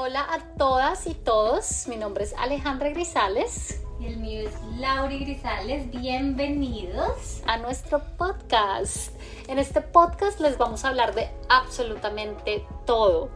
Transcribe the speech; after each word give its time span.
Hola 0.00 0.24
a 0.32 0.38
todas 0.56 1.08
y 1.08 1.14
todos, 1.14 1.88
mi 1.88 1.96
nombre 1.96 2.22
es 2.22 2.32
Alejandra 2.38 2.90
Grisales. 2.90 3.82
Y 3.98 4.06
el 4.06 4.18
mío 4.18 4.48
es 4.48 4.54
Lauri 4.78 5.18
Grisales. 5.18 5.90
Bienvenidos 5.90 7.42
a 7.48 7.56
nuestro 7.56 8.00
podcast. 8.16 9.12
En 9.48 9.58
este 9.58 9.80
podcast 9.80 10.38
les 10.38 10.56
vamos 10.56 10.84
a 10.84 10.90
hablar 10.90 11.16
de 11.16 11.28
absolutamente 11.48 12.64
todo. 12.86 13.28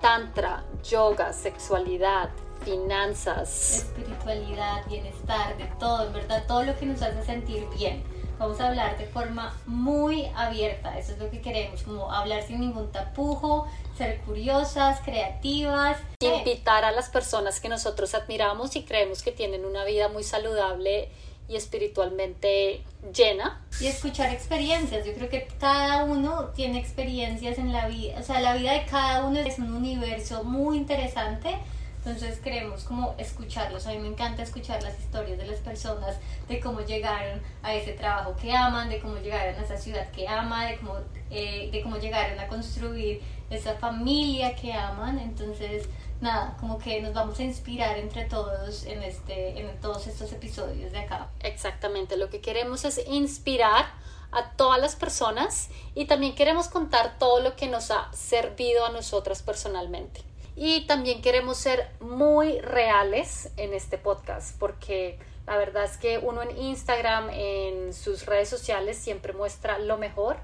Tantra, 0.00 0.62
yoga, 0.88 1.32
sexualidad, 1.32 2.30
finanzas, 2.64 3.78
espiritualidad, 3.78 4.86
bienestar, 4.86 5.56
de 5.56 5.66
todo, 5.80 6.06
en 6.06 6.12
verdad, 6.12 6.44
todo 6.46 6.62
lo 6.62 6.78
que 6.78 6.86
nos 6.86 7.02
hace 7.02 7.24
sentir 7.24 7.66
bien. 7.76 8.04
Vamos 8.38 8.60
a 8.60 8.68
hablar 8.68 8.98
de 8.98 9.06
forma 9.06 9.54
muy 9.66 10.26
abierta, 10.34 10.98
eso 10.98 11.12
es 11.12 11.18
lo 11.18 11.30
que 11.30 11.40
queremos, 11.40 11.82
como 11.82 12.12
hablar 12.12 12.42
sin 12.42 12.60
ningún 12.60 12.90
tapujo, 12.90 13.66
ser 13.96 14.20
curiosas, 14.20 15.00
creativas. 15.04 15.98
Invitar 16.20 16.84
a 16.84 16.92
las 16.92 17.08
personas 17.08 17.60
que 17.60 17.68
nosotros 17.68 18.14
admiramos 18.14 18.76
y 18.76 18.84
creemos 18.84 19.22
que 19.22 19.32
tienen 19.32 19.64
una 19.64 19.84
vida 19.84 20.08
muy 20.08 20.24
saludable 20.24 21.10
y 21.48 21.56
espiritualmente 21.56 22.82
llena. 23.14 23.62
Y 23.80 23.86
escuchar 23.86 24.32
experiencias. 24.32 25.06
Yo 25.06 25.12
creo 25.14 25.28
que 25.28 25.46
cada 25.60 26.04
uno 26.04 26.46
tiene 26.54 26.78
experiencias 26.78 27.58
en 27.58 27.72
la 27.72 27.86
vida. 27.88 28.18
O 28.18 28.22
sea, 28.22 28.40
la 28.40 28.54
vida 28.54 28.72
de 28.72 28.86
cada 28.86 29.24
uno 29.24 29.40
es 29.40 29.58
un 29.58 29.74
universo 29.74 30.44
muy 30.44 30.78
interesante 30.78 31.58
entonces 32.04 32.38
queremos 32.38 32.84
como 32.84 33.14
escucharlos. 33.16 33.86
A 33.86 33.92
mí 33.92 33.98
me 33.98 34.08
encanta 34.08 34.42
escuchar 34.42 34.82
las 34.82 34.98
historias 34.98 35.38
de 35.38 35.46
las 35.46 35.58
personas, 35.60 36.16
de 36.48 36.60
cómo 36.60 36.82
llegaron 36.82 37.40
a 37.62 37.74
ese 37.74 37.92
trabajo 37.94 38.36
que 38.36 38.52
aman, 38.52 38.90
de 38.90 39.00
cómo 39.00 39.16
llegaron 39.16 39.54
a 39.54 39.62
esa 39.62 39.78
ciudad 39.78 40.10
que 40.10 40.28
ama, 40.28 40.66
de 40.66 40.76
cómo, 40.76 40.98
eh, 41.30 41.70
de 41.72 41.82
cómo 41.82 41.96
llegaron 41.96 42.38
a 42.38 42.46
construir 42.46 43.22
esa 43.48 43.74
familia 43.76 44.54
que 44.54 44.74
aman. 44.74 45.18
Entonces, 45.18 45.88
nada, 46.20 46.54
como 46.60 46.78
que 46.78 47.00
nos 47.00 47.14
vamos 47.14 47.38
a 47.38 47.42
inspirar 47.42 47.96
entre 47.96 48.26
todos 48.26 48.84
en, 48.84 49.02
este, 49.02 49.58
en 49.58 49.80
todos 49.80 50.06
estos 50.06 50.30
episodios 50.32 50.92
de 50.92 50.98
acá. 50.98 51.28
Exactamente, 51.40 52.18
lo 52.18 52.28
que 52.28 52.42
queremos 52.42 52.84
es 52.84 53.00
inspirar 53.08 53.86
a 54.30 54.50
todas 54.56 54.78
las 54.78 54.94
personas 54.94 55.70
y 55.94 56.04
también 56.04 56.34
queremos 56.34 56.68
contar 56.68 57.18
todo 57.18 57.40
lo 57.40 57.56
que 57.56 57.66
nos 57.66 57.90
ha 57.90 58.12
servido 58.12 58.84
a 58.84 58.90
nosotras 58.90 59.42
personalmente. 59.42 60.33
Y 60.56 60.86
también 60.86 61.20
queremos 61.20 61.56
ser 61.56 61.88
muy 62.00 62.60
reales 62.60 63.50
en 63.56 63.74
este 63.74 63.98
podcast 63.98 64.56
porque 64.58 65.18
la 65.46 65.56
verdad 65.56 65.84
es 65.84 65.96
que 65.96 66.18
uno 66.18 66.42
en 66.42 66.56
Instagram, 66.56 67.28
en 67.30 67.92
sus 67.92 68.24
redes 68.26 68.48
sociales, 68.48 68.96
siempre 68.96 69.32
muestra 69.32 69.78
lo 69.78 69.98
mejor 69.98 70.36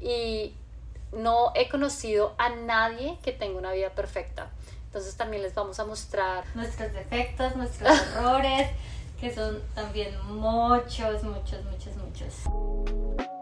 y 0.00 0.54
no 1.12 1.52
he 1.54 1.68
conocido 1.68 2.34
a 2.38 2.50
nadie 2.50 3.18
que 3.22 3.32
tenga 3.32 3.58
una 3.58 3.72
vida 3.72 3.90
perfecta. 3.90 4.50
Entonces 4.86 5.16
también 5.16 5.42
les 5.42 5.54
vamos 5.54 5.78
a 5.78 5.84
mostrar 5.84 6.44
nuestros 6.54 6.92
defectos, 6.92 7.54
nuestros 7.56 8.00
errores, 8.16 8.70
que 9.20 9.34
son 9.34 9.62
también 9.74 10.14
muchos, 10.26 11.22
muchos, 11.22 11.62
muchos, 11.64 11.96
muchos. 11.96 13.37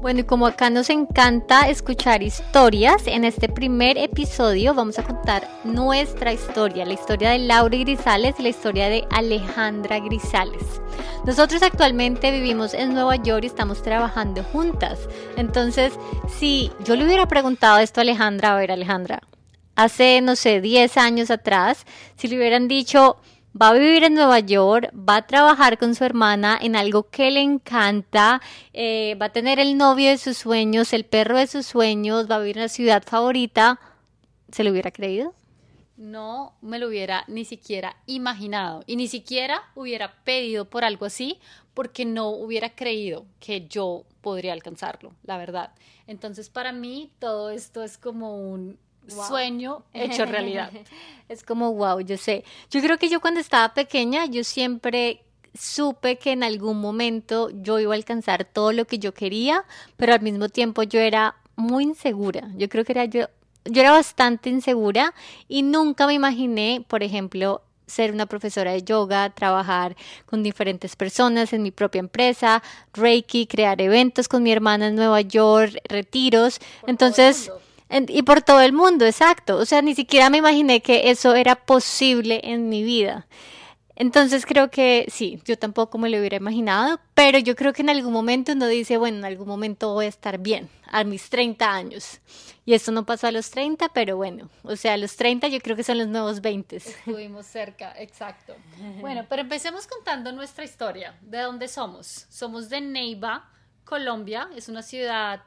Bueno, 0.00 0.20
y 0.20 0.24
como 0.24 0.46
acá 0.46 0.70
nos 0.70 0.90
encanta 0.90 1.68
escuchar 1.68 2.22
historias, 2.22 3.08
en 3.08 3.24
este 3.24 3.48
primer 3.48 3.98
episodio 3.98 4.72
vamos 4.72 4.96
a 5.00 5.02
contar 5.02 5.48
nuestra 5.64 6.32
historia, 6.32 6.86
la 6.86 6.92
historia 6.92 7.30
de 7.30 7.40
Laura 7.40 7.76
Grisales 7.76 8.36
y 8.38 8.44
la 8.44 8.48
historia 8.50 8.88
de 8.88 9.04
Alejandra 9.10 9.98
Grisales. 9.98 10.80
Nosotros 11.26 11.64
actualmente 11.64 12.30
vivimos 12.30 12.74
en 12.74 12.94
Nueva 12.94 13.16
York 13.16 13.42
y 13.42 13.48
estamos 13.48 13.82
trabajando 13.82 14.44
juntas. 14.44 15.00
Entonces, 15.36 15.92
si 16.28 16.70
yo 16.84 16.94
le 16.94 17.04
hubiera 17.04 17.26
preguntado 17.26 17.78
esto 17.78 18.00
a 18.00 18.02
Alejandra, 18.02 18.52
a 18.52 18.56
ver 18.56 18.70
Alejandra, 18.70 19.22
hace, 19.74 20.20
no 20.20 20.36
sé, 20.36 20.60
10 20.60 20.96
años 20.96 21.28
atrás, 21.32 21.86
si 22.16 22.28
le 22.28 22.36
hubieran 22.36 22.68
dicho, 22.68 23.16
va 23.60 23.68
a 23.68 23.74
vivir 23.74 24.04
en 24.04 24.14
Nueva 24.14 24.40
York, 24.40 24.92
va 24.94 25.16
a 25.16 25.26
trabajar 25.26 25.78
con 25.78 25.94
su 25.94 26.04
hermana 26.04 26.58
en 26.60 26.76
algo 26.76 27.10
que 27.10 27.30
le 27.30 27.40
encanta, 27.40 28.40
eh, 28.72 29.16
va 29.20 29.26
a 29.26 29.32
tener 29.32 29.58
el 29.58 29.76
novio 29.76 30.10
de 30.10 30.18
sus 30.18 30.36
sueños, 30.36 30.92
el 30.92 31.04
perro 31.04 31.38
de 31.38 31.46
sus 31.46 31.66
sueños, 31.66 32.30
va 32.30 32.36
a 32.36 32.38
vivir 32.40 32.58
en 32.58 32.64
la 32.64 32.68
ciudad 32.68 33.02
favorita, 33.04 33.80
¿se 34.52 34.64
lo 34.64 34.70
hubiera 34.70 34.90
creído? 34.90 35.34
No 35.96 36.54
me 36.60 36.78
lo 36.78 36.86
hubiera 36.86 37.24
ni 37.26 37.44
siquiera 37.44 37.96
imaginado 38.06 38.84
y 38.86 38.94
ni 38.94 39.08
siquiera 39.08 39.62
hubiera 39.74 40.22
pedido 40.22 40.70
por 40.70 40.84
algo 40.84 41.06
así 41.06 41.40
porque 41.74 42.04
no 42.04 42.28
hubiera 42.28 42.70
creído 42.74 43.26
que 43.40 43.66
yo 43.66 44.04
podría 44.20 44.52
alcanzarlo, 44.52 45.12
la 45.24 45.38
verdad. 45.38 45.72
Entonces 46.06 46.50
para 46.50 46.70
mí 46.70 47.10
todo 47.18 47.50
esto 47.50 47.82
es 47.82 47.98
como 47.98 48.38
un 48.38 48.78
sueño 49.08 49.82
hecho 49.94 50.24
realidad. 50.24 50.70
es 51.28 51.42
como, 51.42 51.72
wow, 51.74 52.00
yo 52.00 52.16
sé. 52.16 52.44
Yo 52.70 52.80
creo 52.80 52.98
que 52.98 53.08
yo 53.08 53.20
cuando 53.20 53.40
estaba 53.40 53.74
pequeña, 53.74 54.26
yo 54.26 54.44
siempre 54.44 55.22
supe 55.54 56.16
que 56.16 56.32
en 56.32 56.42
algún 56.42 56.80
momento 56.80 57.50
yo 57.50 57.78
iba 57.78 57.94
a 57.94 57.96
alcanzar 57.96 58.44
todo 58.44 58.72
lo 58.72 58.84
que 58.86 58.98
yo 58.98 59.12
quería, 59.12 59.64
pero 59.96 60.14
al 60.14 60.20
mismo 60.20 60.48
tiempo 60.48 60.82
yo 60.82 61.00
era 61.00 61.36
muy 61.56 61.84
insegura. 61.84 62.48
Yo 62.56 62.68
creo 62.68 62.84
que 62.84 62.92
era 62.92 63.04
yo, 63.06 63.26
yo 63.64 63.80
era 63.80 63.92
bastante 63.92 64.50
insegura 64.50 65.14
y 65.48 65.62
nunca 65.62 66.06
me 66.06 66.14
imaginé, 66.14 66.84
por 66.86 67.02
ejemplo, 67.02 67.62
ser 67.86 68.12
una 68.12 68.26
profesora 68.26 68.72
de 68.72 68.82
yoga, 68.82 69.30
trabajar 69.30 69.96
con 70.26 70.42
diferentes 70.42 70.94
personas 70.94 71.52
en 71.52 71.62
mi 71.62 71.70
propia 71.70 72.00
empresa, 72.00 72.62
Reiki, 72.92 73.46
crear 73.46 73.80
eventos 73.80 74.28
con 74.28 74.42
mi 74.42 74.52
hermana 74.52 74.88
en 74.88 74.94
Nueva 74.94 75.22
York, 75.22 75.78
retiros. 75.88 76.60
Entonces, 76.86 77.50
y 77.90 78.22
por 78.22 78.42
todo 78.42 78.60
el 78.60 78.72
mundo, 78.72 79.06
exacto. 79.06 79.56
O 79.56 79.64
sea, 79.64 79.82
ni 79.82 79.94
siquiera 79.94 80.30
me 80.30 80.38
imaginé 80.38 80.82
que 80.82 81.10
eso 81.10 81.34
era 81.34 81.56
posible 81.56 82.40
en 82.44 82.68
mi 82.68 82.82
vida. 82.82 83.26
Entonces 84.00 84.46
creo 84.46 84.70
que 84.70 85.06
sí, 85.10 85.42
yo 85.44 85.58
tampoco 85.58 85.98
me 85.98 86.08
lo 86.08 86.18
hubiera 86.18 86.36
imaginado, 86.36 87.00
pero 87.14 87.38
yo 87.40 87.56
creo 87.56 87.72
que 87.72 87.82
en 87.82 87.90
algún 87.90 88.12
momento 88.12 88.52
uno 88.52 88.68
dice, 88.68 88.96
bueno, 88.96 89.18
en 89.18 89.24
algún 89.24 89.48
momento 89.48 89.92
voy 89.92 90.06
a 90.06 90.08
estar 90.08 90.38
bien, 90.38 90.68
a 90.86 91.02
mis 91.02 91.28
30 91.28 91.68
años. 91.68 92.20
Y 92.64 92.74
esto 92.74 92.92
no 92.92 93.04
pasó 93.04 93.26
a 93.26 93.32
los 93.32 93.50
30, 93.50 93.88
pero 93.88 94.16
bueno, 94.16 94.50
o 94.62 94.76
sea, 94.76 94.92
a 94.92 94.96
los 94.98 95.16
30 95.16 95.48
yo 95.48 95.58
creo 95.58 95.74
que 95.74 95.82
son 95.82 95.98
los 95.98 96.06
nuevos 96.06 96.40
20. 96.40 96.76
Estuvimos 96.76 97.46
cerca, 97.46 97.92
exacto. 97.98 98.54
Bueno, 99.00 99.26
pero 99.28 99.42
empecemos 99.42 99.88
contando 99.88 100.30
nuestra 100.30 100.64
historia. 100.64 101.16
¿De 101.22 101.38
dónde 101.38 101.66
somos? 101.66 102.26
Somos 102.28 102.68
de 102.68 102.80
Neiva, 102.80 103.50
Colombia, 103.84 104.48
es 104.54 104.68
una 104.68 104.82
ciudad 104.82 105.42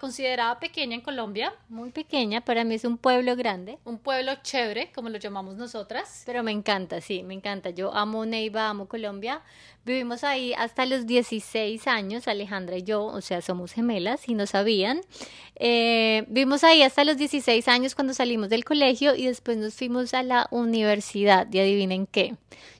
considerada 0.00 0.58
pequeña 0.60 0.94
en 0.94 1.00
Colombia. 1.00 1.52
Muy 1.68 1.90
pequeña, 1.90 2.40
para 2.40 2.64
mí 2.64 2.74
es 2.74 2.84
un 2.84 2.98
pueblo 2.98 3.36
grande. 3.36 3.78
Un 3.84 3.98
pueblo 3.98 4.32
chévere, 4.42 4.92
como 4.92 5.08
lo 5.08 5.18
llamamos 5.18 5.56
nosotras. 5.56 6.22
Pero 6.26 6.42
me 6.42 6.52
encanta, 6.52 7.00
sí, 7.00 7.22
me 7.22 7.34
encanta. 7.34 7.70
Yo 7.70 7.94
amo 7.94 8.24
Neiva, 8.24 8.68
amo 8.68 8.86
Colombia. 8.88 9.42
Vivimos 9.84 10.24
ahí 10.24 10.54
hasta 10.54 10.86
los 10.86 11.06
16 11.06 11.86
años, 11.86 12.26
Alejandra 12.26 12.78
y 12.78 12.82
yo, 12.82 13.04
o 13.04 13.20
sea, 13.20 13.42
somos 13.42 13.72
gemelas 13.72 14.28
y 14.28 14.34
no 14.34 14.46
sabían. 14.46 15.00
Eh, 15.56 16.24
vivimos 16.28 16.64
ahí 16.64 16.82
hasta 16.82 17.04
los 17.04 17.18
16 17.18 17.68
años 17.68 17.94
cuando 17.94 18.14
salimos 18.14 18.48
del 18.48 18.64
colegio 18.64 19.14
y 19.14 19.26
después 19.26 19.58
nos 19.58 19.74
fuimos 19.74 20.14
a 20.14 20.22
la 20.22 20.46
universidad. 20.50 21.46
Y 21.52 21.60
adivinen 21.60 22.06
qué 22.06 22.34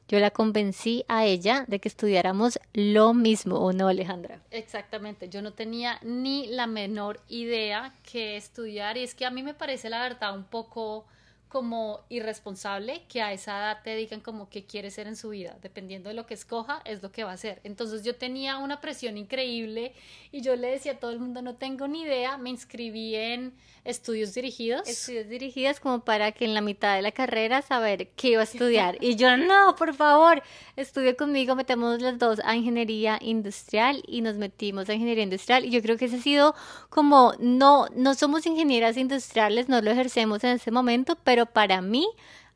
yo 0.08 0.18
la 0.18 0.30
convencí 0.30 1.04
a 1.08 1.24
ella 1.24 1.64
de 1.66 1.78
que 1.78 1.88
estudiáramos 1.88 2.58
lo 2.74 3.14
mismo, 3.14 3.56
¿o 3.56 3.72
no, 3.72 3.88
Alejandra? 3.88 4.40
Exactamente, 4.50 5.28
yo 5.28 5.40
no 5.40 5.52
tenía 5.52 5.98
ni 6.02 6.46
la 6.46 6.66
menor 6.66 7.20
idea 7.28 7.94
que 8.10 8.36
estudiar 8.36 8.96
y 8.96 9.04
es 9.04 9.14
que 9.14 9.24
a 9.24 9.30
mí 9.30 9.42
me 9.42 9.54
parece 9.54 9.88
la 9.88 10.02
verdad 10.02 10.36
un 10.36 10.44
poco 10.44 11.06
como 11.48 12.00
irresponsable 12.08 13.02
que 13.08 13.22
a 13.22 13.32
esa 13.32 13.58
edad 13.58 13.82
te 13.84 13.94
digan 13.94 14.20
como 14.20 14.48
que 14.48 14.64
quiere 14.64 14.90
ser 14.90 15.06
en 15.06 15.14
su 15.14 15.28
vida, 15.28 15.56
dependiendo 15.62 16.08
de 16.08 16.14
lo 16.14 16.26
que 16.26 16.34
escoja 16.34 16.82
es 16.84 17.02
lo 17.02 17.12
que 17.12 17.24
va 17.24 17.32
a 17.32 17.36
ser. 17.36 17.60
Entonces 17.62 18.02
yo 18.02 18.16
tenía 18.16 18.58
una 18.58 18.80
presión 18.80 19.16
increíble 19.16 19.92
y 20.32 20.40
yo 20.40 20.56
le 20.56 20.68
decía 20.68 20.92
a 20.92 20.96
todo 20.96 21.12
el 21.12 21.20
mundo 21.20 21.42
no 21.42 21.54
tengo 21.54 21.86
ni 21.86 22.02
idea, 22.02 22.36
me 22.38 22.50
inscribí 22.50 23.14
en 23.14 23.54
estudios 23.84 24.34
dirigidos. 24.34 24.88
Estudios 24.88 25.28
dirigidos 25.28 25.78
como 25.78 26.00
para 26.00 26.32
que 26.32 26.44
en 26.44 26.54
la 26.54 26.60
mitad 26.60 26.96
de 26.96 27.02
la 27.02 27.12
carrera 27.12 27.62
saber 27.62 28.08
qué 28.16 28.30
iba 28.30 28.40
a 28.40 28.44
estudiar. 28.44 28.96
y 29.00 29.16
yo 29.16 29.36
no, 29.36 29.76
por 29.76 29.94
favor, 29.94 30.42
estudie 30.76 31.14
conmigo, 31.14 31.54
metemos 31.54 32.00
las 32.00 32.18
dos 32.18 32.40
a 32.44 32.56
ingeniería 32.56 33.18
industrial 33.20 34.02
y 34.06 34.22
nos 34.22 34.36
metimos 34.36 34.88
a 34.88 34.94
ingeniería 34.94 35.24
industrial 35.24 35.64
y 35.64 35.70
yo 35.70 35.82
creo 35.82 35.96
que 35.96 36.06
ese 36.06 36.16
ha 36.16 36.20
sido 36.20 36.54
como 36.88 37.34
no 37.38 37.86
no 37.94 38.14
somos 38.14 38.46
ingenieras 38.46 38.96
industriales, 38.96 39.68
no 39.68 39.80
lo 39.80 39.90
ejercemos 39.90 40.42
en 40.44 40.50
ese 40.50 40.70
momento, 40.70 41.16
pero 41.22 41.33
para 41.46 41.80
mí 41.80 42.06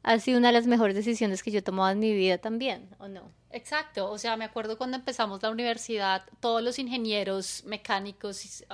ha 0.03 0.19
sido 0.19 0.39
una 0.39 0.49
de 0.49 0.55
las 0.55 0.67
mejores 0.67 0.95
decisiones 0.95 1.43
que 1.43 1.51
yo 1.51 1.59
he 1.59 1.63
tomado 1.63 1.91
en 1.91 1.99
mi 1.99 2.13
vida 2.15 2.39
también, 2.39 2.89
¿o 2.99 3.09
no? 3.09 3.31
Exacto, 3.51 4.11
o 4.11 4.19
sea, 4.19 4.37
me 4.37 4.45
acuerdo 4.45 4.79
cuando 4.79 4.97
empezamos 4.97 5.43
la 5.43 5.51
universidad, 5.51 6.25
todos 6.41 6.63
los 6.63 6.79
ingenieros 6.79 7.65
mecánicos 7.65 8.65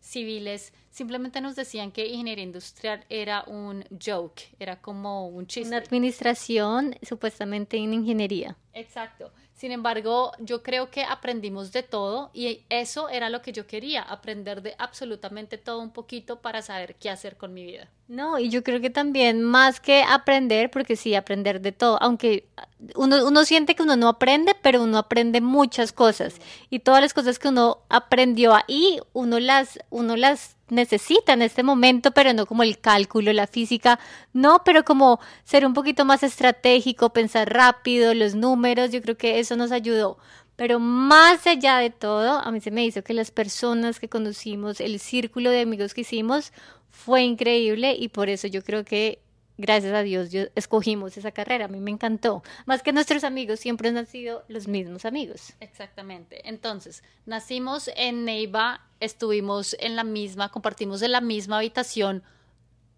civiles 0.00 0.72
simplemente 0.90 1.40
nos 1.40 1.54
decían 1.54 1.92
que 1.92 2.06
ingeniería 2.06 2.44
industrial 2.44 3.04
era 3.08 3.44
un 3.46 3.84
joke, 4.04 4.42
era 4.58 4.80
como 4.80 5.28
un 5.28 5.46
chiste. 5.46 5.68
Una 5.68 5.78
administración 5.78 6.96
supuestamente 7.02 7.76
en 7.76 7.92
ingeniería. 7.92 8.56
Exacto. 8.72 9.32
Sin 9.58 9.72
embargo, 9.72 10.30
yo 10.38 10.62
creo 10.62 10.88
que 10.88 11.02
aprendimos 11.02 11.72
de 11.72 11.82
todo 11.82 12.30
y 12.32 12.60
eso 12.68 13.08
era 13.08 13.28
lo 13.28 13.42
que 13.42 13.50
yo 13.50 13.66
quería, 13.66 14.02
aprender 14.02 14.62
de 14.62 14.76
absolutamente 14.78 15.58
todo 15.58 15.80
un 15.80 15.90
poquito 15.90 16.40
para 16.40 16.62
saber 16.62 16.94
qué 16.94 17.10
hacer 17.10 17.36
con 17.36 17.52
mi 17.52 17.64
vida. 17.66 17.88
No, 18.06 18.38
y 18.38 18.50
yo 18.50 18.62
creo 18.62 18.80
que 18.80 18.88
también 18.88 19.42
más 19.42 19.80
que 19.80 20.04
aprender, 20.04 20.70
porque 20.70 20.94
sí, 20.94 21.16
aprender 21.16 21.60
de 21.60 21.72
todo, 21.72 22.00
aunque 22.00 22.46
uno, 22.94 23.26
uno 23.26 23.44
siente 23.44 23.74
que 23.74 23.82
uno 23.82 23.96
no 23.96 24.06
aprende, 24.06 24.54
pero 24.62 24.80
uno 24.80 24.96
aprende 24.96 25.40
muchas 25.40 25.92
cosas 25.92 26.36
y 26.70 26.78
todas 26.78 27.00
las 27.00 27.12
cosas 27.12 27.40
que 27.40 27.48
uno 27.48 27.78
aprendió 27.88 28.54
ahí, 28.54 29.00
uno 29.12 29.40
las, 29.40 29.80
uno 29.90 30.14
las 30.14 30.56
necesita 30.70 31.32
en 31.32 31.42
este 31.42 31.62
momento, 31.62 32.12
pero 32.12 32.32
no 32.32 32.46
como 32.46 32.62
el 32.62 32.78
cálculo, 32.78 33.32
la 33.32 33.46
física, 33.46 33.98
no, 34.32 34.62
pero 34.64 34.84
como 34.84 35.20
ser 35.44 35.66
un 35.66 35.74
poquito 35.74 36.04
más 36.04 36.22
estratégico, 36.22 37.12
pensar 37.12 37.52
rápido, 37.52 38.14
los 38.14 38.34
números, 38.34 38.90
yo 38.90 39.02
creo 39.02 39.16
que 39.16 39.38
eso 39.38 39.56
nos 39.56 39.72
ayudó. 39.72 40.18
Pero 40.56 40.80
más 40.80 41.46
allá 41.46 41.78
de 41.78 41.90
todo, 41.90 42.40
a 42.40 42.50
mí 42.50 42.60
se 42.60 42.72
me 42.72 42.84
hizo 42.84 43.04
que 43.04 43.14
las 43.14 43.30
personas 43.30 44.00
que 44.00 44.08
conocimos, 44.08 44.80
el 44.80 44.98
círculo 44.98 45.50
de 45.50 45.60
amigos 45.60 45.94
que 45.94 46.00
hicimos, 46.00 46.52
fue 46.90 47.22
increíble 47.22 47.94
y 47.98 48.08
por 48.08 48.28
eso 48.28 48.48
yo 48.48 48.62
creo 48.64 48.84
que 48.84 49.20
gracias 49.58 49.92
a 49.92 50.02
Dios 50.02 50.30
yo 50.30 50.44
escogimos 50.54 51.16
esa 51.18 51.32
carrera, 51.32 51.66
a 51.66 51.68
mí 51.68 51.80
me 51.80 51.90
encantó. 51.90 52.42
Más 52.64 52.82
que 52.82 52.92
nuestros 52.92 53.24
amigos 53.24 53.60
siempre 53.60 53.90
han 53.90 54.06
sido 54.06 54.44
los 54.48 54.68
mismos 54.68 55.04
amigos. 55.04 55.52
Exactamente. 55.60 56.48
Entonces, 56.48 57.02
nacimos 57.26 57.90
en 57.96 58.24
Neiva, 58.24 58.80
estuvimos 59.00 59.76
en 59.80 59.96
la 59.96 60.04
misma, 60.04 60.50
compartimos 60.50 61.02
en 61.02 61.12
la 61.12 61.20
misma 61.20 61.58
habitación 61.58 62.22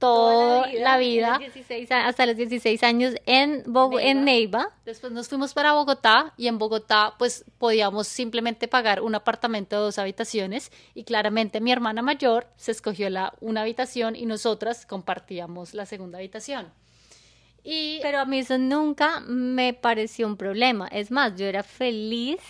toda 0.00 0.66
la 0.72 0.98
vida, 0.98 1.38
hasta 1.90 2.26
los 2.26 2.34
16 2.34 2.82
años 2.82 3.14
en, 3.26 3.62
Neiva. 3.66 4.02
en 4.02 4.24
Neiva. 4.24 4.70
Después 4.84 5.12
nos 5.12 5.28
fuimos 5.28 5.54
para 5.54 5.74
Bogotá 5.74 6.32
y 6.36 6.48
en 6.48 6.58
Bogotá 6.58 7.14
pues 7.18 7.44
podíamos 7.58 8.08
simplemente 8.08 8.66
pagar 8.66 9.02
un 9.02 9.14
apartamento 9.14 9.76
de 9.76 9.82
dos 9.82 9.98
habitaciones 9.98 10.72
y 10.94 11.04
claramente 11.04 11.60
mi 11.60 11.70
hermana 11.70 12.02
mayor 12.02 12.48
se 12.56 12.72
escogió 12.72 13.10
la, 13.10 13.34
una 13.40 13.60
habitación 13.60 14.16
y 14.16 14.26
nosotras 14.26 14.86
compartíamos 14.86 15.74
la 15.74 15.86
segunda 15.86 16.18
habitación. 16.18 16.72
Y... 17.62 18.00
Pero 18.00 18.20
a 18.20 18.24
mí 18.24 18.38
eso 18.38 18.56
nunca 18.56 19.20
me 19.20 19.74
pareció 19.74 20.26
un 20.26 20.38
problema. 20.38 20.88
Es 20.88 21.10
más, 21.10 21.36
yo 21.36 21.44
era 21.44 21.62
feliz 21.62 22.40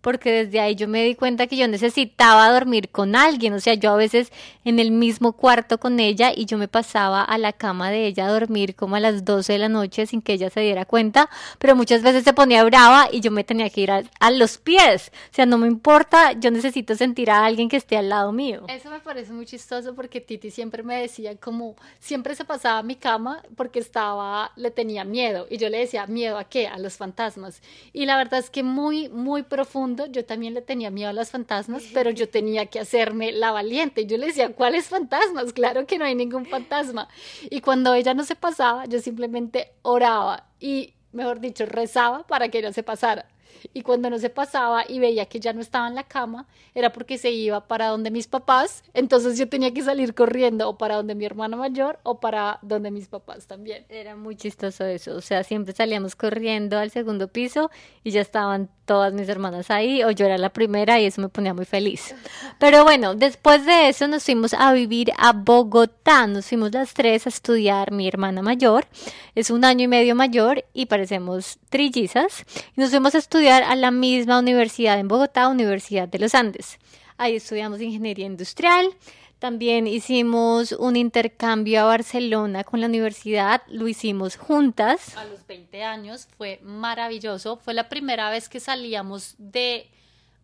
porque 0.00 0.44
desde 0.44 0.60
ahí 0.60 0.74
yo 0.74 0.88
me 0.88 1.04
di 1.04 1.14
cuenta 1.14 1.46
que 1.46 1.56
yo 1.56 1.66
necesitaba 1.68 2.50
dormir 2.50 2.88
con 2.90 3.16
alguien, 3.16 3.52
o 3.54 3.60
sea, 3.60 3.74
yo 3.74 3.90
a 3.90 3.96
veces 3.96 4.32
en 4.64 4.78
el 4.78 4.90
mismo 4.90 5.32
cuarto 5.32 5.78
con 5.78 5.98
ella 5.98 6.32
y 6.34 6.46
yo 6.46 6.58
me 6.58 6.68
pasaba 6.68 7.22
a 7.22 7.38
la 7.38 7.52
cama 7.52 7.90
de 7.90 8.06
ella 8.06 8.26
a 8.26 8.30
dormir 8.30 8.74
como 8.74 8.96
a 8.96 9.00
las 9.00 9.24
12 9.24 9.54
de 9.54 9.58
la 9.58 9.68
noche 9.68 10.06
sin 10.06 10.22
que 10.22 10.34
ella 10.34 10.50
se 10.50 10.60
diera 10.60 10.84
cuenta, 10.84 11.28
pero 11.58 11.74
muchas 11.74 12.02
veces 12.02 12.24
se 12.24 12.32
ponía 12.32 12.64
brava 12.64 13.08
y 13.10 13.20
yo 13.20 13.30
me 13.30 13.44
tenía 13.44 13.70
que 13.70 13.80
ir 13.80 13.90
a, 13.90 14.30
los 14.30 14.58
pies, 14.58 15.10
o 15.32 15.34
sea, 15.34 15.46
no 15.46 15.58
me 15.58 15.66
importa, 15.66 16.32
yo 16.32 16.50
necesito 16.50 16.94
sentir 16.94 17.30
a 17.30 17.44
alguien 17.44 17.68
que 17.68 17.76
esté 17.76 17.96
al 17.96 18.08
lado 18.08 18.30
mío. 18.30 18.64
Eso 18.68 18.90
me 18.90 19.00
parece 19.00 19.32
muy 19.32 19.46
chistoso 19.46 19.94
porque 19.94 20.20
Titi 20.20 20.50
siempre 20.50 20.82
me 20.82 21.00
decía 21.00 21.34
como, 21.36 21.76
siempre 21.98 22.34
se 22.34 22.44
pasaba 22.44 22.78
a 22.78 22.82
mi 22.82 22.94
cama 22.94 23.42
porque 23.56 23.78
estaba, 23.78 24.52
le 24.56 24.70
tenía 24.70 25.04
miedo 25.04 25.46
y 25.50 25.56
yo 25.56 25.68
le 25.70 25.78
decía, 25.78 26.06
¿miedo 26.06 26.38
a 26.38 26.44
qué? 26.44 26.68
A 26.68 26.78
los 26.78 26.96
fantasmas. 26.96 27.62
Y 27.92 28.06
la 28.06 28.16
verdad 28.16 28.40
es 28.40 28.50
que 28.50 28.62
muy, 28.62 29.08
muy 29.08 29.42
profundo 29.42 29.87
yo 30.10 30.24
también 30.24 30.54
le 30.54 30.62
tenía 30.62 30.90
miedo 30.90 31.10
a 31.10 31.12
las 31.12 31.30
fantasmas, 31.30 31.84
pero 31.94 32.10
yo 32.10 32.28
tenía 32.28 32.66
que 32.66 32.80
hacerme 32.80 33.32
la 33.32 33.52
valiente. 33.52 34.06
Yo 34.06 34.16
le 34.16 34.26
decía, 34.26 34.52
¿cuáles 34.54 34.88
fantasmas? 34.88 35.52
Claro 35.52 35.86
que 35.86 35.98
no 35.98 36.04
hay 36.04 36.14
ningún 36.14 36.46
fantasma. 36.46 37.08
Y 37.50 37.60
cuando 37.60 37.94
ella 37.94 38.14
no 38.14 38.24
se 38.24 38.36
pasaba, 38.36 38.86
yo 38.86 39.00
simplemente 39.00 39.72
oraba 39.82 40.48
y, 40.60 40.94
mejor 41.12 41.40
dicho, 41.40 41.66
rezaba 41.66 42.26
para 42.26 42.48
que 42.48 42.58
ella 42.58 42.72
se 42.72 42.82
pasara. 42.82 43.26
Y 43.74 43.82
cuando 43.82 44.10
no 44.10 44.18
se 44.18 44.30
pasaba 44.30 44.84
y 44.88 44.98
veía 44.98 45.26
que 45.26 45.40
ya 45.40 45.52
no 45.52 45.60
estaba 45.60 45.88
en 45.88 45.94
la 45.94 46.04
cama, 46.04 46.46
era 46.74 46.92
porque 46.92 47.18
se 47.18 47.30
iba 47.30 47.66
para 47.66 47.88
donde 47.88 48.10
mis 48.10 48.26
papás, 48.26 48.84
entonces 48.94 49.38
yo 49.38 49.48
tenía 49.48 49.72
que 49.72 49.82
salir 49.82 50.14
corriendo 50.14 50.68
o 50.68 50.78
para 50.78 50.96
donde 50.96 51.14
mi 51.14 51.24
hermano 51.24 51.56
mayor 51.56 51.98
o 52.02 52.20
para 52.20 52.58
donde 52.62 52.90
mis 52.90 53.08
papás 53.08 53.46
también. 53.46 53.84
Era 53.88 54.16
muy 54.16 54.36
chistoso 54.36 54.84
eso, 54.84 55.16
o 55.16 55.20
sea, 55.20 55.44
siempre 55.44 55.74
salíamos 55.74 56.16
corriendo 56.16 56.78
al 56.78 56.90
segundo 56.90 57.28
piso 57.28 57.70
y 58.04 58.10
ya 58.10 58.20
estaban 58.20 58.70
todas 58.84 59.12
mis 59.12 59.28
hermanas 59.28 59.70
ahí 59.70 60.02
o 60.02 60.10
yo 60.10 60.24
era 60.24 60.38
la 60.38 60.50
primera 60.50 60.98
y 60.98 61.04
eso 61.04 61.20
me 61.20 61.28
ponía 61.28 61.52
muy 61.52 61.66
feliz. 61.66 62.14
Pero 62.58 62.84
bueno, 62.84 63.14
después 63.14 63.66
de 63.66 63.88
eso 63.88 64.08
nos 64.08 64.24
fuimos 64.24 64.54
a 64.54 64.72
vivir 64.72 65.12
a 65.18 65.32
Bogotá, 65.32 66.26
nos 66.26 66.46
fuimos 66.46 66.72
las 66.72 66.94
tres 66.94 67.26
a 67.26 67.28
estudiar, 67.28 67.92
mi 67.92 68.08
hermana 68.08 68.40
mayor 68.40 68.86
es 69.34 69.50
un 69.50 69.64
año 69.64 69.84
y 69.84 69.88
medio 69.88 70.14
mayor 70.14 70.64
y 70.72 70.86
parecemos 70.86 71.58
trillizas 71.68 72.44
y 72.76 72.80
nos 72.80 72.90
fuimos 72.90 73.14
a 73.14 73.18
estudiar 73.18 73.62
a 73.62 73.74
la 73.76 73.90
misma 73.90 74.38
universidad 74.38 74.98
en 74.98 75.08
Bogotá, 75.08 75.48
Universidad 75.48 76.08
de 76.08 76.18
los 76.18 76.34
Andes. 76.34 76.78
Ahí 77.16 77.36
estudiamos 77.36 77.80
ingeniería 77.80 78.26
industrial. 78.26 78.94
También 79.38 79.86
hicimos 79.86 80.72
un 80.72 80.96
intercambio 80.96 81.80
a 81.80 81.84
Barcelona 81.84 82.64
con 82.64 82.80
la 82.80 82.86
universidad, 82.86 83.62
lo 83.68 83.86
hicimos 83.86 84.36
juntas. 84.36 85.16
A 85.16 85.24
los 85.24 85.46
20 85.46 85.84
años, 85.84 86.26
fue 86.36 86.58
maravilloso. 86.62 87.56
Fue 87.56 87.72
la 87.72 87.88
primera 87.88 88.30
vez 88.30 88.48
que 88.48 88.58
salíamos 88.58 89.36
de... 89.38 89.88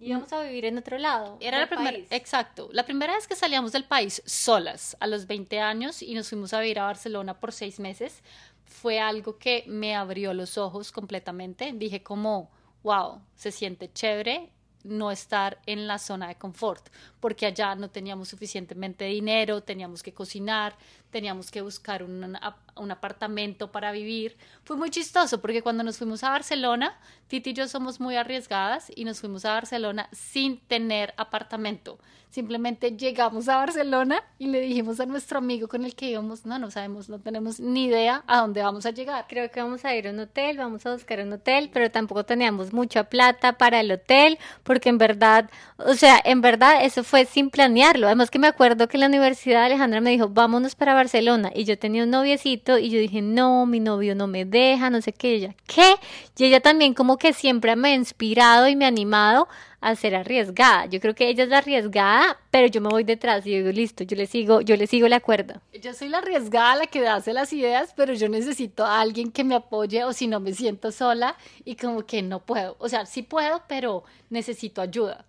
Íbamos 0.01 0.33
a 0.33 0.43
vivir 0.43 0.67
en 0.67 0.79
otro 0.79 0.99
lado. 0.99 1.39
Era 1.41 1.59
la 1.59 1.69
primera, 1.69 1.97
exacto, 2.11 2.69
la 2.73 2.85
primera 2.85 3.15
vez 3.15 3.27
que 3.27 3.35
salíamos 3.35 3.73
del 3.73 3.85
país 3.85 4.23
solas 4.27 4.97
a 5.01 5.07
los 5.07 5.27
20 5.27 5.61
años 5.61 6.03
y 6.03 6.15
nos 6.15 6.29
fuimos 6.29 6.53
a 6.53 6.61
vivir 6.61 6.79
a 6.79 6.85
Barcelona 6.85 7.35
por 7.35 7.53
seis 7.53 7.81
meses. 7.81 8.23
Fue 8.65 9.01
algo 9.01 9.39
que 9.39 9.65
me 9.67 9.95
abrió 9.95 10.35
los 10.35 10.59
ojos 10.59 10.93
completamente. 10.93 11.73
Dije 11.75 12.03
como, 12.03 12.51
wow, 12.83 13.21
se 13.35 13.53
siente 13.53 13.93
chévere 13.93 14.51
no 14.85 15.11
estar 15.11 15.61
en 15.67 15.87
la 15.87 15.99
zona 15.99 16.29
de 16.29 16.37
confort, 16.37 16.89
porque 17.25 17.47
allá 17.47 17.75
no 17.75 17.89
teníamos 17.89 18.29
suficientemente 18.29 19.07
dinero, 19.07 19.63
teníamos 19.63 20.03
que 20.03 20.13
cocinar, 20.13 20.77
teníamos 21.09 21.51
que 21.51 21.63
buscar 21.63 22.03
un, 22.03 22.37
un, 22.77 22.91
apartamento 22.91 23.73
para 23.73 23.93
vivir. 23.93 24.37
Fue 24.63 24.77
muy 24.77 24.91
chistoso 24.91 25.41
porque 25.41 25.63
cuando 25.63 25.83
nos 25.83 25.97
fuimos 25.97 26.23
a 26.23 26.29
Barcelona, 26.29 27.01
Titi 27.29 27.51
y 27.51 27.55
yo 27.55 27.67
somos 27.67 27.99
muy 27.99 28.17
arriesgadas 28.17 28.93
y 28.95 29.07
nos 29.07 29.21
fuimos 29.21 29.47
a 29.47 29.55
Barcelona 29.55 30.07
sin 30.13 30.61
tener 30.67 31.15
apartamento. 31.17 31.99
Simplemente 32.35 32.97
llegamos 32.97 33.49
a 33.49 33.59
Barcelona 33.59 34.21
y 34.41 34.49
le 34.49 34.61
dijimos 34.61 34.99
a 34.99 35.07
nuestro 35.07 35.39
amigo 35.39 35.69
con 35.69 35.85
el 35.85 35.95
que 35.95 36.11
íbamos, 36.11 36.45
no, 36.45 36.59
no 36.59 36.69
sabemos, 36.69 37.09
no 37.09 37.21
tenemos 37.21 37.61
ni 37.61 37.85
idea 37.85 38.25
a 38.27 38.41
dónde 38.41 38.61
vamos 38.61 38.87
a 38.87 38.91
llegar. 38.91 39.27
Creo 39.29 39.53
que 39.53 39.63
vamos 39.63 39.85
a 39.85 39.95
ir 39.95 40.09
a 40.09 40.11
un 40.11 40.19
hotel, 40.19 40.59
vamos 40.59 40.85
a 40.85 40.95
buscar 40.95 41.21
un 41.21 41.33
hotel, 41.33 41.71
pero 41.73 41.93
tampoco 41.93 42.25
teníamos 42.25 42.73
mucha 42.73 43.05
plata 43.05 43.53
para 43.53 43.79
el 43.79 43.93
hotel, 43.93 44.41
porque 44.65 44.89
en 44.89 44.99
verdad, 44.99 45.49
o 45.77 45.95
sea, 45.95 46.21
en 46.25 46.41
verdad 46.41 46.85
eso 46.85 47.05
fue 47.05 47.14
sin 47.25 47.51
planearlo. 47.51 48.07
Además 48.07 48.31
que 48.31 48.39
me 48.39 48.47
acuerdo 48.47 48.89
que 48.89 48.97
en 48.97 49.03
la 49.03 49.07
universidad 49.07 49.65
Alejandra 49.65 50.01
me 50.01 50.11
dijo, 50.11 50.29
vámonos 50.29 50.75
para 50.75 50.95
Barcelona. 50.95 51.51
Y 51.55 51.65
yo 51.65 51.79
tenía 51.79 52.05
un 52.05 52.11
noviecito 52.11 52.79
y 52.79 52.91
yo 52.91 52.99
dije, 52.99 53.23
no, 53.23 53.67
mi 53.67 53.81
novio 53.81 54.15
no 54.15 54.27
me 54.27 54.45
deja, 54.45 54.91
no 54.91 55.01
sé 55.01 55.13
qué. 55.13 55.35
ella, 55.35 55.55
¿qué? 55.67 55.95
Y 56.37 56.45
ella 56.45 56.61
también 56.61 56.95
como 56.95 57.17
que 57.17 57.33
siempre 57.33 57.77
me 57.77 57.91
ha 57.91 57.95
inspirado 57.95 58.69
y 58.69 58.77
me 58.77 58.85
ha 58.85 58.89
animado 58.89 59.49
a 59.85 59.95
ser 59.97 60.15
arriesgada. 60.15 60.87
Yo 60.87 60.99
creo 60.99 61.15
que 61.15 61.29
ella 61.29 61.45
es 61.45 61.51
la 61.51 61.59
arriesgada, 61.59 62.39
pero 62.51 62.67
yo 62.69 62.81
me 62.81 62.89
voy 62.89 63.05
detrás 63.05 63.47
y 63.47 63.51
digo, 63.51 63.71
listo, 63.71 64.03
yo 64.03 64.17
le 64.17 64.27
sigo, 64.27 64.63
yo 64.63 64.77
le 64.77 64.87
sigo 64.87 65.09
la 65.09 65.21
cuerda. 65.21 65.61
Yo 65.79 65.93
soy 65.93 66.09
la 66.09 66.19
arriesgada, 66.19 66.77
la 66.77 66.87
que 66.87 67.07
hace 67.07 67.35
las 67.35 67.53
ideas, 67.53 67.93
pero 67.95 68.15
yo 68.15 68.31
necesito 68.31 68.87
a 68.87 69.03
alguien 69.03 69.31
que 69.31 69.45
me 69.45 69.55
apoye 69.55 70.03
o 70.05 70.15
si 70.15 70.27
no 70.27 70.41
me 70.41 70.55
siento 70.55 70.91
sola 70.91 71.37
y 71.67 71.77
como 71.77 72.07
que 72.07 72.23
no 72.23 72.41
puedo. 72.41 72.77
O 72.79 72.89
sea, 72.89 73.05
sí 73.05 73.23
puedo, 73.23 73.63
pero 73.69 74.05
necesito 74.31 74.81
ayuda. 74.81 75.27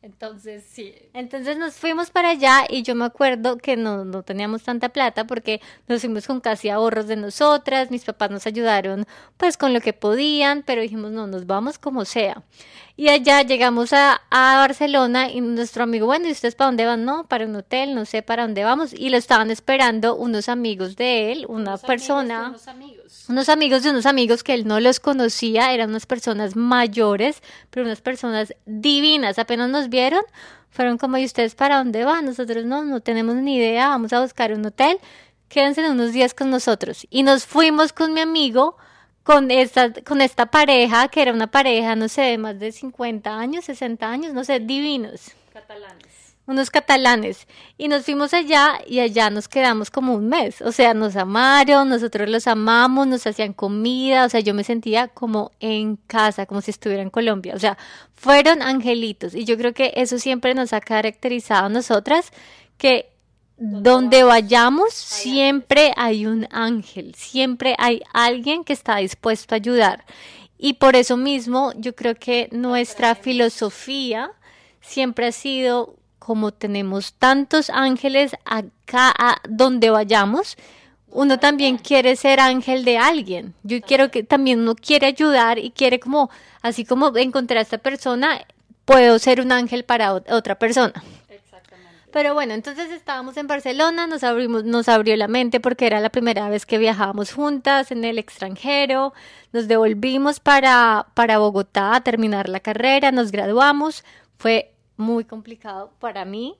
Entonces, 0.00 0.64
sí. 0.64 0.94
Entonces 1.12 1.58
nos 1.58 1.74
fuimos 1.74 2.10
para 2.10 2.30
allá 2.30 2.66
y 2.68 2.82
yo 2.82 2.94
me 2.94 3.04
acuerdo 3.04 3.58
que 3.58 3.76
no, 3.76 4.04
no 4.04 4.22
teníamos 4.22 4.62
tanta 4.62 4.90
plata 4.90 5.26
porque 5.26 5.60
nos 5.88 6.00
fuimos 6.00 6.26
con 6.26 6.40
casi 6.40 6.68
ahorros 6.68 7.08
de 7.08 7.16
nosotras, 7.16 7.90
mis 7.90 8.04
papás 8.04 8.30
nos 8.30 8.46
ayudaron 8.46 9.06
pues 9.36 9.56
con 9.56 9.74
lo 9.74 9.80
que 9.80 9.92
podían, 9.92 10.62
pero 10.62 10.82
dijimos, 10.82 11.10
no, 11.10 11.26
nos 11.26 11.46
vamos 11.46 11.78
como 11.78 12.04
sea. 12.04 12.44
Y 12.98 13.10
allá 13.10 13.42
llegamos 13.42 13.92
a, 13.92 14.22
a 14.28 14.56
Barcelona 14.56 15.30
y 15.30 15.40
nuestro 15.40 15.84
amigo, 15.84 16.06
bueno, 16.06 16.26
¿y 16.26 16.32
ustedes 16.32 16.56
para 16.56 16.66
dónde 16.66 16.84
van? 16.84 17.04
No, 17.04 17.28
para 17.28 17.46
un 17.46 17.54
hotel, 17.54 17.94
no 17.94 18.04
sé 18.04 18.22
para 18.22 18.42
dónde 18.42 18.64
vamos. 18.64 18.92
Y 18.92 19.10
lo 19.10 19.16
estaban 19.16 19.52
esperando 19.52 20.16
unos 20.16 20.48
amigos 20.48 20.96
de 20.96 21.30
él, 21.30 21.46
una 21.48 21.78
persona. 21.78 22.48
unos 22.48 22.66
amigos. 22.66 23.26
Unos 23.28 23.48
amigos 23.48 23.84
de 23.84 23.90
unos 23.90 24.04
amigos 24.04 24.42
que 24.42 24.52
él 24.52 24.66
no 24.66 24.80
los 24.80 24.98
conocía, 24.98 25.72
eran 25.72 25.90
unas 25.90 26.06
personas 26.06 26.56
mayores, 26.56 27.40
pero 27.70 27.86
unas 27.86 28.00
personas 28.00 28.52
divinas. 28.66 29.38
Apenas 29.38 29.70
nos 29.70 29.90
vieron, 29.90 30.24
fueron 30.68 30.98
como, 30.98 31.18
¿y 31.18 31.24
ustedes 31.24 31.54
para 31.54 31.76
dónde 31.76 32.04
van? 32.04 32.24
Nosotros 32.24 32.64
no, 32.64 32.82
no 32.82 32.98
tenemos 32.98 33.36
ni 33.36 33.58
idea, 33.58 33.90
vamos 33.90 34.12
a 34.12 34.22
buscar 34.22 34.52
un 34.52 34.66
hotel. 34.66 34.98
Quédense 35.48 35.88
unos 35.88 36.12
días 36.12 36.34
con 36.34 36.50
nosotros. 36.50 37.06
Y 37.10 37.22
nos 37.22 37.46
fuimos 37.46 37.92
con 37.92 38.12
mi 38.12 38.22
amigo 38.22 38.76
con 39.28 39.50
esta, 39.50 39.92
con 39.92 40.22
esta 40.22 40.46
pareja, 40.46 41.08
que 41.08 41.20
era 41.20 41.34
una 41.34 41.48
pareja, 41.48 41.94
no 41.94 42.08
sé, 42.08 42.22
de 42.22 42.38
más 42.38 42.58
de 42.58 42.72
50 42.72 43.38
años, 43.38 43.66
60 43.66 44.08
años, 44.08 44.32
no 44.32 44.42
sé, 44.42 44.58
divinos. 44.58 45.32
Catalanes. 45.52 46.34
unos 46.46 46.70
catalanes. 46.70 47.46
Y 47.76 47.88
nos 47.88 48.06
fuimos 48.06 48.32
allá 48.32 48.80
y 48.86 49.00
allá 49.00 49.28
nos 49.28 49.46
quedamos 49.46 49.90
como 49.90 50.14
un 50.14 50.30
mes. 50.30 50.62
O 50.62 50.72
sea, 50.72 50.94
nos 50.94 51.14
amaron, 51.14 51.90
nosotros 51.90 52.30
los 52.30 52.46
amamos, 52.46 53.06
nos 53.06 53.26
hacían 53.26 53.52
comida. 53.52 54.24
O 54.24 54.30
sea, 54.30 54.40
yo 54.40 54.54
me 54.54 54.64
sentía 54.64 55.08
como 55.08 55.52
en 55.60 55.96
casa, 55.96 56.46
como 56.46 56.62
si 56.62 56.70
estuviera 56.70 57.02
en 57.02 57.10
Colombia. 57.10 57.52
O 57.54 57.58
sea, 57.58 57.76
fueron 58.14 58.62
angelitos. 58.62 59.34
Y 59.34 59.44
yo 59.44 59.58
creo 59.58 59.74
que 59.74 59.92
eso 59.96 60.18
siempre 60.18 60.54
nos 60.54 60.72
ha 60.72 60.80
caracterizado 60.80 61.66
a 61.66 61.68
nosotras, 61.68 62.32
que 62.78 63.10
donde 63.58 64.22
vayamos 64.22 64.94
siempre 64.94 65.92
hay 65.96 66.26
un 66.26 66.46
ángel, 66.50 67.14
siempre 67.16 67.74
hay 67.78 68.02
alguien 68.12 68.64
que 68.64 68.72
está 68.72 68.96
dispuesto 68.96 69.54
a 69.54 69.56
ayudar. 69.56 70.04
Y 70.58 70.74
por 70.74 70.96
eso 70.96 71.16
mismo 71.16 71.72
yo 71.76 71.94
creo 71.94 72.14
que 72.14 72.48
nuestra 72.52 73.14
filosofía 73.14 74.30
siempre 74.80 75.26
ha 75.26 75.32
sido 75.32 75.96
como 76.28 76.52
tenemos 76.52 77.14
tantos 77.14 77.70
ángeles 77.70 78.36
acá 78.44 79.14
a 79.18 79.40
donde 79.48 79.88
vayamos, 79.88 80.58
uno 81.10 81.38
también 81.38 81.78
quiere 81.78 82.16
ser 82.16 82.38
ángel 82.38 82.84
de 82.84 82.98
alguien. 82.98 83.54
Yo 83.62 83.80
quiero 83.80 84.10
que 84.10 84.24
también 84.24 84.60
uno 84.60 84.74
quiere 84.74 85.06
ayudar 85.06 85.58
y 85.58 85.70
quiere 85.70 85.98
como, 85.98 86.28
así 86.60 86.84
como 86.84 87.16
encontrar 87.16 87.58
a 87.58 87.62
esta 87.62 87.78
persona, 87.78 88.42
puedo 88.84 89.18
ser 89.18 89.40
un 89.40 89.52
ángel 89.52 89.84
para 89.84 90.12
otra 90.12 90.58
persona. 90.58 91.02
Pero 92.10 92.32
bueno, 92.34 92.54
entonces 92.54 92.90
estábamos 92.90 93.36
en 93.36 93.46
Barcelona, 93.46 94.06
nos 94.06 94.24
abrimos, 94.24 94.64
nos 94.64 94.88
abrió 94.88 95.14
la 95.16 95.28
mente 95.28 95.60
porque 95.60 95.86
era 95.86 96.00
la 96.00 96.10
primera 96.10 96.48
vez 96.48 96.64
que 96.64 96.78
viajábamos 96.78 97.32
juntas 97.32 97.90
en 97.92 98.04
el 98.04 98.18
extranjero. 98.18 99.12
Nos 99.52 99.68
devolvimos 99.68 100.40
para, 100.40 101.08
para 101.14 101.38
Bogotá 101.38 101.94
a 101.94 102.00
terminar 102.02 102.48
la 102.48 102.60
carrera, 102.60 103.12
nos 103.12 103.30
graduamos. 103.30 104.04
Fue 104.38 104.72
muy 104.96 105.24
complicado 105.24 105.92
para 105.98 106.24
mí 106.24 106.56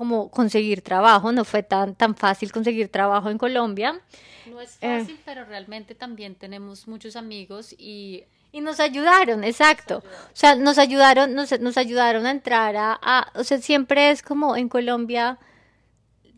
como 0.00 0.30
conseguir 0.30 0.80
trabajo, 0.80 1.30
no 1.30 1.44
fue 1.44 1.62
tan, 1.62 1.94
tan 1.94 2.16
fácil 2.16 2.52
conseguir 2.52 2.88
trabajo 2.88 3.28
en 3.28 3.36
Colombia. 3.36 4.00
No 4.46 4.58
es 4.60 4.78
fácil, 4.78 5.16
eh, 5.16 5.20
pero 5.26 5.44
realmente 5.44 5.94
también 5.94 6.34
tenemos 6.36 6.88
muchos 6.88 7.16
amigos 7.16 7.74
y 7.76 8.24
y 8.52 8.60
nos 8.60 8.80
ayudaron, 8.80 9.44
exacto. 9.44 9.98
O 9.98 10.36
sea, 10.36 10.54
nos 10.56 10.78
ayudaron, 10.78 11.34
nos, 11.34 11.58
nos 11.60 11.76
ayudaron 11.76 12.26
a 12.26 12.30
entrar 12.30 12.74
a, 12.76 13.30
o 13.34 13.44
sea, 13.44 13.58
siempre 13.58 14.10
es 14.10 14.22
como 14.22 14.56
en 14.56 14.68
Colombia. 14.68 15.38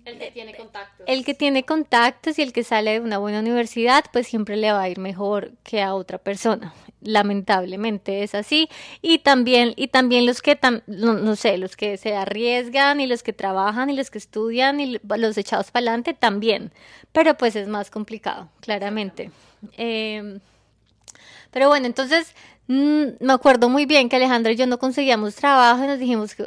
El 0.04 0.18
que 0.18 0.30
tiene 0.30 0.54
contactos. 0.54 1.06
El 1.08 1.24
que 1.24 1.34
tiene 1.34 1.64
contactos 1.64 2.38
y 2.38 2.42
el 2.42 2.52
que 2.52 2.64
sale 2.64 2.92
de 2.92 3.00
una 3.00 3.18
buena 3.18 3.38
universidad, 3.38 4.04
pues 4.12 4.26
siempre 4.26 4.56
le 4.56 4.72
va 4.72 4.82
a 4.82 4.88
ir 4.88 4.98
mejor 4.98 5.52
que 5.62 5.80
a 5.80 5.94
otra 5.94 6.18
persona. 6.18 6.74
Lamentablemente 7.00 8.22
es 8.22 8.34
así. 8.34 8.68
Y 9.00 9.20
también, 9.20 9.72
y 9.76 9.88
también 9.88 10.26
los 10.26 10.42
que, 10.42 10.58
no, 10.86 11.14
no, 11.14 11.36
sé, 11.36 11.56
los 11.56 11.76
que 11.76 11.96
se 11.96 12.14
arriesgan 12.14 13.00
y 13.00 13.06
los 13.06 13.22
que 13.22 13.32
trabajan 13.32 13.90
y 13.90 13.96
los 13.96 14.10
que 14.10 14.18
estudian 14.18 14.80
y 14.80 14.98
los 15.16 15.38
echados 15.38 15.70
para 15.70 15.84
adelante 15.84 16.14
también. 16.14 16.72
Pero 17.12 17.36
pues 17.36 17.56
es 17.56 17.68
más 17.68 17.90
complicado, 17.90 18.48
claramente. 18.60 19.30
Eh, 19.78 20.40
pero 21.52 21.68
bueno, 21.68 21.86
entonces 21.86 22.34
mm, 22.66 23.04
me 23.20 23.32
acuerdo 23.32 23.68
muy 23.68 23.86
bien 23.86 24.08
que 24.08 24.16
Alejandra 24.16 24.52
y 24.52 24.56
yo 24.56 24.66
no 24.66 24.78
conseguíamos 24.78 25.36
trabajo 25.36 25.84
y 25.84 25.86
nos 25.86 25.98
dijimos 25.98 26.34
que, 26.34 26.44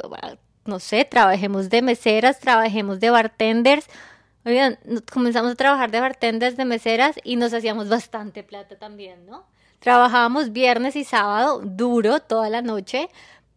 no 0.66 0.78
sé, 0.80 1.04
trabajemos 1.04 1.70
de 1.70 1.80
meseras, 1.80 2.40
trabajemos 2.40 3.00
de 3.00 3.10
bartenders. 3.10 3.86
Oigan, 4.44 4.78
comenzamos 5.10 5.52
a 5.52 5.54
trabajar 5.54 5.90
de 5.90 6.00
bartenders, 6.00 6.56
de 6.56 6.64
meseras 6.64 7.16
y 7.24 7.36
nos 7.36 7.54
hacíamos 7.54 7.88
bastante 7.88 8.42
plata 8.42 8.76
también, 8.76 9.26
¿no? 9.26 9.44
Trabajábamos 9.78 10.52
viernes 10.52 10.96
y 10.96 11.04
sábado 11.04 11.60
duro 11.64 12.20
toda 12.20 12.50
la 12.50 12.62
noche 12.62 13.08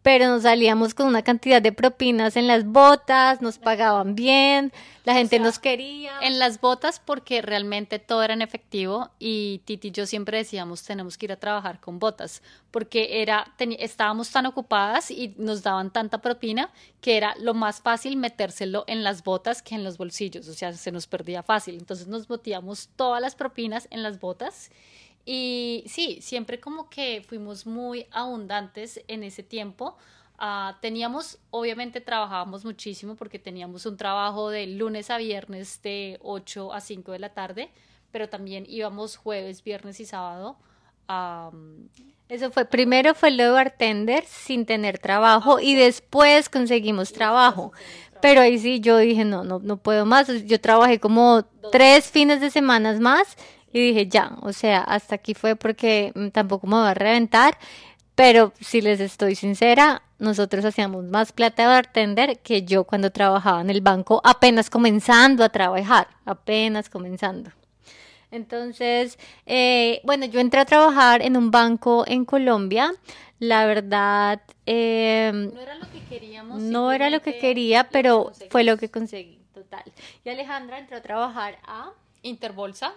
pero 0.02 0.28
nos 0.28 0.42
salíamos 0.42 0.94
con 0.94 1.06
una 1.06 1.22
cantidad 1.22 1.60
de 1.60 1.72
propinas 1.72 2.36
en 2.36 2.46
las 2.46 2.64
botas, 2.64 3.42
nos 3.42 3.58
pagaban 3.58 4.14
bien, 4.14 4.72
la 5.04 5.14
gente 5.14 5.38
nos 5.38 5.58
quería. 5.58 6.12
En 6.22 6.38
las 6.38 6.60
botas 6.60 7.00
porque 7.00 7.42
realmente 7.42 7.98
todo 7.98 8.22
era 8.22 8.32
en 8.32 8.42
efectivo 8.42 9.10
y 9.18 9.60
Titi 9.64 9.88
y 9.88 9.90
yo 9.90 10.06
siempre 10.06 10.38
decíamos 10.38 10.82
tenemos 10.84 11.18
que 11.18 11.26
ir 11.26 11.32
a 11.32 11.36
trabajar 11.36 11.80
con 11.80 11.98
botas 11.98 12.42
porque 12.70 13.20
era 13.22 13.52
estábamos 13.58 14.30
tan 14.30 14.46
ocupadas 14.46 15.10
y 15.10 15.34
nos 15.36 15.62
daban 15.62 15.90
tanta 15.90 16.18
propina 16.18 16.70
que 17.00 17.16
era 17.16 17.34
lo 17.38 17.54
más 17.54 17.80
fácil 17.80 18.16
metérselo 18.16 18.84
en 18.86 19.02
las 19.02 19.22
botas 19.24 19.62
que 19.62 19.74
en 19.74 19.84
los 19.84 19.98
bolsillos, 19.98 20.48
o 20.48 20.54
sea, 20.54 20.72
se 20.72 20.92
nos 20.92 21.06
perdía 21.06 21.42
fácil. 21.42 21.76
Entonces 21.76 22.06
nos 22.06 22.28
botíamos 22.28 22.88
todas 22.96 23.20
las 23.20 23.34
propinas 23.34 23.88
en 23.90 24.02
las 24.02 24.20
botas 24.20 24.70
y 25.24 25.84
sí, 25.86 26.18
siempre 26.20 26.60
como 26.60 26.88
que 26.88 27.24
fuimos 27.28 27.66
muy 27.66 28.06
abundantes 28.10 29.00
en 29.08 29.22
ese 29.22 29.42
tiempo. 29.42 29.96
Ah, 30.38 30.78
teníamos, 30.80 31.38
obviamente 31.50 32.00
trabajábamos 32.00 32.64
muchísimo 32.64 33.14
porque 33.14 33.38
teníamos 33.38 33.84
un 33.84 33.96
trabajo 33.96 34.48
de 34.48 34.66
lunes 34.66 35.10
a 35.10 35.18
viernes 35.18 35.82
de 35.82 36.18
8 36.22 36.72
a 36.72 36.80
5 36.80 37.12
de 37.12 37.18
la 37.18 37.34
tarde, 37.34 37.70
pero 38.10 38.28
también 38.28 38.64
íbamos 38.66 39.16
jueves, 39.16 39.62
viernes 39.62 40.00
y 40.00 40.06
sábado. 40.06 40.56
Eso 42.28 42.52
fue, 42.52 42.64
primero 42.64 43.14
fue 43.14 43.32
lo 43.32 43.42
de 43.42 43.50
bartender 43.50 44.24
sin 44.24 44.64
tener 44.64 44.98
trabajo 44.98 45.58
y 45.58 45.74
después 45.74 46.48
conseguimos 46.48 47.12
trabajo. 47.12 47.72
Pero 48.22 48.40
ahí 48.40 48.58
sí 48.58 48.80
yo 48.80 48.96
dije, 48.98 49.24
no, 49.24 49.44
no, 49.44 49.58
no 49.58 49.76
puedo 49.76 50.06
más. 50.06 50.28
Yo 50.44 50.60
trabajé 50.60 51.00
como 51.00 51.44
tres 51.72 52.10
fines 52.10 52.40
de 52.40 52.50
semana 52.50 52.98
más 53.00 53.36
y 53.72 53.80
dije, 53.80 54.08
ya, 54.08 54.36
o 54.42 54.52
sea, 54.52 54.80
hasta 54.80 55.14
aquí 55.14 55.34
fue 55.34 55.56
porque 55.56 56.12
mm, 56.14 56.28
tampoco 56.28 56.66
me 56.66 56.76
va 56.76 56.90
a 56.90 56.94
reventar, 56.94 57.56
pero 58.14 58.52
si 58.60 58.80
les 58.80 59.00
estoy 59.00 59.34
sincera, 59.34 60.02
nosotros 60.18 60.64
hacíamos 60.64 61.04
más 61.04 61.32
plata 61.32 61.62
de 61.62 61.68
bartender 61.68 62.38
que 62.40 62.62
yo 62.62 62.84
cuando 62.84 63.10
trabajaba 63.10 63.60
en 63.60 63.70
el 63.70 63.80
banco, 63.80 64.20
apenas 64.24 64.68
comenzando 64.68 65.44
a 65.44 65.48
trabajar, 65.48 66.08
apenas 66.24 66.90
comenzando. 66.90 67.50
Entonces, 68.30 69.18
eh, 69.46 70.00
bueno, 70.04 70.26
yo 70.26 70.40
entré 70.40 70.60
a 70.60 70.64
trabajar 70.64 71.22
en 71.22 71.36
un 71.36 71.50
banco 71.50 72.04
en 72.06 72.24
Colombia. 72.24 72.92
La 73.38 73.66
verdad, 73.66 74.42
em, 74.66 75.52
no 75.52 75.60
era 75.60 75.74
lo 75.74 75.90
que 75.90 76.04
queríamos. 76.08 76.60
No 76.60 76.92
era 76.92 77.10
lo 77.10 77.22
que 77.22 77.38
quería, 77.38 77.88
pero 77.88 78.32
fue 78.50 78.62
lo 78.62 78.76
que 78.76 78.90
conseguí, 78.90 79.40
total. 79.54 79.82
Y 80.24 80.28
Alejandra 80.28 80.78
entró 80.78 80.98
a 80.98 81.00
trabajar 81.00 81.58
a 81.64 81.90
Interbolsa 82.22 82.92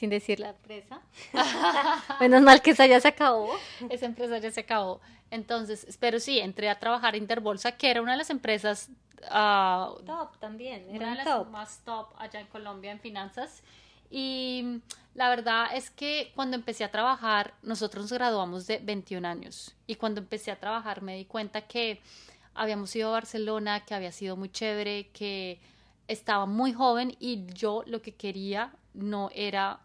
sin 0.00 0.08
decir 0.08 0.40
la 0.40 0.48
empresa. 0.48 1.02
Menos 2.20 2.40
mal 2.40 2.62
que 2.62 2.70
esa 2.70 2.86
ya 2.86 2.98
se 3.00 3.08
acabó. 3.08 3.50
Esa 3.90 4.06
empresa 4.06 4.38
ya 4.38 4.50
se 4.50 4.60
acabó. 4.60 5.02
Entonces, 5.30 5.98
pero 6.00 6.18
sí, 6.18 6.38
entré 6.38 6.70
a 6.70 6.78
trabajar 6.78 7.14
en 7.14 7.24
Interbolsa, 7.24 7.72
que 7.72 7.90
era 7.90 8.00
una 8.00 8.12
de 8.12 8.18
las 8.18 8.30
empresas 8.30 8.88
uh, 9.24 10.02
top 10.06 10.38
también, 10.38 10.86
era 10.88 11.08
una 11.08 11.18
de 11.18 11.24
las 11.24 11.48
más 11.50 11.80
top 11.84 12.14
allá 12.16 12.40
en 12.40 12.46
Colombia 12.46 12.90
en 12.92 12.98
finanzas. 12.98 13.62
Y 14.10 14.80
la 15.14 15.28
verdad 15.28 15.66
es 15.74 15.90
que 15.90 16.32
cuando 16.34 16.56
empecé 16.56 16.82
a 16.82 16.90
trabajar, 16.90 17.52
nosotros 17.62 18.04
nos 18.04 18.12
graduamos 18.14 18.66
de 18.66 18.78
21 18.78 19.28
años. 19.28 19.76
Y 19.86 19.96
cuando 19.96 20.22
empecé 20.22 20.50
a 20.50 20.58
trabajar 20.58 21.02
me 21.02 21.14
di 21.14 21.26
cuenta 21.26 21.60
que 21.60 22.00
habíamos 22.54 22.96
ido 22.96 23.10
a 23.10 23.12
Barcelona, 23.12 23.84
que 23.84 23.94
había 23.94 24.12
sido 24.12 24.34
muy 24.34 24.48
chévere, 24.48 25.10
que 25.12 25.60
estaba 26.08 26.46
muy 26.46 26.72
joven 26.72 27.14
y 27.20 27.44
yo 27.52 27.82
lo 27.86 28.00
que 28.00 28.14
quería 28.14 28.72
no 28.94 29.30
era 29.34 29.80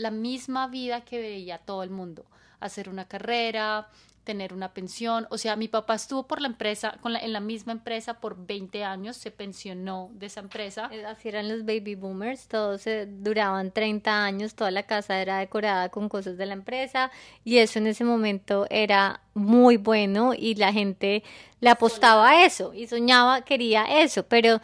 la 0.00 0.10
misma 0.10 0.66
vida 0.66 1.02
que 1.02 1.20
veía 1.20 1.58
todo 1.58 1.82
el 1.82 1.90
mundo, 1.90 2.24
hacer 2.58 2.88
una 2.88 3.06
carrera, 3.06 3.88
tener 4.24 4.54
una 4.54 4.72
pensión, 4.72 5.26
o 5.30 5.38
sea, 5.38 5.56
mi 5.56 5.68
papá 5.68 5.94
estuvo 5.94 6.26
por 6.26 6.40
la 6.40 6.46
empresa, 6.48 6.96
con 7.00 7.16
en 7.16 7.32
la 7.32 7.40
misma 7.40 7.72
empresa 7.72 8.20
por 8.20 8.46
20 8.46 8.84
años, 8.84 9.16
se 9.16 9.30
pensionó 9.30 10.10
de 10.14 10.26
esa 10.26 10.40
empresa. 10.40 10.88
Eh, 10.92 11.04
así 11.04 11.28
eran 11.28 11.48
los 11.48 11.64
baby 11.64 11.96
boomers, 11.96 12.48
todos 12.48 12.84
duraban 13.08 13.72
30 13.72 14.24
años, 14.24 14.54
toda 14.54 14.70
la 14.70 14.84
casa 14.84 15.20
era 15.20 15.38
decorada 15.38 15.88
con 15.88 16.08
cosas 16.08 16.36
de 16.38 16.46
la 16.46 16.54
empresa 16.54 17.10
y 17.44 17.58
eso 17.58 17.78
en 17.78 17.88
ese 17.88 18.04
momento 18.04 18.66
era 18.70 19.20
muy 19.34 19.76
bueno 19.76 20.32
y 20.36 20.54
la 20.54 20.72
gente 20.72 21.22
le 21.60 21.70
apostaba 21.70 22.30
a 22.30 22.44
eso 22.46 22.72
y 22.72 22.86
soñaba, 22.86 23.42
quería 23.42 23.84
eso, 24.02 24.22
pero 24.22 24.60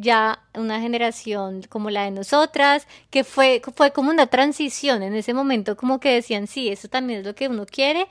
ya 0.00 0.42
una 0.54 0.80
generación 0.80 1.62
como 1.68 1.90
la 1.90 2.04
de 2.04 2.10
nosotras, 2.10 2.86
que 3.10 3.24
fue, 3.24 3.62
fue 3.74 3.92
como 3.92 4.10
una 4.10 4.26
transición 4.26 5.02
en 5.02 5.14
ese 5.14 5.34
momento, 5.34 5.76
como 5.76 6.00
que 6.00 6.14
decían, 6.14 6.46
sí, 6.46 6.68
eso 6.68 6.88
también 6.88 7.20
es 7.20 7.26
lo 7.26 7.34
que 7.34 7.48
uno 7.48 7.66
quiere, 7.66 8.06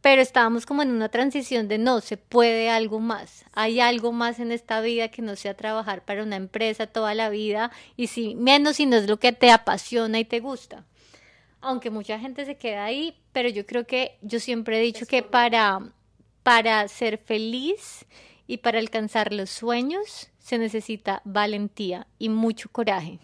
pero 0.00 0.22
estábamos 0.22 0.66
como 0.66 0.82
en 0.82 0.90
una 0.90 1.08
transición 1.08 1.68
de 1.68 1.78
no, 1.78 2.00
se 2.00 2.16
puede 2.16 2.70
algo 2.70 3.00
más, 3.00 3.44
hay 3.52 3.80
algo 3.80 4.12
más 4.12 4.38
en 4.38 4.52
esta 4.52 4.80
vida 4.80 5.08
que 5.08 5.22
no 5.22 5.36
sea 5.36 5.54
trabajar 5.54 6.04
para 6.04 6.22
una 6.22 6.36
empresa 6.36 6.86
toda 6.86 7.14
la 7.14 7.28
vida 7.28 7.70
y 7.96 8.06
si 8.06 8.34
menos 8.34 8.76
si 8.76 8.86
no 8.86 8.96
es 8.96 9.08
lo 9.08 9.18
que 9.18 9.32
te 9.32 9.50
apasiona 9.50 10.18
y 10.18 10.24
te 10.24 10.40
gusta. 10.40 10.84
Aunque 11.60 11.90
mucha 11.90 12.18
gente 12.20 12.44
se 12.44 12.56
queda 12.56 12.84
ahí, 12.84 13.16
pero 13.32 13.48
yo 13.48 13.66
creo 13.66 13.86
que 13.86 14.18
yo 14.22 14.38
siempre 14.38 14.78
he 14.78 14.82
dicho 14.82 15.06
que 15.06 15.22
para, 15.22 15.80
para 16.44 16.86
ser 16.86 17.18
feliz 17.18 18.06
y 18.46 18.58
para 18.58 18.78
alcanzar 18.78 19.32
los 19.32 19.50
sueños 19.50 20.30
se 20.38 20.58
necesita 20.58 21.22
valentía 21.24 22.06
y 22.18 22.28
mucho 22.28 22.68
coraje. 22.70 23.18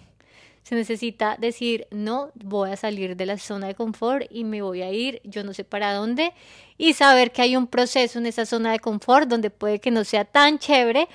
Se 0.62 0.76
necesita 0.76 1.36
decir, 1.40 1.88
no, 1.90 2.30
voy 2.34 2.70
a 2.70 2.76
salir 2.76 3.16
de 3.16 3.26
la 3.26 3.38
zona 3.38 3.66
de 3.66 3.74
confort 3.74 4.26
y 4.30 4.44
me 4.44 4.62
voy 4.62 4.82
a 4.82 4.92
ir, 4.92 5.20
yo 5.24 5.42
no 5.42 5.54
sé 5.54 5.64
para 5.64 5.92
dónde, 5.92 6.32
y 6.78 6.92
saber 6.92 7.32
que 7.32 7.42
hay 7.42 7.56
un 7.56 7.66
proceso 7.66 8.18
en 8.18 8.26
esa 8.26 8.46
zona 8.46 8.70
de 8.70 8.78
confort 8.78 9.28
donde 9.28 9.50
puede 9.50 9.80
que 9.80 9.90
no 9.90 10.04
sea 10.04 10.24
tan 10.24 10.58
chévere, 10.58 11.08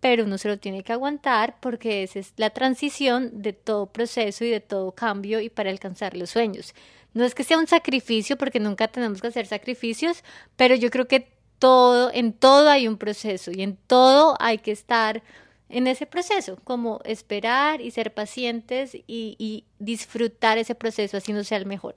pero 0.00 0.24
uno 0.24 0.38
se 0.38 0.48
lo 0.48 0.58
tiene 0.58 0.82
que 0.82 0.92
aguantar 0.92 1.56
porque 1.60 2.02
esa 2.02 2.18
es 2.18 2.32
la 2.36 2.50
transición 2.50 3.42
de 3.42 3.52
todo 3.52 3.86
proceso 3.86 4.44
y 4.44 4.50
de 4.50 4.60
todo 4.60 4.92
cambio 4.92 5.40
y 5.40 5.48
para 5.50 5.70
alcanzar 5.70 6.16
los 6.16 6.30
sueños. 6.30 6.74
No 7.12 7.24
es 7.24 7.34
que 7.34 7.44
sea 7.44 7.58
un 7.58 7.66
sacrificio 7.66 8.36
porque 8.36 8.60
nunca 8.60 8.88
tenemos 8.88 9.20
que 9.20 9.28
hacer 9.28 9.46
sacrificios, 9.46 10.22
pero 10.56 10.74
yo 10.74 10.90
creo 10.90 11.08
que 11.08 11.39
todo, 11.60 12.10
en 12.12 12.32
todo 12.32 12.68
hay 12.68 12.88
un 12.88 12.98
proceso 12.98 13.52
y 13.52 13.62
en 13.62 13.76
todo 13.76 14.36
hay 14.40 14.58
que 14.58 14.72
estar 14.72 15.22
en 15.68 15.86
ese 15.86 16.04
proceso, 16.04 16.58
como 16.64 17.00
esperar 17.04 17.80
y 17.80 17.92
ser 17.92 18.12
pacientes 18.12 18.96
y, 19.06 19.64
disfrutar 19.78 20.58
ese 20.58 20.74
proceso 20.74 21.16
así 21.16 21.32
no 21.32 21.44
sea 21.44 21.58
el 21.58 21.66
mejor. 21.66 21.94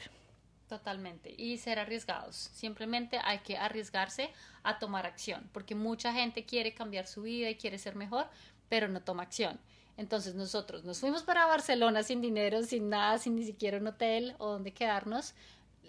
Totalmente. 0.70 1.34
Y 1.38 1.58
ser 1.58 1.80
arriesgados. 1.80 2.36
Simplemente 2.36 3.20
hay 3.24 3.40
que 3.40 3.58
arriesgarse 3.58 4.30
a 4.64 4.80
tomar 4.80 5.06
acción, 5.06 5.50
porque 5.52 5.76
mucha 5.76 6.14
gente 6.14 6.46
quiere 6.46 6.74
cambiar 6.74 7.08
su 7.08 7.24
vida 7.24 7.50
y 7.50 7.56
quiere 7.56 7.78
ser 7.78 7.96
mejor, 7.96 8.28
pero 8.70 8.88
no 8.88 9.02
toma 9.02 9.24
acción. 9.24 9.60
Entonces 9.98 10.34
nosotros 10.34 10.84
nos 10.84 11.00
fuimos 11.00 11.24
para 11.24 11.46
Barcelona 11.46 12.04
sin 12.04 12.22
dinero, 12.22 12.64
sin 12.64 12.90
nada, 12.90 13.18
sin 13.18 13.36
ni 13.36 13.44
siquiera 13.44 13.78
un 13.78 13.88
hotel 13.88 14.36
o 14.38 14.52
donde 14.52 14.74
quedarnos. 14.74 15.36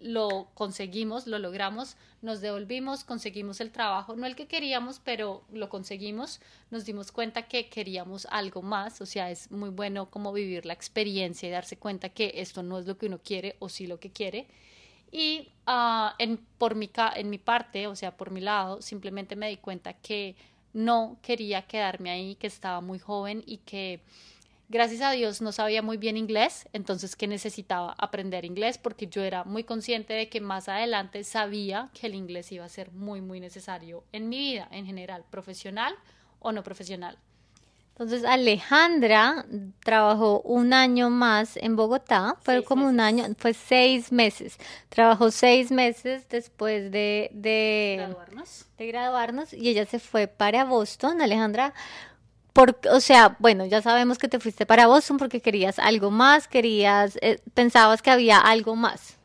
Lo 0.04 0.49
conseguimos, 0.52 1.26
lo 1.26 1.38
logramos, 1.38 1.96
nos 2.20 2.42
devolvimos, 2.42 3.04
conseguimos 3.04 3.62
el 3.62 3.73
trabajo, 3.73 4.14
no 4.16 4.26
el 4.26 4.37
que 4.37 4.46
queríamos, 4.46 5.00
pero 5.02 5.44
lo 5.50 5.70
conseguimos. 5.70 6.40
Nos 6.70 6.84
dimos 6.84 7.11
cuenta 7.11 7.49
que 7.49 7.70
queríamos 7.70 8.26
algo 8.30 8.61
más, 8.61 9.00
o 9.00 9.06
sea, 9.06 9.30
es 9.30 9.50
muy 9.50 9.70
bueno 9.70 10.11
como 10.11 10.30
vivir 10.34 10.66
la 10.66 10.75
experiencia 10.75 11.49
y 11.49 11.52
darse 11.52 11.78
cuenta 11.78 12.11
que 12.11 12.34
esto 12.37 12.62
no 12.62 12.78
es 12.78 12.87
lo 12.87 12.99
que 12.99 13.06
uno 13.06 13.18
quiere 13.18 13.56
o 13.61 13.70
sí 13.70 13.87
lo 13.87 13.99
que 13.99 14.11
quiere. 14.11 14.46
Y 15.11 15.49
ah, 15.66 16.14
en, 16.18 16.37
por 16.58 16.75
mi, 16.75 16.90
en 17.16 17.30
mi 17.30 17.38
parte, 17.38 17.87
o 17.87 17.96
sea, 17.96 18.14
por 18.14 18.30
mi 18.30 18.42
lado, 18.42 18.82
simplemente 18.82 19.37
me 19.37 19.49
di 19.49 19.56
cuenta 19.56 19.94
que 19.94 20.37
no 20.75 21.16
quería 21.23 21.62
quedarme 21.62 22.11
ahí, 22.11 22.34
que 22.34 22.49
estaba 22.49 22.82
muy 22.82 22.99
joven 22.99 23.42
y 23.46 23.58
que 23.58 24.00
gracias 24.75 25.02
a 25.02 25.12
Dios 25.12 25.40
no 25.40 25.52
sabía 25.52 25.83
muy 25.83 25.99
bien 25.99 26.16
inglés, 26.16 26.69
entonces 26.73 27.14
que 27.14 27.28
necesitaba 27.28 27.95
aprender 27.97 28.45
inglés 28.45 28.76
porque 28.76 29.07
yo 29.07 29.23
era 29.23 29.45
muy 29.45 29.62
consciente 29.62 30.14
de 30.14 30.28
que 30.28 30.40
más 30.40 30.69
adelante 30.69 31.23
sabía 31.23 31.90
que 31.95 32.09
el 32.09 32.16
inglés 32.16 32.50
iba 32.50 32.64
a 32.64 32.69
ser 32.69 32.90
muy, 32.90 33.21
muy 33.21 33.38
necesario 33.38 34.02
en 34.11 34.28
mi 34.28 34.37
vida 34.38 34.66
en 34.73 34.85
general, 34.85 35.25
profesional 35.31 35.95
o 36.40 36.50
no 36.50 36.64
profesional. 36.64 37.16
Entonces 37.90 38.25
Alejandra 38.25 39.47
trabajó 39.85 40.40
un 40.40 40.73
año 40.73 41.09
más 41.09 41.57
en 41.57 41.76
Bogotá, 41.76 42.37
fue 42.43 42.64
como 42.64 42.88
un 42.88 42.99
año, 42.99 43.25
fue 43.38 43.54
seis 43.54 44.11
meses. 44.11 44.59
Trabajó 44.88 45.31
seis 45.31 45.71
meses 45.71 46.28
después 46.28 46.90
de, 46.90 47.31
de, 47.33 47.99
graduarnos. 48.00 48.66
de 48.76 48.87
graduarnos 48.88 49.52
y 49.52 49.69
ella 49.69 49.87
se 49.87 50.00
fue 50.00 50.26
para 50.26 50.64
Boston. 50.64 51.23
Alejandra, 51.23 51.73
por, 52.54 52.78
o 52.90 53.00
sea, 53.00 53.37
bueno, 53.40 53.66
ya 53.66 53.82
sabemos 53.82 54.16
que 54.16 54.28
te 54.28 54.38
fuiste 54.38 54.64
para 54.64 54.87
Boston 54.87 55.18
porque 55.18 55.42
querías 55.42 55.80
algo 55.80 56.12
más, 56.12 56.46
querías, 56.46 57.18
eh, 57.20 57.40
pensabas 57.52 58.00
que 58.00 58.11
había 58.11 58.38
algo 58.38 58.76
más, 58.76 59.18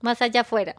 más 0.00 0.22
allá 0.22 0.42
afuera. 0.42 0.76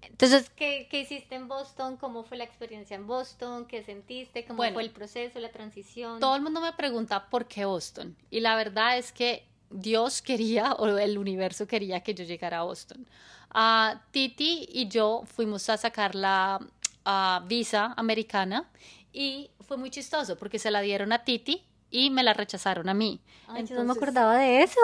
Entonces, 0.00 0.50
¿qué, 0.56 0.88
¿qué, 0.90 1.00
hiciste 1.00 1.34
en 1.34 1.46
Boston? 1.46 1.98
¿Cómo 1.98 2.24
fue 2.24 2.38
la 2.38 2.44
experiencia 2.44 2.96
en 2.96 3.06
Boston? 3.06 3.66
¿Qué 3.66 3.82
sentiste? 3.82 4.46
¿Cómo 4.46 4.62
fue 4.72 4.82
el 4.82 4.90
proceso, 4.90 5.38
la 5.40 5.50
transición? 5.50 6.20
Todo 6.20 6.36
el 6.36 6.42
mundo 6.42 6.62
me 6.62 6.72
pregunta 6.72 7.28
por 7.28 7.46
qué 7.46 7.66
Boston. 7.66 8.16
Y 8.30 8.40
la 8.40 8.56
verdad 8.56 8.96
es 8.96 9.12
que 9.12 9.46
Dios 9.68 10.22
quería, 10.22 10.72
o 10.72 10.88
el 10.96 11.18
universo 11.18 11.66
quería 11.66 12.00
que 12.00 12.14
yo 12.14 12.24
llegara 12.24 12.60
a 12.60 12.62
Boston. 12.62 13.06
Uh, 13.54 13.98
Titi 14.10 14.66
y 14.72 14.88
yo 14.88 15.24
fuimos 15.26 15.68
a 15.68 15.76
sacar 15.76 16.14
la 16.14 16.60
uh, 17.04 17.46
visa 17.46 17.92
americana 17.98 18.70
y 19.12 19.50
fue 19.60 19.76
muy 19.76 19.90
chistoso 19.90 20.36
porque 20.36 20.58
se 20.58 20.70
la 20.70 20.80
dieron 20.80 21.12
a 21.12 21.24
Titi 21.24 21.64
y 21.90 22.10
me 22.10 22.22
la 22.22 22.32
rechazaron 22.32 22.88
a 22.88 22.94
mí. 22.94 23.20
Entonces, 23.48 23.78
no 23.78 23.84
me 23.84 23.92
acordaba 23.92 24.38
de 24.38 24.62
eso. 24.62 24.80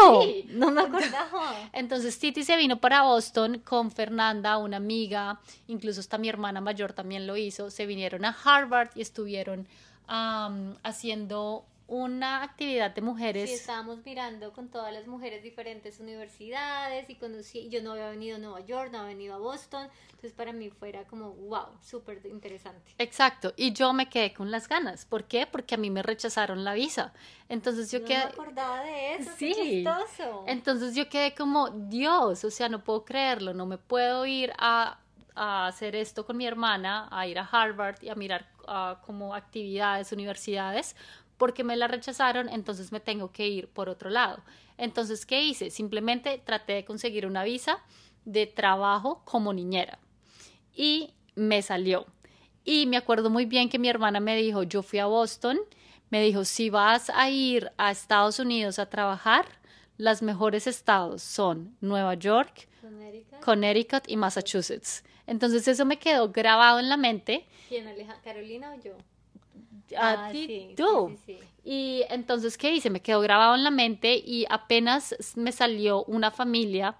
No 0.48 0.70
me 0.70 0.80
acordaba. 0.82 1.70
Entonces 1.72 2.18
Titi 2.18 2.42
se 2.42 2.56
vino 2.56 2.80
para 2.80 3.02
Boston 3.02 3.60
con 3.60 3.90
Fernanda, 3.90 4.58
una 4.58 4.78
amiga, 4.78 5.40
incluso 5.68 6.00
hasta 6.00 6.18
mi 6.18 6.28
hermana 6.28 6.60
mayor 6.60 6.92
también 6.92 7.26
lo 7.26 7.36
hizo. 7.36 7.70
Se 7.70 7.86
vinieron 7.86 8.24
a 8.24 8.36
Harvard 8.44 8.90
y 8.94 9.02
estuvieron 9.02 9.66
haciendo 10.82 11.64
una 11.88 12.42
actividad 12.42 12.90
de 12.92 13.00
mujeres. 13.00 13.48
Sí, 13.48 13.54
estábamos 13.54 14.04
mirando 14.04 14.52
con 14.52 14.68
todas 14.68 14.92
las 14.92 15.06
mujeres 15.06 15.42
diferentes 15.42 16.00
universidades 16.00 17.08
y 17.08 17.14
conocí, 17.14 17.68
yo 17.68 17.82
no 17.82 17.92
había 17.92 18.10
venido 18.10 18.36
a 18.36 18.38
Nueva 18.40 18.60
York, 18.60 18.90
no 18.90 18.98
había 18.98 19.10
venido 19.10 19.34
a 19.36 19.38
Boston, 19.38 19.88
entonces 20.06 20.32
para 20.32 20.52
mí 20.52 20.70
fuera 20.70 21.04
como, 21.04 21.32
wow, 21.32 21.66
súper 21.80 22.20
interesante. 22.26 22.92
Exacto, 22.98 23.52
y 23.56 23.72
yo 23.72 23.92
me 23.92 24.08
quedé 24.08 24.32
con 24.32 24.50
las 24.50 24.68
ganas, 24.68 25.04
¿por 25.04 25.24
qué? 25.24 25.46
Porque 25.46 25.76
a 25.76 25.78
mí 25.78 25.90
me 25.90 26.02
rechazaron 26.02 26.64
la 26.64 26.74
visa, 26.74 27.12
entonces 27.48 27.90
yo 27.92 28.00
no 28.00 28.06
quedé... 28.06 28.18
me 28.18 28.24
acordaba 28.24 28.82
de 28.82 29.14
eso, 29.14 29.30
sí. 29.36 29.54
qué 29.54 29.62
chistoso. 29.62 30.44
Entonces 30.48 30.96
yo 30.96 31.08
quedé 31.08 31.34
como, 31.34 31.70
Dios, 31.70 32.44
o 32.44 32.50
sea, 32.50 32.68
no 32.68 32.82
puedo 32.82 33.04
creerlo, 33.04 33.54
no 33.54 33.64
me 33.64 33.78
puedo 33.78 34.26
ir 34.26 34.52
a, 34.58 34.98
a 35.36 35.68
hacer 35.68 35.94
esto 35.94 36.26
con 36.26 36.36
mi 36.36 36.46
hermana, 36.46 37.08
a 37.12 37.28
ir 37.28 37.38
a 37.38 37.44
Harvard 37.44 38.02
y 38.02 38.08
a 38.08 38.16
mirar 38.16 38.48
uh, 38.66 39.00
como 39.04 39.34
actividades, 39.34 40.10
universidades, 40.10 40.96
porque 41.36 41.64
me 41.64 41.76
la 41.76 41.88
rechazaron, 41.88 42.48
entonces 42.48 42.92
me 42.92 43.00
tengo 43.00 43.32
que 43.32 43.46
ir 43.48 43.68
por 43.68 43.88
otro 43.88 44.10
lado. 44.10 44.42
Entonces, 44.78 45.26
¿qué 45.26 45.42
hice? 45.42 45.70
Simplemente 45.70 46.40
traté 46.44 46.74
de 46.74 46.84
conseguir 46.84 47.26
una 47.26 47.44
visa 47.44 47.78
de 48.24 48.46
trabajo 48.46 49.22
como 49.24 49.52
niñera 49.52 49.98
y 50.74 51.14
me 51.34 51.62
salió. 51.62 52.06
Y 52.64 52.86
me 52.86 52.96
acuerdo 52.96 53.30
muy 53.30 53.46
bien 53.46 53.68
que 53.68 53.78
mi 53.78 53.88
hermana 53.88 54.20
me 54.20 54.36
dijo, 54.36 54.62
yo 54.64 54.82
fui 54.82 54.98
a 54.98 55.06
Boston, 55.06 55.58
me 56.10 56.22
dijo, 56.22 56.44
si 56.44 56.70
vas 56.70 57.10
a 57.10 57.30
ir 57.30 57.70
a 57.78 57.90
Estados 57.90 58.38
Unidos 58.38 58.78
a 58.78 58.90
trabajar, 58.90 59.46
los 59.98 60.22
mejores 60.22 60.66
estados 60.66 61.22
son 61.22 61.76
Nueva 61.80 62.14
York, 62.14 62.68
Connecticut, 62.80 63.40
Connecticut 63.40 64.02
y 64.08 64.16
Massachusetts. 64.16 65.04
Entonces 65.26 65.66
eso 65.68 65.84
me 65.84 65.98
quedó 65.98 66.30
grabado 66.30 66.78
en 66.78 66.88
la 66.88 66.96
mente. 66.96 67.46
¿Quién, 67.68 67.86
Carolina 68.22 68.74
o 68.74 68.82
yo? 68.82 68.96
A 69.98 70.30
ti 70.30 70.74
tú. 70.76 71.16
Y 71.64 72.02
entonces, 72.08 72.56
¿qué 72.56 72.72
hice? 72.72 72.90
Me 72.90 73.00
quedó 73.00 73.20
grabado 73.20 73.54
en 73.54 73.64
la 73.64 73.70
mente 73.70 74.16
y 74.16 74.46
apenas 74.48 75.14
me 75.36 75.52
salió 75.52 76.04
una 76.04 76.30
familia 76.30 76.96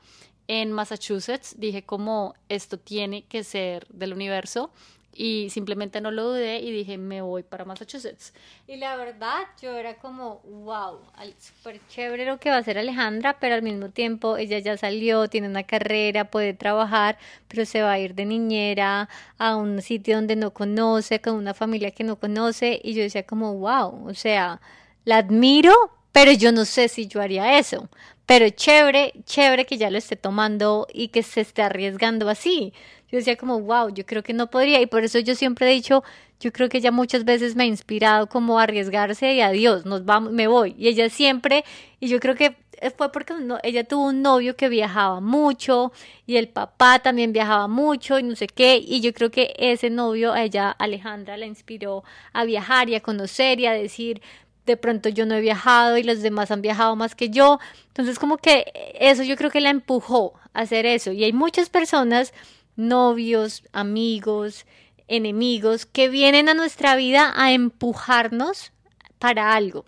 en 0.48 0.72
Massachusetts, 0.72 1.56
dije 1.58 1.84
como 1.84 2.34
esto 2.48 2.78
tiene 2.78 3.24
que 3.24 3.42
ser 3.42 3.86
del 3.88 4.12
universo 4.12 4.70
y 5.16 5.48
simplemente 5.50 6.00
no 6.00 6.10
lo 6.10 6.24
dudé 6.24 6.60
y 6.60 6.70
dije 6.70 6.98
me 6.98 7.22
voy 7.22 7.42
para 7.42 7.64
Massachusetts. 7.64 8.32
Y 8.66 8.76
la 8.76 8.96
verdad 8.96 9.44
yo 9.60 9.74
era 9.76 9.94
como, 9.96 10.40
wow, 10.44 11.00
súper 11.38 11.80
chévere 11.88 12.26
lo 12.26 12.38
que 12.38 12.50
va 12.50 12.56
a 12.56 12.58
hacer 12.60 12.78
Alejandra, 12.78 13.38
pero 13.40 13.54
al 13.54 13.62
mismo 13.62 13.90
tiempo 13.90 14.36
ella 14.36 14.58
ya 14.58 14.76
salió, 14.76 15.28
tiene 15.28 15.48
una 15.48 15.62
carrera, 15.62 16.30
puede 16.30 16.54
trabajar, 16.54 17.18
pero 17.48 17.64
se 17.64 17.82
va 17.82 17.92
a 17.92 17.98
ir 17.98 18.14
de 18.14 18.26
niñera 18.26 19.08
a 19.38 19.56
un 19.56 19.80
sitio 19.82 20.16
donde 20.16 20.36
no 20.36 20.52
conoce, 20.52 21.20
con 21.20 21.34
una 21.34 21.54
familia 21.54 21.90
que 21.90 22.04
no 22.04 22.16
conoce 22.16 22.80
y 22.82 22.94
yo 22.94 23.02
decía 23.02 23.24
como, 23.24 23.54
wow, 23.54 24.08
o 24.08 24.14
sea, 24.14 24.60
la 25.04 25.18
admiro, 25.18 25.74
pero 26.12 26.32
yo 26.32 26.52
no 26.52 26.64
sé 26.64 26.88
si 26.88 27.06
yo 27.06 27.20
haría 27.20 27.58
eso. 27.58 27.88
Pero 28.26 28.48
chévere, 28.50 29.12
chévere 29.24 29.66
que 29.66 29.78
ya 29.78 29.88
lo 29.88 29.98
esté 29.98 30.16
tomando 30.16 30.88
y 30.92 31.08
que 31.08 31.22
se 31.22 31.42
esté 31.42 31.62
arriesgando 31.62 32.28
así 32.28 32.72
yo 33.10 33.18
decía 33.18 33.36
como, 33.36 33.60
wow, 33.60 33.92
yo 33.92 34.04
creo 34.04 34.22
que 34.22 34.32
no 34.32 34.50
podría 34.50 34.80
y 34.80 34.86
por 34.86 35.04
eso 35.04 35.18
yo 35.18 35.34
siempre 35.34 35.70
he 35.70 35.74
dicho, 35.74 36.02
yo 36.40 36.52
creo 36.52 36.68
que 36.68 36.78
ella 36.78 36.90
muchas 36.90 37.24
veces 37.24 37.56
me 37.56 37.64
ha 37.64 37.66
inspirado 37.66 38.28
como 38.28 38.58
a 38.58 38.64
arriesgarse 38.64 39.34
y 39.34 39.40
adiós, 39.40 39.86
nos 39.86 40.04
vamos, 40.04 40.32
me 40.32 40.46
voy. 40.46 40.74
Y 40.78 40.88
ella 40.88 41.08
siempre, 41.08 41.64
y 42.00 42.08
yo 42.08 42.20
creo 42.20 42.34
que 42.34 42.56
fue 42.96 43.10
porque 43.10 43.32
ella 43.62 43.84
tuvo 43.84 44.08
un 44.08 44.20
novio 44.22 44.54
que 44.54 44.68
viajaba 44.68 45.20
mucho 45.20 45.92
y 46.26 46.36
el 46.36 46.48
papá 46.48 46.98
también 46.98 47.32
viajaba 47.32 47.68
mucho 47.68 48.18
y 48.18 48.22
no 48.22 48.36
sé 48.36 48.48
qué, 48.48 48.76
y 48.76 49.00
yo 49.00 49.14
creo 49.14 49.30
que 49.30 49.54
ese 49.58 49.88
novio, 49.88 50.32
a 50.32 50.42
ella, 50.42 50.70
Alejandra, 50.70 51.36
la 51.36 51.46
inspiró 51.46 52.04
a 52.32 52.44
viajar 52.44 52.90
y 52.90 52.94
a 52.96 53.00
conocer 53.00 53.60
y 53.60 53.66
a 53.66 53.72
decir, 53.72 54.20
de 54.66 54.76
pronto 54.76 55.08
yo 55.08 55.24
no 55.26 55.36
he 55.36 55.40
viajado 55.40 55.96
y 55.96 56.02
los 56.02 56.20
demás 56.20 56.50
han 56.50 56.60
viajado 56.60 56.96
más 56.96 57.14
que 57.14 57.30
yo. 57.30 57.58
Entonces 57.88 58.18
como 58.18 58.36
que 58.36 58.72
eso 58.98 59.22
yo 59.22 59.36
creo 59.36 59.50
que 59.50 59.60
la 59.60 59.70
empujó 59.70 60.34
a 60.52 60.62
hacer 60.62 60.86
eso. 60.86 61.12
Y 61.12 61.24
hay 61.24 61.32
muchas 61.32 61.70
personas 61.70 62.34
novios, 62.76 63.64
amigos, 63.72 64.66
enemigos 65.08 65.86
que 65.86 66.08
vienen 66.08 66.48
a 66.48 66.54
nuestra 66.54 66.96
vida 66.96 67.32
a 67.36 67.52
empujarnos 67.52 68.72
para 69.18 69.54
algo. 69.54 69.84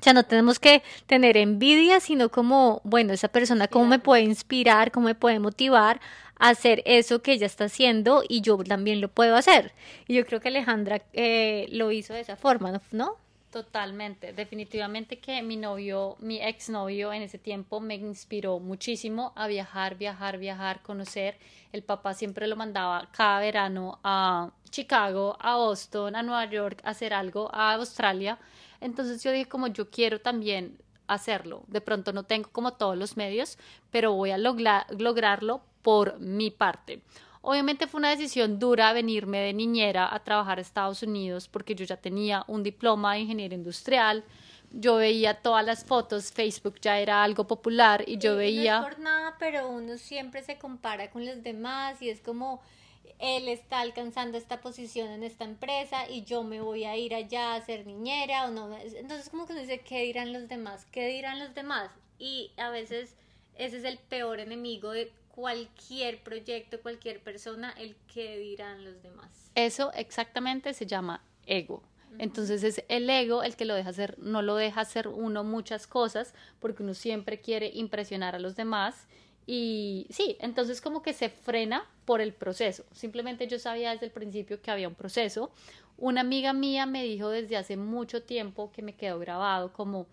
O 0.00 0.04
sea, 0.04 0.12
no 0.12 0.24
tenemos 0.24 0.60
que 0.60 0.82
tener 1.06 1.36
envidia, 1.36 1.98
sino 1.98 2.28
como, 2.28 2.80
bueno, 2.84 3.12
esa 3.12 3.28
persona 3.28 3.66
cómo 3.66 3.86
me 3.86 3.98
puede 3.98 4.22
inspirar, 4.22 4.92
cómo 4.92 5.06
me 5.06 5.16
puede 5.16 5.40
motivar 5.40 6.00
a 6.38 6.50
hacer 6.50 6.82
eso 6.86 7.20
que 7.20 7.32
ella 7.32 7.46
está 7.46 7.64
haciendo 7.64 8.22
y 8.28 8.40
yo 8.40 8.56
también 8.58 9.00
lo 9.00 9.08
puedo 9.08 9.34
hacer. 9.34 9.72
Y 10.06 10.14
yo 10.14 10.24
creo 10.24 10.40
que 10.40 10.48
Alejandra 10.48 11.02
eh, 11.12 11.66
lo 11.72 11.90
hizo 11.90 12.14
de 12.14 12.20
esa 12.20 12.36
forma, 12.36 12.80
¿no? 12.92 13.16
Totalmente, 13.50 14.34
definitivamente 14.34 15.20
que 15.20 15.42
mi 15.42 15.56
novio, 15.56 16.16
mi 16.20 16.38
exnovio 16.38 17.14
en 17.14 17.22
ese 17.22 17.38
tiempo 17.38 17.80
me 17.80 17.94
inspiró 17.94 18.58
muchísimo 18.58 19.32
a 19.36 19.46
viajar, 19.46 19.96
viajar, 19.96 20.36
viajar, 20.36 20.82
conocer. 20.82 21.38
El 21.72 21.82
papá 21.82 22.12
siempre 22.12 22.46
lo 22.46 22.56
mandaba 22.56 23.08
cada 23.10 23.40
verano 23.40 24.00
a 24.04 24.50
Chicago, 24.68 25.38
a 25.40 25.56
Boston, 25.56 26.14
a 26.14 26.22
Nueva 26.22 26.44
York, 26.44 26.82
a 26.84 26.90
hacer 26.90 27.14
algo, 27.14 27.48
a 27.54 27.72
Australia. 27.72 28.38
Entonces 28.82 29.22
yo 29.22 29.32
dije 29.32 29.48
como 29.48 29.68
yo 29.68 29.88
quiero 29.88 30.20
también 30.20 30.76
hacerlo. 31.06 31.62
De 31.68 31.80
pronto 31.80 32.12
no 32.12 32.24
tengo 32.24 32.50
como 32.52 32.74
todos 32.74 32.98
los 32.98 33.16
medios, 33.16 33.56
pero 33.90 34.12
voy 34.12 34.30
a 34.30 34.36
lograrlo 34.36 35.62
por 35.80 36.20
mi 36.20 36.50
parte. 36.50 37.00
Obviamente 37.40 37.86
fue 37.86 37.98
una 37.98 38.10
decisión 38.10 38.58
dura 38.58 38.92
venirme 38.92 39.38
de 39.38 39.52
niñera 39.52 40.12
a 40.12 40.22
trabajar 40.24 40.58
a 40.58 40.62
Estados 40.62 41.02
Unidos 41.02 41.48
porque 41.48 41.74
yo 41.74 41.84
ya 41.84 41.96
tenía 41.96 42.44
un 42.48 42.62
diploma 42.62 43.14
de 43.14 43.20
ingeniería 43.20 43.56
industrial. 43.56 44.24
Yo 44.70 44.96
veía 44.96 45.34
todas 45.34 45.64
las 45.64 45.84
fotos, 45.84 46.32
Facebook 46.32 46.78
ya 46.80 46.98
era 46.98 47.22
algo 47.22 47.46
popular 47.46 48.04
y 48.06 48.18
yo 48.18 48.36
veía... 48.36 48.80
No 48.80 48.88
es 48.88 48.94
por 48.94 49.02
nada, 49.02 49.36
pero 49.38 49.68
uno 49.68 49.96
siempre 49.96 50.42
se 50.42 50.58
compara 50.58 51.10
con 51.10 51.24
los 51.24 51.42
demás 51.42 52.02
y 52.02 52.10
es 52.10 52.20
como 52.20 52.60
él 53.18 53.48
está 53.48 53.80
alcanzando 53.80 54.38
esta 54.38 54.60
posición 54.60 55.08
en 55.10 55.22
esta 55.22 55.44
empresa 55.44 56.08
y 56.08 56.24
yo 56.24 56.44
me 56.44 56.60
voy 56.60 56.84
a 56.84 56.96
ir 56.96 57.14
allá 57.14 57.54
a 57.54 57.64
ser 57.64 57.86
niñera 57.86 58.46
o 58.46 58.50
no. 58.50 58.76
Entonces 58.76 59.28
como 59.30 59.46
que 59.46 59.52
uno 59.52 59.62
dice, 59.62 59.80
¿qué 59.80 60.02
dirán 60.02 60.32
los 60.32 60.48
demás? 60.48 60.86
¿Qué 60.92 61.06
dirán 61.08 61.38
los 61.38 61.54
demás? 61.54 61.90
Y 62.18 62.52
a 62.56 62.70
veces 62.70 63.16
ese 63.56 63.78
es 63.78 63.84
el 63.84 63.98
peor 63.98 64.38
enemigo 64.38 64.92
de 64.92 65.12
cualquier 65.38 66.20
proyecto, 66.20 66.80
cualquier 66.82 67.20
persona, 67.20 67.72
el 67.78 67.94
que 68.12 68.38
dirán 68.38 68.84
los 68.84 69.00
demás. 69.04 69.52
Eso 69.54 69.92
exactamente 69.92 70.74
se 70.74 70.84
llama 70.84 71.22
ego. 71.46 71.80
Entonces 72.18 72.64
es 72.64 72.82
el 72.88 73.08
ego 73.08 73.44
el 73.44 73.54
que 73.54 73.64
lo 73.64 73.76
deja 73.76 73.90
hacer, 73.90 74.18
no 74.18 74.42
lo 74.42 74.56
deja 74.56 74.80
hacer 74.80 75.06
uno 75.06 75.44
muchas 75.44 75.86
cosas 75.86 76.34
porque 76.58 76.82
uno 76.82 76.92
siempre 76.92 77.40
quiere 77.40 77.70
impresionar 77.72 78.34
a 78.34 78.40
los 78.40 78.56
demás 78.56 79.06
y 79.46 80.08
sí, 80.10 80.36
entonces 80.40 80.80
como 80.80 81.02
que 81.02 81.12
se 81.12 81.28
frena 81.28 81.86
por 82.04 82.20
el 82.20 82.32
proceso. 82.32 82.84
Simplemente 82.90 83.46
yo 83.46 83.60
sabía 83.60 83.92
desde 83.92 84.06
el 84.06 84.12
principio 84.12 84.60
que 84.60 84.72
había 84.72 84.88
un 84.88 84.96
proceso. 84.96 85.52
Una 85.98 86.22
amiga 86.22 86.52
mía 86.52 86.84
me 86.84 87.04
dijo 87.04 87.28
desde 87.28 87.56
hace 87.56 87.76
mucho 87.76 88.24
tiempo 88.24 88.72
que 88.72 88.82
me 88.82 88.96
quedó 88.96 89.20
grabado 89.20 89.72
como 89.72 90.08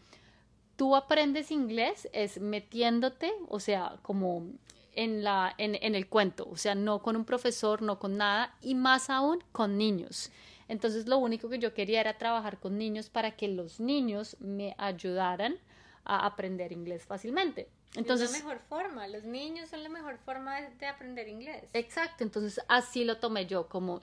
tú 0.76 0.96
aprendes 0.96 1.50
inglés 1.50 2.08
es 2.14 2.40
metiéndote, 2.40 3.34
o 3.48 3.60
sea, 3.60 3.98
como 4.04 4.52
en, 4.96 5.24
la, 5.24 5.54
en, 5.58 5.76
en, 5.82 5.96
el 5.96 6.08
cuento, 6.08 6.48
o 6.50 6.58
sea, 6.58 6.76
no 6.76 7.02
con 7.02 7.16
un 7.16 7.26
profesor, 7.26 7.82
no 7.82 8.00
con 8.00 8.18
nada, 8.18 8.56
y 8.62 8.76
más 8.76 9.10
aún 9.10 9.44
con 9.52 9.78
niños. 9.78 10.32
Entonces 10.68 11.08
lo 11.08 11.18
único 11.18 11.50
que 11.50 11.60
yo 11.60 11.74
quería 11.74 12.02
era 12.02 12.18
trabajar 12.18 12.60
con 12.60 12.78
niños 12.78 13.10
para 13.10 13.32
que 13.32 13.48
los 13.48 13.80
niños 13.80 14.38
me 14.40 14.76
ayudaran 14.78 15.58
a 16.04 16.26
aprender 16.26 16.72
inglés 16.72 17.06
fácilmente. 17.06 17.70
Entonces, 17.96 18.30
es 18.30 18.40
la 18.40 18.46
mejor 18.46 18.62
forma, 18.68 19.08
los 19.08 19.24
niños 19.24 19.70
son 19.70 19.84
la 19.84 19.90
mejor 19.90 20.18
forma 20.18 20.60
de, 20.62 20.86
aprender 20.86 21.28
inglés. 21.30 21.70
Exacto, 21.74 22.24
entonces 22.24 22.60
así 22.68 23.06
lo 23.06 23.18
tomé 23.18 23.46
yo, 23.46 23.70
como 23.70 24.02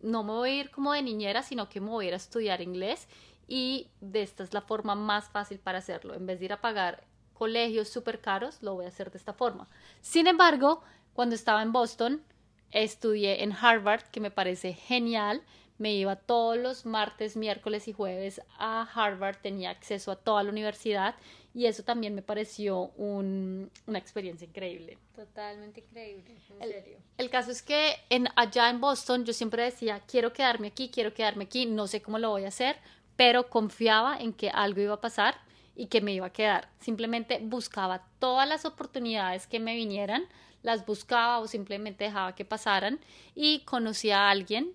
no 0.00 0.24
me 0.24 0.32
voy 0.32 0.50
a 0.50 0.60
ir 0.60 0.70
como 0.70 0.92
de 0.92 1.02
niñera, 1.02 1.42
sino 1.42 1.68
que 1.68 1.80
me 1.80 1.90
voy 1.90 2.06
a 2.06 2.08
ir 2.08 2.14
a 2.14 2.16
estudiar 2.16 2.60
inglés 2.60 3.06
y 3.46 3.88
de 4.00 4.22
esta 4.22 4.42
es 4.42 4.52
la 4.52 4.62
forma 4.62 4.94
más 4.94 5.28
fácil 5.28 5.58
para 5.58 5.78
hacerlo. 5.78 6.14
En 6.14 6.26
vez 6.26 6.38
de 6.40 6.46
ir 6.46 6.52
a 6.52 6.60
pagar 6.60 7.04
colegios 7.40 7.88
súper 7.88 8.20
caros, 8.20 8.62
lo 8.62 8.74
voy 8.74 8.84
a 8.84 8.88
hacer 8.88 9.10
de 9.10 9.16
esta 9.16 9.32
forma. 9.32 9.66
Sin 10.02 10.26
embargo, 10.26 10.82
cuando 11.14 11.34
estaba 11.34 11.62
en 11.62 11.72
Boston, 11.72 12.22
estudié 12.70 13.42
en 13.42 13.54
Harvard, 13.54 14.02
que 14.12 14.20
me 14.20 14.30
parece 14.30 14.74
genial. 14.74 15.40
Me 15.78 15.94
iba 15.94 16.16
todos 16.16 16.58
los 16.58 16.84
martes, 16.84 17.38
miércoles 17.38 17.88
y 17.88 17.94
jueves 17.94 18.42
a 18.58 18.82
Harvard, 18.82 19.38
tenía 19.38 19.70
acceso 19.70 20.12
a 20.12 20.16
toda 20.16 20.42
la 20.42 20.50
universidad 20.50 21.14
y 21.54 21.64
eso 21.64 21.82
también 21.82 22.14
me 22.14 22.20
pareció 22.20 22.90
una 22.98 23.98
experiencia 23.98 24.46
increíble. 24.46 24.98
Totalmente 25.16 25.80
increíble, 25.80 26.36
en 26.50 26.62
el, 26.62 26.72
serio. 26.72 26.98
El 27.16 27.30
caso 27.30 27.50
es 27.52 27.62
que 27.62 27.94
en, 28.10 28.28
allá 28.36 28.68
en 28.68 28.82
Boston 28.82 29.24
yo 29.24 29.32
siempre 29.32 29.62
decía, 29.62 30.02
quiero 30.06 30.34
quedarme 30.34 30.66
aquí, 30.68 30.90
quiero 30.90 31.14
quedarme 31.14 31.44
aquí, 31.44 31.64
no 31.64 31.86
sé 31.86 32.02
cómo 32.02 32.18
lo 32.18 32.28
voy 32.28 32.44
a 32.44 32.48
hacer, 32.48 32.76
pero 33.16 33.48
confiaba 33.48 34.18
en 34.18 34.34
que 34.34 34.50
algo 34.50 34.82
iba 34.82 34.92
a 34.92 35.00
pasar 35.00 35.36
y 35.80 35.86
que 35.86 36.02
me 36.02 36.12
iba 36.12 36.26
a 36.26 36.32
quedar. 36.32 36.68
Simplemente 36.78 37.38
buscaba 37.42 38.04
todas 38.18 38.46
las 38.46 38.66
oportunidades 38.66 39.46
que 39.46 39.60
me 39.60 39.74
vinieran, 39.74 40.24
las 40.62 40.84
buscaba 40.84 41.38
o 41.38 41.46
simplemente 41.46 42.04
dejaba 42.04 42.34
que 42.34 42.44
pasaran 42.44 43.00
y 43.34 43.60
conocí 43.60 44.10
a 44.10 44.28
alguien 44.28 44.74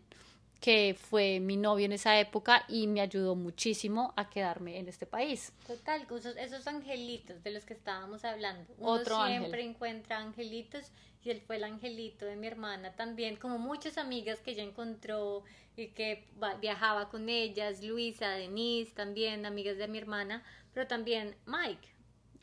que 0.59 0.97
fue 0.99 1.39
mi 1.39 1.57
novio 1.57 1.85
en 1.85 1.91
esa 1.91 2.19
época 2.19 2.65
y 2.67 2.87
me 2.87 3.01
ayudó 3.01 3.35
muchísimo 3.35 4.15
a 4.15 4.31
quedarme 4.31 4.79
en 4.79 4.87
este 4.87 5.05
país. 5.05 5.53
Total, 5.67 6.07
esos, 6.39 6.65
angelitos 6.65 7.43
de 7.43 7.51
los 7.51 7.65
que 7.65 7.75
estábamos 7.75 8.25
hablando. 8.25 8.73
Uno 8.79 8.93
Otro 8.93 9.27
siempre 9.27 9.63
encuentra 9.63 10.17
angelitos 10.17 10.91
y 11.23 11.29
él 11.29 11.39
fue 11.39 11.57
el 11.57 11.65
angelito 11.65 12.25
de 12.25 12.35
mi 12.35 12.47
hermana 12.47 12.95
también, 12.95 13.35
como 13.35 13.59
muchas 13.59 13.99
amigas 13.99 14.39
que 14.39 14.51
ella 14.51 14.63
encontró 14.63 15.43
y 15.77 15.89
que 15.89 16.25
viajaba 16.61 17.09
con 17.09 17.29
ellas, 17.29 17.83
Luisa, 17.83 18.31
Denise, 18.31 18.91
también 18.95 19.45
amigas 19.45 19.77
de 19.77 19.87
mi 19.87 19.99
hermana, 19.99 20.43
pero 20.75 20.85
también 20.85 21.35
Mike. 21.47 21.87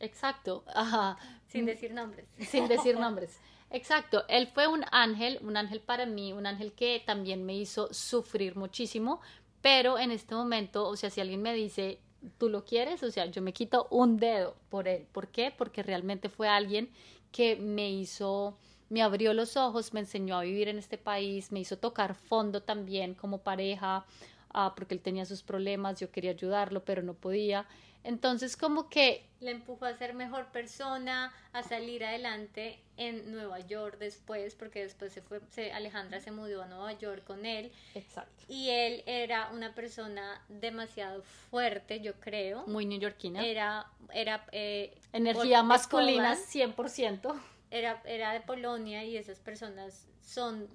Exacto. 0.01 0.65
Sin 1.47 1.67
decir 1.67 1.93
nombres. 1.93 2.27
Sin 2.39 2.67
decir 2.67 2.99
nombres. 2.99 3.39
Exacto, 3.71 4.25
él 4.29 4.49
fue 4.53 4.67
un 4.67 4.85
ángel, 4.91 5.39
un 5.43 5.57
ángel 5.57 5.81
para 5.81 6.05
mí, 6.05 6.35
un 6.35 6.45
ángel 6.45 6.73
que 6.73 7.03
también 7.07 7.47
me 7.47 7.57
hizo 7.57 7.93
sufrir 7.95 8.55
muchísimo, 8.55 9.23
pero 9.63 9.99
en 9.99 10.11
este 10.11 10.35
momento, 10.35 10.87
o 10.89 10.97
sea, 10.97 11.09
si 11.09 11.23
alguien 11.23 11.41
me 11.41 11.55
dice, 11.55 11.99
tú 12.37 12.51
lo 12.51 12.67
quieres, 12.67 13.03
o 13.03 13.11
sea, 13.11 13.25
yo 13.27 13.41
me 13.41 13.55
quito 13.55 13.87
un 13.91 14.19
dedo 14.19 14.57
por 14.69 14.89
él. 14.89 15.07
¿Por 15.11 15.29
qué? 15.29 15.55
Porque 15.57 15.83
realmente 15.83 16.29
fue 16.29 16.49
alguien 16.49 16.91
que 17.31 17.57
me 17.57 17.91
hizo, 17.91 18.59
me 18.91 19.01
abrió 19.01 19.33
los 19.33 19.57
ojos, 19.57 19.95
me 19.95 20.01
enseñó 20.01 20.37
a 20.37 20.43
vivir 20.43 20.69
en 20.69 20.79
este 20.79 20.99
país, 20.99 21.51
me 21.51 21.61
hizo 21.61 21.79
tocar 21.79 22.15
fondo 22.15 22.63
también 22.63 23.15
como 23.15 23.39
pareja, 23.39 24.05
ah, 24.51 24.75
porque 24.77 24.95
él 24.95 25.01
tenía 25.01 25.25
sus 25.25 25.43
problemas, 25.43 25.99
yo 25.99 26.11
quería 26.11 26.33
ayudarlo, 26.33 26.85
pero 26.85 27.03
no 27.03 27.15
podía. 27.15 27.67
Entonces 28.05 28.57
como 28.57 28.89
que... 28.89 29.25
Le 29.41 29.51
empujó 29.51 29.87
a 29.87 29.97
ser 29.97 30.15
mejor 30.15 30.47
persona, 30.47 31.33
a 31.53 31.63
salir 31.63 32.05
adelante 32.05 32.81
en 32.97 33.33
Nueva 33.33 33.61
York 33.61 33.99
después, 33.99 34.55
porque 34.55 34.83
después 34.83 35.13
se 35.13 35.23
fue, 35.23 35.41
se, 35.51 35.73
Alejandra 35.73 36.21
se 36.21 36.31
mudó 36.31 36.63
a 36.63 36.67
Nueva 36.67 36.93
York 36.93 37.25
con 37.25 37.45
él. 37.45 37.73
Exacto. 37.95 38.45
Y 38.49 38.71
él 38.71 39.03
era 39.07 39.51
una 39.53 39.75
persona 39.75 40.45
demasiado 40.49 41.23
fuerte, 41.23 42.01
yo 42.01 42.15
creo. 42.15 42.67
Muy 42.67 42.87
neoyorquina. 42.87 43.45
Era, 43.45 43.87
era... 44.13 44.47
Eh, 44.53 44.97
Energía 45.13 45.63
masculina, 45.63 46.37
100%. 46.37 47.41
Era, 47.71 48.03
era 48.05 48.33
de 48.33 48.41
Polonia 48.41 49.05
y 49.05 49.17
esas 49.17 49.39
personas 49.39 50.07
son 50.23 50.69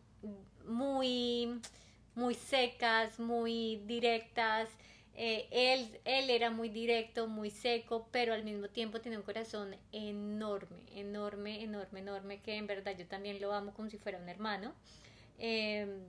muy, 0.66 1.62
muy 2.16 2.34
secas, 2.34 3.20
muy 3.20 3.82
directas 3.86 4.70
eh, 5.20 5.48
él, 5.50 6.00
él 6.06 6.30
era 6.30 6.52
muy 6.52 6.70
directo, 6.70 7.26
muy 7.26 7.50
seco, 7.50 8.08
pero 8.12 8.36
al 8.36 8.44
mismo 8.44 8.68
tiempo 8.68 9.02
tiene 9.02 9.18
un 9.18 9.24
corazón 9.24 9.76
enorme, 9.92 10.78
enorme, 10.92 11.64
enorme, 11.64 12.02
enorme, 12.02 12.42
que 12.44 12.56
en 12.56 12.68
verdad 12.68 12.96
yo 12.96 13.08
también 13.08 13.42
lo 13.42 13.52
amo 13.52 13.74
como 13.74 13.90
si 13.90 13.98
fuera 13.98 14.20
un 14.20 14.30
hermano. 14.30 14.76
Em, 15.40 16.04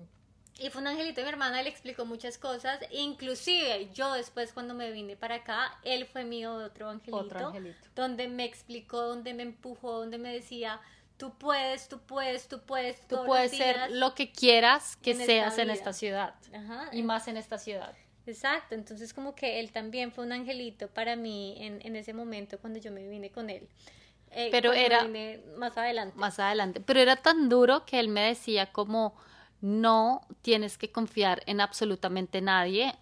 y 0.59 0.68
fue 0.68 0.83
un 0.83 0.88
angelito 0.88 1.23
de 1.23 1.25
mi 1.25 1.31
hermana, 1.31 1.62
le 1.62 1.71
explicó 1.71 2.05
muchas 2.05 2.37
cosas, 2.37 2.81
inclusive 2.90 3.88
yo 3.94 4.12
después 4.12 4.53
cuando 4.53 4.75
me 4.75 4.92
vine 4.92 5.16
para 5.16 5.37
acá, 5.37 5.79
él 5.85 6.05
fue 6.05 6.25
mi 6.25 6.44
otro 6.44 6.90
angelito, 6.90 7.16
otro 7.16 7.47
angelito. 7.47 7.88
donde 7.94 8.29
me 8.29 8.44
explicó, 8.44 9.01
donde 9.01 9.33
me 9.33 9.44
empujó, 9.44 10.01
donde 10.01 10.18
me 10.18 10.35
decía, 10.35 10.83
tú 11.16 11.33
puedes, 11.38 11.88
tú 11.88 11.99
puedes, 12.01 12.47
tú 12.47 12.61
puedes. 12.61 13.01
Tú 13.09 13.25
puedes 13.25 13.53
ser 13.53 13.90
lo 13.92 14.14
que 14.14 14.31
quieras 14.33 14.97
que 14.97 15.14
seas 15.14 15.57
en 15.57 15.71
esta 15.71 15.94
ciudad. 15.94 16.35
y 16.92 17.03
más 17.03 17.27
en 17.27 17.38
esta 17.38 17.57
ciudad. 17.57 17.94
Exacto, 18.29 18.75
entonces 18.75 19.14
como 19.14 19.35
que 19.35 19.59
él 19.59 19.73
también 19.73 20.12
fue 20.12 20.25
un 20.25 20.33
angelito 20.33 20.88
para 20.88 21.17
mí 21.17 21.57
en, 21.59 21.81
en 21.83 21.97
ese 21.97 22.12
momento 22.12 22.59
cuando 22.59 22.79
yo 22.79 22.93
me 22.93 23.09
vine 23.09 23.31
con 23.31 23.49
él. 23.49 23.67
Eh, 24.33 24.49
pero 24.51 24.75
era 24.75 25.09
más 25.57 25.79
adelante. 25.79 26.19
Más 26.19 26.38
adelante, 26.38 26.81
pero 26.81 27.01
era 27.01 27.17
tan 27.17 27.49
duro 27.49 27.87
que 27.87 27.99
él 27.99 28.09
me 28.09 28.21
decía 28.21 28.71
como 28.71 29.14
no 29.62 30.21
tienes 30.43 30.77
que 30.77 30.93
confiar 30.93 31.43
en 31.47 31.61
absolutamente 31.62 32.43
nadie. 32.43 32.95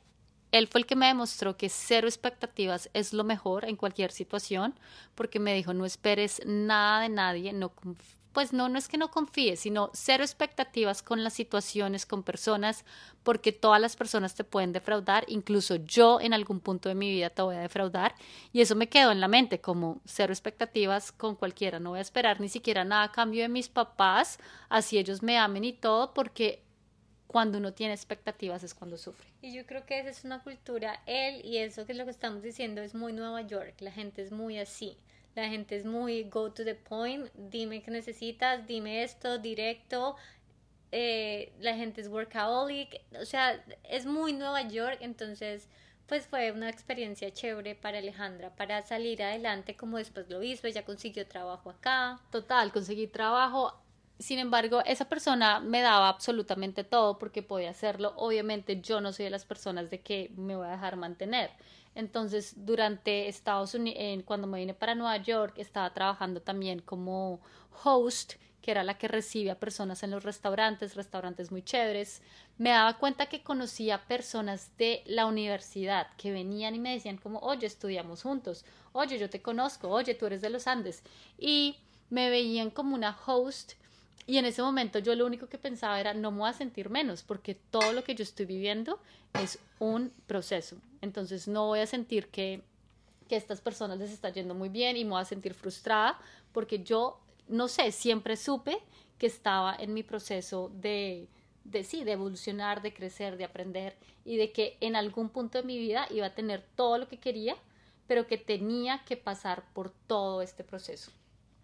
Él 0.53 0.69
fue 0.69 0.81
el 0.81 0.87
que 0.87 0.95
me 0.95 1.09
demostró 1.09 1.57
que 1.57 1.69
cero 1.69 2.07
expectativas 2.07 2.89
es 2.95 3.13
lo 3.13 3.25
mejor 3.25 3.65
en 3.65 3.75
cualquier 3.75 4.13
situación, 4.13 4.79
porque 5.17 5.41
me 5.41 5.55
dijo 5.55 5.75
no 5.75 5.85
esperes 5.85 6.41
nada 6.47 7.01
de 7.01 7.09
nadie, 7.09 7.53
no 7.53 7.73
pues 8.37 8.53
no, 8.53 8.69
no 8.69 8.79
es 8.79 8.87
que 8.87 8.99
no 8.99 9.11
confíes, 9.11 9.61
sino 9.61 9.89
cero 9.95 10.23
expectativas 10.23 11.01
con 11.01 11.25
las 11.25 11.33
situaciones, 11.33 12.05
con 12.05 12.23
personas, 12.23 12.85
porque 13.23 13.51
todas 13.51 13.81
las 13.81 13.97
personas 13.97 14.35
te 14.35 14.45
pueden 14.45 14.75
defraudar, 14.75 15.25
incluso 15.29 15.77
yo 15.77 16.21
en 16.21 16.35
algún 16.35 16.61
punto 16.61 16.91
de 16.91 16.95
mi 16.95 17.11
vida 17.11 17.31
te 17.31 17.41
voy 17.41 17.57
a 17.57 17.61
defraudar, 17.61 18.15
y 18.53 18.61
eso 18.61 18.77
me 18.77 18.91
quedó 18.91 19.11
en 19.11 19.23
la 19.23 19.29
mente, 19.29 19.63
como 19.63 20.03
cero 20.05 20.35
expectativas 20.35 21.13
con 21.13 21.35
cualquiera, 21.35 21.81
no 21.81 21.89
voy 21.89 21.99
a 21.99 22.03
esperar 22.03 22.39
ni 22.39 22.51
siquiera 22.51 22.85
nada 22.85 23.05
a 23.05 23.11
cambio 23.11 23.41
de 23.41 23.49
mis 23.49 23.71
papás, 23.71 24.39
así 24.69 24.99
ellos 24.99 25.23
me 25.23 25.39
amen 25.39 25.65
y 25.65 25.73
todo, 25.73 26.13
porque 26.13 26.63
cuando 27.27 27.57
uno 27.57 27.73
tiene 27.73 27.95
expectativas 27.95 28.63
es 28.63 28.75
cuando 28.75 28.99
sufre. 28.99 29.29
Y 29.41 29.55
yo 29.55 29.65
creo 29.65 29.87
que 29.87 29.99
esa 29.99 30.11
es 30.11 30.25
una 30.25 30.43
cultura, 30.43 31.01
él 31.07 31.43
y 31.43 31.57
eso 31.57 31.87
que 31.87 31.93
es 31.93 31.99
lo 31.99 32.05
que 32.05 32.11
estamos 32.11 32.43
diciendo 32.43 32.83
es 32.83 32.95
muy 32.95 33.15
Nueva 33.15 33.41
York, 33.41 33.77
la 33.81 33.93
gente 33.93 34.21
es 34.21 34.31
muy 34.31 34.59
así. 34.59 34.99
La 35.37 35.49
gente 35.49 35.77
es 35.77 35.85
muy 35.85 36.25
go 36.25 36.51
to 36.51 36.65
the 36.65 36.75
point, 36.75 37.29
dime 37.35 37.83
qué 37.83 37.91
necesitas, 37.91 38.67
dime 38.67 39.03
esto, 39.03 39.39
directo. 39.39 40.17
Eh, 40.93 41.53
la 41.61 41.75
gente 41.75 42.01
es 42.01 42.09
workaholic, 42.09 43.03
o 43.21 43.25
sea, 43.27 43.63
es 43.85 44.07
muy 44.07 44.33
Nueva 44.33 44.63
York, 44.63 44.97
entonces 45.03 45.69
pues 46.07 46.27
fue 46.27 46.53
una 46.53 46.71
experiencia 46.71 47.31
chévere 47.33 47.75
para 47.75 47.99
Alejandra, 47.99 48.55
para 48.57 48.83
salir 48.87 49.23
adelante 49.23 49.77
como 49.77 49.99
después 49.99 50.27
lo 50.31 50.43
hizo, 50.43 50.69
ella 50.69 50.87
consiguió 50.87 51.27
trabajo 51.27 51.69
acá. 51.69 52.19
Total, 52.31 52.73
conseguí 52.73 53.07
trabajo. 53.07 53.75
Sin 54.19 54.39
embargo, 54.39 54.83
esa 54.87 55.07
persona 55.07 55.61
me 55.61 55.83
daba 55.83 56.09
absolutamente 56.09 56.83
todo 56.85 57.19
porque 57.19 57.43
podía 57.43 57.69
hacerlo. 57.69 58.15
Obviamente 58.17 58.81
yo 58.81 59.03
no 59.03 59.13
soy 59.13 59.27
de 59.27 59.31
las 59.31 59.45
personas 59.45 59.91
de 59.91 60.01
que 60.01 60.31
me 60.37 60.57
voy 60.57 60.67
a 60.67 60.71
dejar 60.71 60.97
mantener. 60.97 61.51
Entonces, 61.97 62.53
durante 62.67 63.27
Estados 63.27 63.75
Unidos, 63.75 64.23
cuando 64.27 64.47
me 64.47 64.59
vine 64.59 64.75
para 64.75 64.95
Nueva 64.95 65.17
York, 65.17 65.55
estaba 65.57 65.93
trabajando 65.95 66.43
también 66.43 66.81
como 66.81 67.41
host, 67.83 68.35
que 68.61 68.71
era 68.71 68.85
la 68.85 68.99
que 68.99 69.09
recibe 69.09 69.51
a 69.51 69.59
personas 69.59 70.03
en 70.03 70.11
los 70.11 70.23
restaurantes, 70.23 70.95
restaurantes 70.95 71.51
muy 71.51 71.63
chéveres. 71.63 72.21
Me 72.59 72.71
daba 72.71 72.99
cuenta 72.99 73.27
que 73.27 73.43
conocía 73.43 74.05
personas 74.07 74.77
de 74.77 75.03
la 75.07 75.25
universidad 75.25 76.09
que 76.19 76.33
venían 76.33 76.75
y 76.75 76.79
me 76.79 76.93
decían 76.93 77.17
como, 77.17 77.39
oye, 77.39 77.67
estudiamos 77.67 78.23
juntos, 78.23 78.67
oye, 78.93 79.19
yo 79.19 79.31
te 79.31 79.41
conozco, 79.41 79.89
oye, 79.89 80.15
tú 80.15 80.27
eres 80.27 80.43
de 80.43 80.51
los 80.51 80.67
Andes. 80.67 81.03
Y 81.39 81.77
me 82.11 82.29
veían 82.29 82.71
como 82.71 82.95
una 82.95 83.17
host 83.27 83.73
y 84.27 84.39
en 84.39 84.45
ese 84.45 84.61
momento 84.61 84.99
yo 84.99 85.15
lo 85.15 85.25
único 85.25 85.49
que 85.49 85.57
pensaba 85.57 86.01
era, 86.01 86.13
no 86.13 86.33
me 86.33 86.39
voy 86.41 86.51
a 86.51 86.53
sentir 86.53 86.91
menos, 86.91 87.23
porque 87.23 87.55
todo 87.55 87.93
lo 87.93 88.03
que 88.03 88.15
yo 88.15 88.25
estoy 88.25 88.45
viviendo 88.45 88.99
es 89.41 89.59
un 89.79 90.13
proceso. 90.27 90.77
Entonces 91.07 91.49
no 91.49 91.67
voy 91.67 91.81
a 91.81 91.87
sentir 91.87 92.29
que, 92.29 92.63
que 93.29 93.37
a 93.37 93.39
estas 93.39 93.61
personas 93.61 93.99
les 93.99 94.11
está 94.11 94.31
yendo 94.31 94.55
muy 94.55 94.69
bien 94.69 94.97
y 94.97 95.05
me 95.05 95.13
voy 95.13 95.23
a 95.23 95.25
sentir 95.25 95.55
frustrada, 95.55 96.19
porque 96.53 96.83
yo, 96.83 97.21
no 97.49 97.69
sé, 97.69 97.93
siempre 97.93 98.37
supe 98.37 98.79
que 99.19 99.27
estaba 99.27 99.75
en 99.79 99.95
mi 99.95 100.03
proceso 100.03 100.71
de, 100.75 101.29
de 101.65 101.85
sí, 101.85 102.05
de 102.05 102.13
evolucionar, 102.13 102.83
de 102.83 102.93
crecer, 102.93 103.37
de 103.37 103.45
aprender 103.45 103.97
y 104.25 104.37
de 104.37 104.53
que 104.53 104.77
en 104.81 104.97
algún 104.97 105.29
punto 105.31 105.59
de 105.59 105.65
mi 105.65 105.79
vida 105.79 106.07
iba 106.11 106.27
a 106.27 106.35
tener 106.35 106.63
todo 106.75 106.99
lo 106.99 107.09
que 107.09 107.19
quería, 107.19 107.57
pero 108.07 108.27
que 108.27 108.39
tenía 108.39 109.05
que 109.05 109.17
pasar 109.17 109.65
por 109.73 109.91
todo 109.91 110.43
este 110.43 110.65
proceso. 110.65 111.11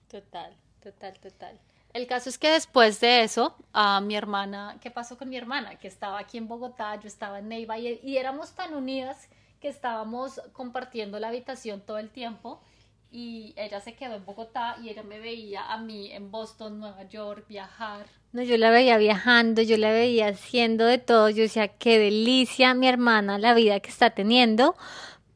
Total, 0.09 0.55
total, 0.83 1.18
total. 1.20 1.59
El 1.92 2.07
caso 2.07 2.31
es 2.31 2.38
que 2.38 2.50
después 2.50 3.00
de 3.00 3.22
eso, 3.22 3.55
a 3.74 4.00
mi 4.00 4.16
hermana, 4.16 4.78
¿qué 4.81 4.90
pasó 4.90 5.18
con 5.18 5.28
mi 5.28 5.37
hermana? 5.37 5.78
Que 5.78 5.88
estaba 5.88 6.18
aquí 6.18 6.38
en 6.38 6.48
Bogotá, 6.48 6.98
yo 6.98 7.07
estaba 7.07 7.40
en 7.40 7.48
Neiva 7.48 7.78
y, 7.78 8.16
éramos 8.16 8.52
tan 8.52 8.74
unidas 8.74 9.28
que 9.61 9.68
estábamos 9.68 10.40
compartiendo 10.55 11.20
la 11.20 11.28
habitación 11.28 11.83
todo 11.83 11.98
el 11.98 12.09
tiempo 12.09 12.62
y 13.11 13.52
ella 13.59 13.78
se 13.81 13.94
quedó 13.94 14.14
en 14.14 14.24
Bogotá 14.24 14.78
y 14.83 14.88
ella 14.88 15.02
me 15.02 15.20
veía 15.20 15.70
a 15.70 15.76
mí 15.76 16.11
en 16.12 16.31
Boston, 16.31 16.81
Nueva 16.81 17.07
York, 17.11 17.44
viajar. 17.46 18.07
No, 18.33 18.42
yo 18.42 18.57
la 18.57 18.70
veía 18.70 18.96
viajando, 18.96 19.61
yo 19.61 19.76
la 19.76 19.90
veía 19.92 20.28
haciendo 20.28 20.87
de 20.87 20.96
todo, 20.96 21.28
yo 21.28 21.42
decía, 21.42 21.68
qué 21.68 21.98
delicia 21.98 22.72
mi 22.72 22.88
hermana, 22.88 23.38
la 23.38 23.52
vida 23.52 23.81
que 23.81 23.90
está 23.90 24.09
teniendo, 24.09 24.76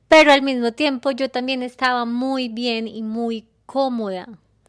pero 0.08 0.32
al 0.32 0.40
mismo 0.40 0.72
tiempo 0.72 1.10
yo 1.10 1.30
también 1.30 1.62
estaba 1.62 2.06
muy 2.06 2.48
bien 2.48 2.88
y 2.88 3.02
muy 3.02 3.46
cómoda 3.66 4.26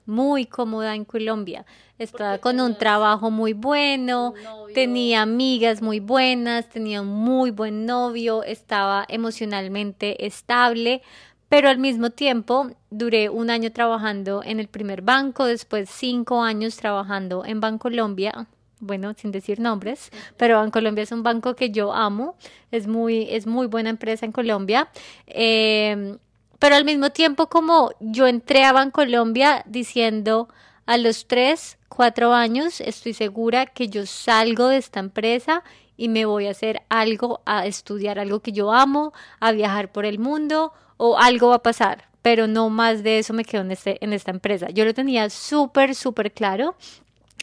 muy 0.08 0.46
cómoda 0.46 0.96
en 0.96 1.06
Colombia. 1.06 1.66
Estaba 2.00 2.38
con 2.40 2.60
un 2.60 2.78
trabajo 2.78 3.30
muy 3.30 3.54
bueno, 3.54 4.34
tenía 4.74 5.22
amigas 5.22 5.82
muy 5.82 6.00
buenas, 6.00 6.70
tenía 6.70 7.02
un 7.02 7.08
muy 7.08 7.52
buen 7.52 7.86
novio, 7.86 8.44
estaba 8.44 9.06
emocionalmente 9.10 10.26
estable, 10.26 11.02
pero 11.50 11.70
al 11.70 11.78
mismo 11.78 12.10
tiempo 12.10 12.70
duré 12.90 13.30
un 13.30 13.50
año 13.50 13.72
trabajando 13.72 14.42
en 14.44 14.60
el 14.60 14.68
primer 14.68 15.02
banco, 15.02 15.46
después 15.46 15.90
cinco 15.90 16.42
años 16.42 16.78
trabajando 16.78 17.46
en 17.46 17.60
Bancolombia, 17.60 18.48
bueno, 18.80 19.14
sin 19.16 19.32
decir 19.32 19.60
nombres, 19.60 20.12
pero 20.38 20.58
Bancolombia 20.58 21.04
es 21.04 21.12
un 21.12 21.24
banco 21.24 21.56
que 21.56 21.72
yo 21.72 21.94
amo, 21.94 22.36
es 22.70 22.86
muy, 22.86 23.28
es 23.32 23.48
muy 23.48 23.68
buena 23.68 23.90
empresa 23.90 24.26
en 24.26 24.32
Colombia. 24.32 24.90
Eh, 25.26 26.18
pero 26.60 26.76
al 26.76 26.86
mismo 26.86 27.10
tiempo 27.12 27.48
como 27.48 27.92
yo 28.00 28.28
entré 28.28 28.64
a 28.64 28.72
Bancolombia 28.72 29.64
diciendo 29.66 30.48
a 30.86 30.98
los 30.98 31.28
tres, 31.28 31.78
cuatro 31.90 32.34
años 32.34 32.82
estoy 32.82 33.14
segura 33.14 33.66
que 33.66 33.90
yo 33.90 34.06
salgo 34.06 34.68
de 34.68 34.78
esta 34.78 35.00
empresa 35.00 35.64
y 35.98 36.10
me 36.10 36.26
voy 36.26 36.48
a 36.48 36.52
hacer 36.52 36.84
algo, 36.90 37.42
a 37.46 37.66
estudiar 37.66 38.20
algo 38.20 38.40
que 38.40 38.52
yo 38.52 38.72
amo, 38.72 39.14
a 39.40 39.52
viajar 39.52 39.92
por 39.92 40.06
el 40.06 40.20
mundo 40.20 40.74
o 40.98 41.18
algo 41.18 41.50
va 41.50 41.56
a 41.56 41.64
pasar, 41.64 42.06
pero 42.22 42.48
no 42.48 42.70
más 42.70 43.04
de 43.04 43.20
eso 43.20 43.34
me 43.34 43.44
quedo 43.44 43.62
en, 43.62 43.72
este, 43.72 44.04
en 44.04 44.14
esta 44.14 44.32
empresa. 44.32 44.70
Yo 44.70 44.86
lo 44.86 44.94
tenía 44.94 45.30
súper, 45.30 45.96
súper 45.96 46.32
claro. 46.32 46.76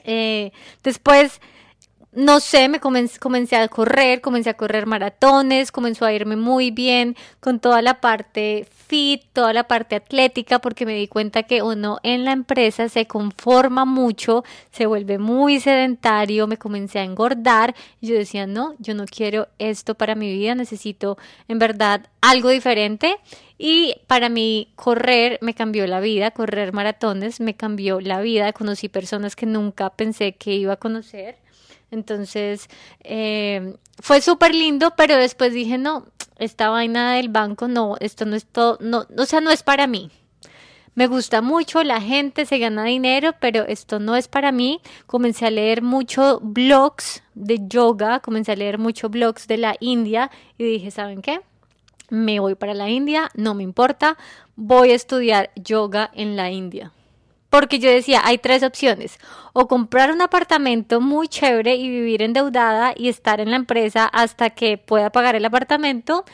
Eh, 0.05 0.53
después 0.83 1.41
no 2.17 2.41
sé, 2.41 2.69
me 2.69 2.81
comencé, 2.81 3.57
a 3.57 3.69
correr, 3.69 4.21
comencé 4.21 4.51
a 4.51 4.55
correr 4.55 4.87
maratones, 4.87 5.73
comenzó 5.73 6.05
a 6.05 6.13
irme 6.13 6.37
muy 6.37 6.71
bien 6.71 7.17
con 7.41 7.61
toda 7.61 7.83
la 7.83 8.01
parte 8.01 8.67
fit, 8.71 9.23
toda 9.33 9.53
la 9.53 9.65
parte 9.65 9.97
atlética, 9.97 10.61
porque 10.61 10.87
me 10.87 10.95
di 10.95 11.09
cuenta 11.09 11.45
que 11.45 11.63
uno 11.63 11.99
en 12.03 12.25
la 12.25 12.33
empresa 12.33 12.89
se 12.89 13.07
conforma 13.07 13.85
mucho, 13.85 14.45
se 14.71 14.87
vuelve 14.87 15.19
muy 15.19 15.61
sedentario, 15.61 16.47
me 16.47 16.59
comencé 16.59 16.99
a 17.01 17.05
engordar 17.05 17.75
yo 18.01 18.15
decía, 18.15 18.47
no, 18.47 18.75
yo 18.79 18.95
no 18.95 19.07
quiero 19.07 19.49
esto 19.59 19.95
para 19.95 20.15
mi 20.15 20.33
vida, 20.33 20.55
necesito 20.55 21.17
en 21.49 21.59
verdad 21.59 22.07
algo 22.21 22.51
diferente. 22.51 23.17
Y 23.57 23.95
para 24.09 24.29
mí 24.29 24.73
correr 24.75 25.39
me 25.41 25.55
cambió 25.55 25.87
la 25.87 26.01
vida, 26.01 26.33
correr 26.33 26.73
maratones 26.73 27.41
me 27.41 27.55
cambió 27.55 28.01
la 28.01 28.21
vida, 28.21 28.53
conocí 28.53 28.89
personas 28.89 29.37
que 29.37 29.47
nunca 29.47 29.91
pensé 29.91 30.33
que 30.33 30.55
iba 30.55 30.75
a 30.75 30.77
conocer 30.77 31.44
entonces, 31.91 32.69
eh, 33.01 33.77
fue 34.01 34.21
súper 34.21 34.55
lindo, 34.55 34.95
pero 34.97 35.17
después 35.17 35.53
dije, 35.53 35.79
no, 35.79 36.07
esta 36.39 36.69
vaina 36.69 37.15
del 37.15 37.29
banco, 37.29 37.69
no, 37.69 37.97
esto 38.01 38.25
no 38.25 38.37
es 38.37 38.47
todo, 38.47 38.79
no, 38.81 39.07
o 39.17 39.25
sea, 39.27 39.41
no 39.41 39.51
es 39.51 39.63
para 39.63 39.87
mí. 39.87 40.11
Me 40.97 41.09
gusta 41.09 41.43
mucho, 41.43 41.83
la 41.83 42.01
gente 42.01 42.47
se 42.47 42.59
gana 42.59 42.85
dinero, 42.85 43.33
pero 43.41 43.65
esto 43.67 43.99
no 43.99 44.15
es 44.15 44.29
para 44.29 44.53
mí. 44.53 44.81
Comencé 45.07 45.45
a 45.45 45.51
leer 45.51 45.83
mucho 45.83 46.39
blogs 46.41 47.25
de 47.35 47.59
yoga, 47.67 48.21
comencé 48.21 48.53
a 48.53 48.57
leer 48.57 48.79
mucho 48.79 49.09
blogs 49.09 49.49
de 49.49 49.57
la 49.57 49.77
India 49.81 50.31
y 50.57 50.65
dije, 50.65 50.93
¿saben 50.93 51.21
qué? 51.21 51.41
Me 52.11 52.39
voy 52.39 52.55
para 52.55 52.75
la 52.75 52.91
India, 52.91 53.29
no 53.35 53.55
me 53.55 53.65
importa, 53.65 54.17
voy 54.55 54.93
a 54.93 54.95
estudiar 54.95 55.51
yoga 55.57 56.11
en 56.15 56.37
la 56.37 56.53
India 56.53 56.93
porque 57.55 57.79
yo 57.79 57.89
decía, 57.89 58.21
hay 58.25 58.39
tres 58.39 58.65
opciones, 58.65 59.21
o 59.53 59.69
comprar 59.69 60.11
un 60.11 60.21
apartamento 60.21 61.01
muy 61.01 61.29
chévere 61.29 61.77
y 61.77 61.89
vivir 61.89 62.21
endeudada 62.21 62.95
y 62.97 63.09
estar 63.09 63.41
en 63.41 63.53
la 63.53 63.57
empresa 63.57 64.07
hasta 64.07 64.51
que 64.51 64.77
pueda 64.77 65.11
pagar 65.11 65.37
el 65.37 65.45
apartamento, 65.45 66.25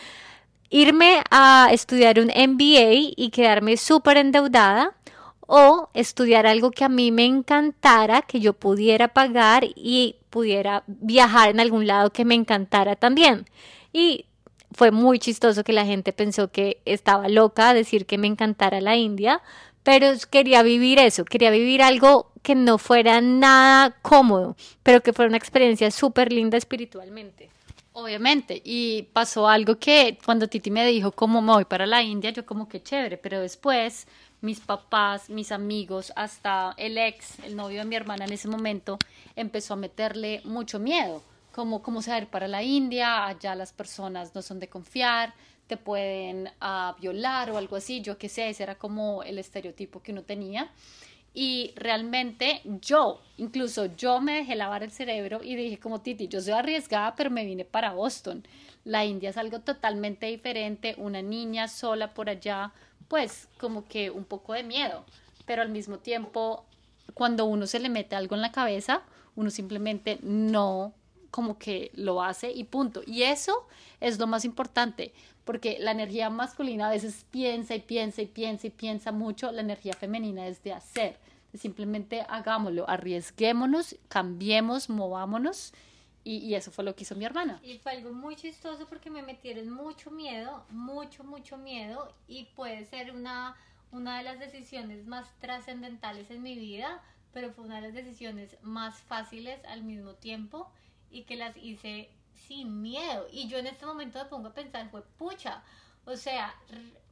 irme 0.70 1.22
a 1.30 1.68
estudiar 1.72 2.20
un 2.20 2.28
MBA 2.28 3.12
y 3.16 3.28
quedarme 3.34 3.76
súper 3.76 4.16
endeudada, 4.16 4.94
o 5.40 5.90
estudiar 5.92 6.46
algo 6.46 6.70
que 6.70 6.84
a 6.84 6.88
mí 6.88 7.12
me 7.12 7.26
encantara, 7.26 8.22
que 8.22 8.40
yo 8.40 8.54
pudiera 8.54 9.08
pagar 9.08 9.66
y 9.76 10.16
pudiera 10.30 10.84
viajar 10.86 11.50
en 11.50 11.60
algún 11.60 11.86
lado 11.86 12.14
que 12.14 12.24
me 12.24 12.34
encantara 12.34 12.96
también. 12.96 13.44
Y 13.92 14.24
fue 14.72 14.90
muy 14.90 15.18
chistoso 15.18 15.64
que 15.64 15.72
la 15.74 15.84
gente 15.84 16.12
pensó 16.14 16.50
que 16.50 16.80
estaba 16.84 17.28
loca 17.28 17.68
a 17.68 17.74
decir 17.74 18.06
que 18.06 18.16
me 18.16 18.26
encantara 18.26 18.80
la 18.80 18.96
India, 18.96 19.42
pero 19.82 20.12
quería 20.30 20.62
vivir 20.62 20.98
eso, 20.98 21.24
quería 21.24 21.50
vivir 21.50 21.82
algo 21.82 22.32
que 22.42 22.54
no 22.54 22.78
fuera 22.78 23.20
nada 23.20 23.96
cómodo, 24.02 24.56
pero 24.82 25.02
que 25.02 25.12
fuera 25.12 25.28
una 25.28 25.38
experiencia 25.38 25.90
súper 25.90 26.32
linda 26.32 26.56
espiritualmente. 26.56 27.50
Obviamente, 27.92 28.62
y 28.64 29.02
pasó 29.12 29.48
algo 29.48 29.78
que 29.78 30.16
cuando 30.24 30.48
Titi 30.48 30.70
me 30.70 30.86
dijo 30.86 31.10
cómo 31.12 31.42
me 31.42 31.52
voy 31.52 31.64
para 31.64 31.86
la 31.86 32.02
India, 32.02 32.30
yo 32.30 32.46
como 32.46 32.68
que 32.68 32.82
chévere, 32.82 33.18
pero 33.18 33.40
después 33.40 34.06
mis 34.40 34.60
papás, 34.60 35.28
mis 35.28 35.52
amigos, 35.52 36.12
hasta 36.16 36.72
el 36.76 36.96
ex, 36.96 37.38
el 37.40 37.56
novio 37.56 37.80
de 37.80 37.86
mi 37.86 37.96
hermana 37.96 38.24
en 38.24 38.32
ese 38.32 38.48
momento, 38.48 38.98
empezó 39.36 39.74
a 39.74 39.76
meterle 39.76 40.40
mucho 40.44 40.78
miedo, 40.78 41.22
como 41.52 41.82
cómo 41.82 42.00
se 42.00 42.10
va 42.10 42.16
a 42.16 42.20
ir 42.20 42.28
para 42.28 42.48
la 42.48 42.62
India, 42.62 43.26
allá 43.26 43.54
las 43.54 43.72
personas 43.72 44.34
no 44.34 44.42
son 44.42 44.60
de 44.60 44.68
confiar, 44.68 45.34
te 45.70 45.76
pueden 45.76 46.48
uh, 46.60 47.00
violar 47.00 47.48
o 47.52 47.56
algo 47.56 47.76
así, 47.76 48.00
yo 48.00 48.18
qué 48.18 48.28
sé, 48.28 48.48
ese 48.48 48.64
era 48.64 48.74
como 48.74 49.22
el 49.22 49.38
estereotipo 49.38 50.02
que 50.02 50.10
uno 50.10 50.22
tenía. 50.24 50.72
Y 51.32 51.72
realmente 51.76 52.60
yo, 52.64 53.22
incluso 53.36 53.86
yo 53.94 54.20
me 54.20 54.34
dejé 54.34 54.56
lavar 54.56 54.82
el 54.82 54.90
cerebro 54.90 55.44
y 55.44 55.54
dije 55.54 55.78
como 55.78 56.00
Titi, 56.00 56.26
yo 56.26 56.40
soy 56.40 56.54
arriesgada, 56.54 57.14
pero 57.14 57.30
me 57.30 57.44
vine 57.44 57.64
para 57.64 57.92
Boston. 57.92 58.42
La 58.82 59.04
India 59.04 59.30
es 59.30 59.36
algo 59.36 59.60
totalmente 59.60 60.26
diferente, 60.26 60.96
una 60.98 61.22
niña 61.22 61.68
sola 61.68 62.14
por 62.14 62.28
allá, 62.28 62.72
pues 63.06 63.46
como 63.60 63.86
que 63.86 64.10
un 64.10 64.24
poco 64.24 64.54
de 64.54 64.64
miedo, 64.64 65.04
pero 65.46 65.62
al 65.62 65.68
mismo 65.68 65.98
tiempo, 65.98 66.64
cuando 67.14 67.44
uno 67.44 67.68
se 67.68 67.78
le 67.78 67.90
mete 67.90 68.16
algo 68.16 68.34
en 68.34 68.42
la 68.42 68.50
cabeza, 68.50 69.02
uno 69.36 69.50
simplemente 69.50 70.18
no 70.22 70.92
como 71.30 71.58
que 71.58 71.92
lo 71.94 72.24
hace 72.24 72.50
y 72.50 72.64
punto. 72.64 73.02
Y 73.06 73.22
eso 73.22 73.68
es 74.00 74.18
lo 74.18 74.26
más 74.26 74.44
importante, 74.44 75.12
porque 75.50 75.78
la 75.80 75.90
energía 75.90 76.30
masculina 76.30 76.86
a 76.86 76.90
veces 76.90 77.26
piensa 77.28 77.74
y 77.74 77.80
piensa 77.80 78.22
y 78.22 78.26
piensa 78.26 78.68
y 78.68 78.70
piensa 78.70 79.10
mucho, 79.10 79.50
la 79.50 79.62
energía 79.62 79.94
femenina 79.94 80.46
es 80.46 80.62
de 80.62 80.72
hacer, 80.72 81.18
simplemente 81.54 82.20
hagámoslo, 82.20 82.88
arriesguémonos, 82.88 83.96
cambiemos, 84.06 84.88
movámonos. 84.88 85.72
Y, 86.22 86.54
eso 86.54 86.70
fue 86.70 86.84
lo 86.84 86.94
que 86.94 87.02
hizo 87.02 87.16
mi 87.16 87.24
hermana. 87.24 87.58
Y 87.64 87.78
fue 87.78 87.90
algo 87.90 88.12
muy 88.12 88.36
chistoso 88.36 88.86
porque 88.86 89.10
me 89.10 89.24
metieron 89.24 89.70
mucho 89.70 90.12
miedo, 90.12 90.64
mucho, 90.70 91.24
mucho 91.24 91.58
miedo. 91.58 92.14
Y 92.28 92.44
puede 92.54 92.84
ser 92.84 93.10
una, 93.10 93.56
una 93.90 94.18
de 94.18 94.22
las 94.22 94.38
decisiones 94.38 95.04
más 95.04 95.36
trascendentales 95.40 96.30
en 96.30 96.44
mi 96.44 96.54
vida, 96.54 97.02
pero 97.32 97.50
fue 97.50 97.64
una 97.64 97.80
de 97.80 97.88
las 97.88 97.94
decisiones 97.94 98.56
más 98.62 99.00
fáciles 99.00 99.58
al 99.64 99.82
mismo 99.82 100.14
tiempo 100.14 100.70
y 101.10 101.24
que 101.24 101.34
las 101.34 101.56
hice 101.56 102.08
sin 102.50 102.82
miedo. 102.82 103.28
Y 103.30 103.46
yo 103.46 103.58
en 103.58 103.68
este 103.68 103.86
momento 103.86 104.18
me 104.18 104.24
pongo 104.24 104.48
a 104.48 104.52
pensar, 104.52 104.90
fue 104.90 105.02
pucha, 105.18 105.62
o 106.04 106.16
sea, 106.16 106.52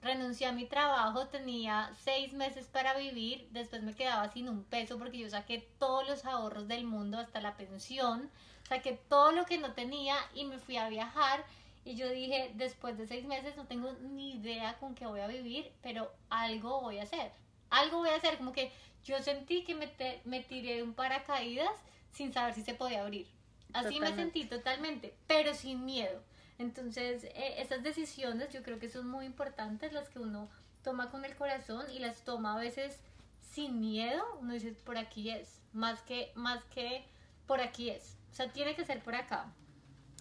renuncié 0.02 0.48
a 0.48 0.52
mi 0.52 0.64
trabajo, 0.64 1.28
tenía 1.28 1.92
seis 2.02 2.32
meses 2.32 2.66
para 2.66 2.98
vivir, 2.98 3.46
después 3.52 3.84
me 3.84 3.94
quedaba 3.94 4.32
sin 4.32 4.48
un 4.48 4.64
peso 4.64 4.98
porque 4.98 5.18
yo 5.18 5.30
saqué 5.30 5.68
todos 5.78 6.08
los 6.08 6.24
ahorros 6.24 6.66
del 6.66 6.84
mundo 6.84 7.18
hasta 7.18 7.40
la 7.40 7.56
pensión, 7.56 8.28
saqué 8.68 8.98
todo 9.08 9.30
lo 9.30 9.44
que 9.44 9.58
no 9.58 9.74
tenía 9.74 10.16
y 10.34 10.44
me 10.44 10.58
fui 10.58 10.76
a 10.76 10.88
viajar. 10.88 11.44
Y 11.84 11.94
yo 11.94 12.08
dije, 12.10 12.50
después 12.56 12.98
de 12.98 13.06
seis 13.06 13.24
meses 13.24 13.56
no 13.56 13.64
tengo 13.66 13.92
ni 14.00 14.32
idea 14.32 14.76
con 14.80 14.96
qué 14.96 15.06
voy 15.06 15.20
a 15.20 15.28
vivir, 15.28 15.70
pero 15.82 16.12
algo 16.30 16.80
voy 16.80 16.98
a 16.98 17.04
hacer. 17.04 17.30
Algo 17.70 17.98
voy 17.98 18.08
a 18.08 18.16
hacer, 18.16 18.38
como 18.38 18.52
que 18.52 18.72
yo 19.04 19.22
sentí 19.22 19.62
que 19.62 19.76
me, 19.76 19.88
me 20.24 20.40
tiré 20.40 20.76
de 20.76 20.82
un 20.82 20.94
paracaídas 20.94 21.70
sin 22.10 22.32
saber 22.32 22.54
si 22.54 22.62
se 22.62 22.74
podía 22.74 23.02
abrir. 23.02 23.37
Así 23.78 24.00
me 24.00 24.14
sentí 24.14 24.44
totalmente, 24.44 25.14
pero 25.26 25.54
sin 25.54 25.84
miedo. 25.84 26.22
Entonces, 26.58 27.24
eh, 27.24 27.54
esas 27.58 27.82
decisiones 27.82 28.52
yo 28.52 28.62
creo 28.62 28.78
que 28.78 28.88
son 28.88 29.08
muy 29.08 29.26
importantes, 29.26 29.92
las 29.92 30.08
que 30.08 30.18
uno 30.18 30.48
toma 30.82 31.10
con 31.10 31.24
el 31.24 31.36
corazón 31.36 31.86
y 31.92 32.00
las 32.00 32.22
toma 32.24 32.54
a 32.54 32.58
veces 32.58 32.98
sin 33.40 33.80
miedo. 33.80 34.22
Uno 34.40 34.54
dice, 34.54 34.72
por 34.84 34.98
aquí 34.98 35.30
es, 35.30 35.60
más 35.72 36.02
que, 36.02 36.32
más 36.34 36.64
que 36.64 37.04
por 37.46 37.60
aquí 37.60 37.90
es. 37.90 38.16
O 38.32 38.34
sea, 38.34 38.52
tiene 38.52 38.74
que 38.74 38.84
ser 38.84 39.02
por 39.02 39.14
acá. 39.14 39.52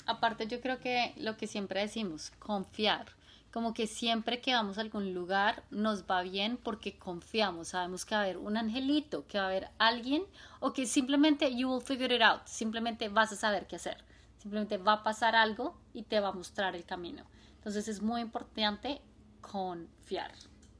Aparte, 0.05 0.47
yo 0.47 0.61
creo 0.61 0.79
que 0.79 1.13
lo 1.17 1.35
que 1.37 1.47
siempre 1.47 1.81
decimos, 1.81 2.31
confiar 2.39 3.16
como 3.57 3.73
que 3.73 3.87
siempre 3.87 4.39
que 4.39 4.53
vamos 4.53 4.77
a 4.77 4.81
algún 4.81 5.15
lugar 5.15 5.63
nos 5.71 6.03
va 6.03 6.21
bien 6.21 6.57
porque 6.57 6.99
confiamos, 6.99 7.69
sabemos 7.69 8.05
que 8.05 8.13
va 8.13 8.21
a 8.21 8.23
haber 8.25 8.37
un 8.37 8.55
angelito, 8.55 9.25
que 9.25 9.39
va 9.39 9.45
a 9.45 9.47
haber 9.47 9.69
alguien 9.79 10.23
o 10.59 10.73
que 10.73 10.85
simplemente 10.85 11.55
you 11.55 11.67
will 11.67 11.81
figure 11.81 12.15
it 12.15 12.21
out, 12.21 12.45
simplemente 12.45 13.09
vas 13.09 13.31
a 13.31 13.35
saber 13.35 13.65
qué 13.65 13.77
hacer, 13.77 13.97
simplemente 14.37 14.77
va 14.77 14.93
a 14.93 15.03
pasar 15.03 15.35
algo 15.35 15.75
y 15.91 16.03
te 16.03 16.19
va 16.19 16.27
a 16.27 16.33
mostrar 16.33 16.75
el 16.75 16.85
camino. 16.85 17.23
Entonces 17.55 17.87
es 17.87 17.99
muy 17.99 18.21
importante 18.21 19.01
confiar. 19.41 20.31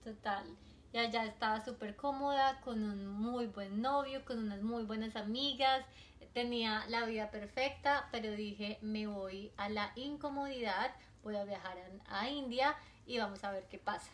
Total. 0.04 0.46
Y 0.94 1.00
allá 1.00 1.26
estaba 1.26 1.66
súper 1.66 1.96
cómoda, 1.96 2.62
con 2.62 2.84
un 2.84 3.08
muy 3.08 3.48
buen 3.48 3.82
novio, 3.82 4.24
con 4.24 4.38
unas 4.38 4.62
muy 4.62 4.84
buenas 4.84 5.16
amigas, 5.16 5.84
tenía 6.38 6.86
la 6.90 7.06
vida 7.06 7.32
perfecta, 7.32 8.08
pero 8.12 8.30
dije, 8.34 8.78
me 8.84 9.08
voy 9.08 9.52
a 9.58 9.70
la 9.70 9.92
incomodidad 9.96 10.92
voy 11.28 11.36
a 11.36 11.44
viajar 11.44 11.76
a, 12.10 12.30
India 12.30 12.74
y 13.06 13.18
vamos 13.18 13.44
a 13.44 13.52
ver 13.52 13.66
qué 13.70 13.78
pasa. 13.78 14.10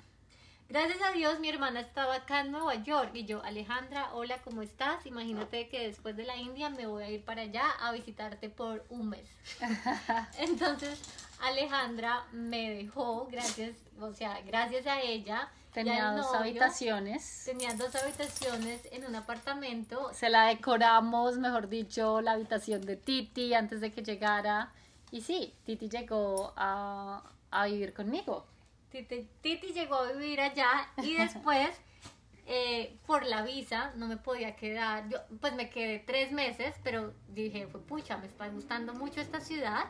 Gracias 0.67 0.99
a 1.03 1.11
Dios 1.11 1.39
mi 1.39 1.47
hermana 1.47 1.81
estaba 1.81 2.15
acá 2.15 2.41
en 2.41 2.51
Nueva 2.51 2.73
York 2.73 3.11
y 3.13 3.25
yo, 3.25 3.43
Alejandra, 3.43 4.11
hola, 4.13 4.39
¿cómo 4.43 4.63
estás? 4.63 5.05
Imagínate 5.05 5.69
que 5.69 5.85
después 5.85 6.15
de 6.15 6.23
la 6.23 6.37
India 6.37 6.71
me 6.71 6.87
voy 6.87 7.03
a 7.03 7.09
ir 7.11 7.23
para 7.23 7.43
allá 7.43 7.69
a 7.81 7.91
visitarte 7.91 8.49
por 8.49 8.83
un 8.89 9.09
mes. 9.09 9.29
Entonces 10.39 10.99
Alejandra 11.39 12.25
me 12.31 12.71
dejó, 12.71 13.27
gracias, 13.27 13.75
o 13.99 14.11
sea, 14.13 14.41
gracias 14.41 14.87
a 14.87 14.99
ella. 14.99 15.49
Tenía 15.71 16.13
dos 16.13 16.33
habitaciones. 16.33 17.43
Tenía 17.45 17.75
dos 17.75 17.93
habitaciones 17.95 18.87
en 18.91 19.05
un 19.05 19.15
apartamento. 19.15 20.11
Se 20.13 20.29
la 20.29 20.47
decoramos, 20.47 21.37
mejor 21.37 21.69
dicho, 21.69 22.21
la 22.21 22.31
habitación 22.31 22.81
de 22.81 22.95
Titi 22.95 23.53
antes 23.53 23.81
de 23.81 23.91
que 23.91 24.01
llegara. 24.01 24.71
Y 25.13 25.21
sí, 25.21 25.53
Titi 25.63 25.89
llegó 25.89 26.53
a, 26.57 27.21
vivir 27.65 27.93
conmigo. 27.93 28.47
Titi, 28.89 29.29
Titi, 29.41 29.67
llegó 29.67 29.97
a 29.97 30.11
vivir 30.11 30.41
allá 30.41 30.89
y 31.03 31.13
después, 31.17 31.69
eh, 32.47 32.97
por 33.05 33.23
la 33.23 33.43
visa, 33.43 33.93
no 33.95 34.07
me 34.07 34.17
podía 34.17 34.55
quedar. 34.55 35.07
Yo, 35.09 35.19
pues 35.39 35.53
me 35.53 35.69
quedé 35.69 35.99
tres 35.99 36.31
meses, 36.31 36.73
pero 36.83 37.13
dije, 37.27 37.67
fue 37.67 37.79
pucha, 37.81 38.17
me 38.17 38.25
está 38.25 38.47
gustando 38.47 38.95
mucho 38.95 39.21
esta 39.21 39.39
ciudad, 39.39 39.85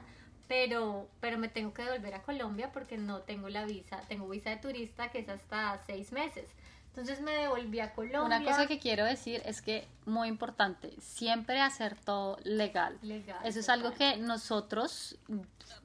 pero, 0.49 1.07
pero 1.21 1.37
me 1.37 1.47
tengo 1.47 1.73
que 1.73 1.89
volver 1.89 2.15
a 2.15 2.21
Colombia 2.23 2.73
porque 2.73 2.97
no 2.97 3.21
tengo 3.21 3.47
la 3.47 3.63
visa. 3.63 4.01
Tengo 4.09 4.27
visa 4.27 4.49
de 4.49 4.57
turista 4.57 5.09
que 5.09 5.19
es 5.19 5.29
hasta 5.29 5.81
seis 5.85 6.11
meses. 6.11 6.49
Entonces 6.93 7.21
me 7.21 7.31
devolví 7.31 7.79
a 7.79 7.91
Colombia. 7.91 8.21
Una 8.21 8.43
cosa 8.43 8.67
que 8.67 8.77
quiero 8.77 9.03
decir 9.03 9.41
es 9.45 9.63
que, 9.63 9.87
muy 10.05 10.27
importante, 10.27 10.93
siempre 11.01 11.59
hacer 11.59 11.95
todo 11.95 12.37
legal. 12.43 12.99
legal 13.01 13.39
Eso 13.43 13.61
es 13.61 13.69
algo 13.69 13.95
que 13.95 14.17
nosotros, 14.17 15.17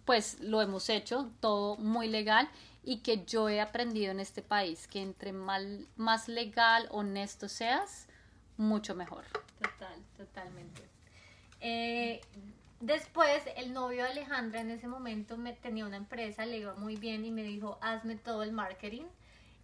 pues, 0.04 0.38
lo 0.40 0.60
hemos 0.60 0.90
hecho, 0.90 1.30
todo 1.40 1.78
muy 1.78 2.08
legal, 2.08 2.50
y 2.84 2.98
que 2.98 3.24
yo 3.24 3.48
he 3.48 3.62
aprendido 3.62 4.10
en 4.10 4.20
este 4.20 4.42
país, 4.42 4.86
que 4.86 5.00
entre 5.00 5.32
mal, 5.32 5.86
más 5.96 6.28
legal, 6.28 6.88
honesto 6.90 7.48
seas, 7.48 8.06
mucho 8.58 8.94
mejor. 8.94 9.24
Total, 9.62 10.02
totalmente. 10.14 10.82
Eh, 11.62 12.20
después, 12.80 13.44
el 13.56 13.72
novio 13.72 14.02
de 14.02 14.10
Alejandra 14.10 14.60
en 14.60 14.72
ese 14.72 14.88
momento 14.88 15.38
me 15.38 15.54
tenía 15.54 15.86
una 15.86 15.96
empresa, 15.96 16.44
le 16.44 16.58
iba 16.58 16.74
muy 16.74 16.96
bien 16.96 17.24
y 17.24 17.30
me 17.30 17.44
dijo, 17.44 17.78
hazme 17.80 18.16
todo 18.16 18.42
el 18.42 18.52
marketing 18.52 19.04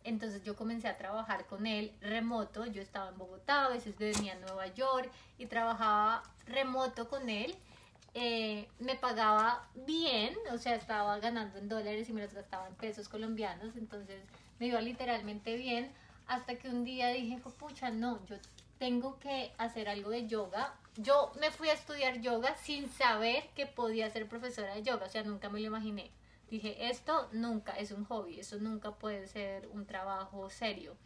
entonces 0.05 0.45
yo 0.45 0.55
comencé 0.55 0.87
a 0.87 0.99
trabajar 0.99 1.47
con 1.47 1.67
él 1.67 1.93
remoto. 2.01 2.67
Yo 2.67 2.83
estaba 2.83 3.09
en 3.09 3.19
Bogotá, 3.19 3.65
a 3.65 3.69
veces 3.71 3.97
venía 3.99 4.35
a 4.35 4.37
Nueva 4.37 4.67
York 4.69 5.11
y 5.39 5.47
trabajaba 5.47 6.23
remoto 6.47 7.09
con 7.09 7.29
él. 7.31 7.57
Eh, 8.13 8.69
me 8.79 8.95
pagaba 8.95 9.67
bien, 9.87 10.37
o 10.53 10.59
sea, 10.59 10.77
estaba 10.77 11.19
ganando 11.19 11.59
en 11.59 11.69
dólares 11.69 12.09
y 12.09 12.13
me 12.13 12.23
los 12.23 12.33
gastaba 12.33 12.69
en 12.69 12.75
pesos 12.75 13.09
colombianos, 13.09 13.75
entonces 13.77 14.23
me 14.61 14.67
iba 14.67 14.81
literalmente 14.81 15.57
bien. 15.57 15.91
Hasta 16.27 16.55
que 16.57 16.69
un 16.69 16.85
día 16.85 17.09
dije, 17.09 17.39
pucha, 17.59 17.91
no, 17.91 18.25
yo 18.27 18.37
tengo 18.79 19.19
que 19.19 19.53
hacer 19.59 19.89
algo 19.89 20.11
de 20.11 20.27
yoga. 20.27 20.75
Yo 20.97 21.33
me 21.41 21.51
fui 21.51 21.69
a 21.71 21.73
estudiar 21.73 22.21
yoga 22.21 22.57
sin 22.57 22.89
saber 22.89 23.49
que 23.57 23.67
podía 23.67 24.09
ser 24.11 24.29
profesora 24.29 24.75
de 24.75 24.83
yoga, 24.83 25.07
o 25.07 25.09
sea, 25.09 25.25
nunca 25.25 25.49
me 25.49 25.61
lo 25.61 25.67
imaginé. 25.67 26.11
Dije, 26.55 26.89
esto 26.89 27.29
nunca 27.33 27.73
es 27.73 27.91
un 27.91 28.05
hobby, 28.05 28.39
eso 28.39 28.61
nunca 28.61 28.93
puede 28.93 29.27
ser 29.27 29.67
un 29.73 29.87
trabajo 29.87 30.49
serio. 30.51 30.97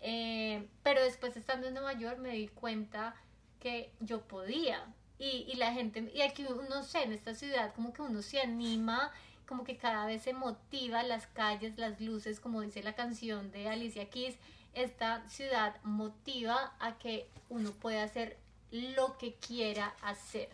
Eh, 0.00 0.68
pero 0.84 1.02
después 1.02 1.36
estando 1.36 1.66
en 1.66 1.74
Nueva 1.74 1.94
York 1.94 2.18
me 2.18 2.30
di 2.30 2.46
cuenta 2.46 3.16
que 3.58 3.90
yo 3.98 4.20
podía. 4.20 4.86
Y, 5.18 5.44
y 5.48 5.56
la 5.56 5.72
gente, 5.72 6.08
y 6.14 6.20
aquí 6.20 6.46
uno 6.48 6.84
sé, 6.84 7.02
en 7.02 7.10
esta 7.10 7.34
ciudad 7.34 7.74
como 7.74 7.92
que 7.92 8.00
uno 8.00 8.22
se 8.22 8.40
anima, 8.40 9.10
como 9.48 9.64
que 9.64 9.76
cada 9.76 10.06
vez 10.06 10.22
se 10.22 10.34
motiva 10.34 11.02
las 11.02 11.26
calles, 11.26 11.76
las 11.78 12.00
luces, 12.00 12.38
como 12.38 12.60
dice 12.60 12.80
la 12.84 12.94
canción 12.94 13.50
de 13.50 13.68
Alicia 13.68 14.08
Keys, 14.08 14.36
esta 14.72 15.28
ciudad 15.28 15.82
motiva 15.82 16.76
a 16.78 16.96
que 16.96 17.28
uno 17.48 17.72
pueda 17.72 18.04
hacer 18.04 18.38
lo 18.70 19.18
que 19.18 19.34
quiera 19.34 19.96
hacer. 20.00 20.48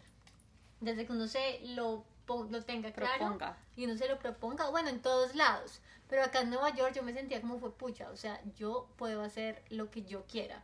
Desde 0.81 1.05
que 1.05 1.13
uno 1.13 1.29
se 1.29 1.61
lo 1.75 2.07
lo 2.27 2.63
tenga 2.63 2.93
claro 2.93 3.39
y 3.77 3.87
no 3.87 3.97
se 3.97 4.09
lo 4.09 4.19
proponga, 4.19 4.71
bueno, 4.71 4.89
en 4.89 5.01
todos 5.01 5.35
lados. 5.35 5.81
Pero 6.09 6.25
acá 6.25 6.43
en 6.43 6.51
Nueva 6.51 6.75
York 6.75 6.93
yo 6.95 7.03
me 7.03 7.15
sentía 7.15 7.41
como 7.41 7.59
fue 7.59 7.73
pucha, 7.73 8.11
o 8.11 8.17
sea, 8.17 8.41
yo 8.57 8.87
puedo 8.97 9.23
hacer 9.23 9.63
lo 9.71 9.91
que 9.91 10.03
yo 10.03 10.25
quiera. 10.27 10.63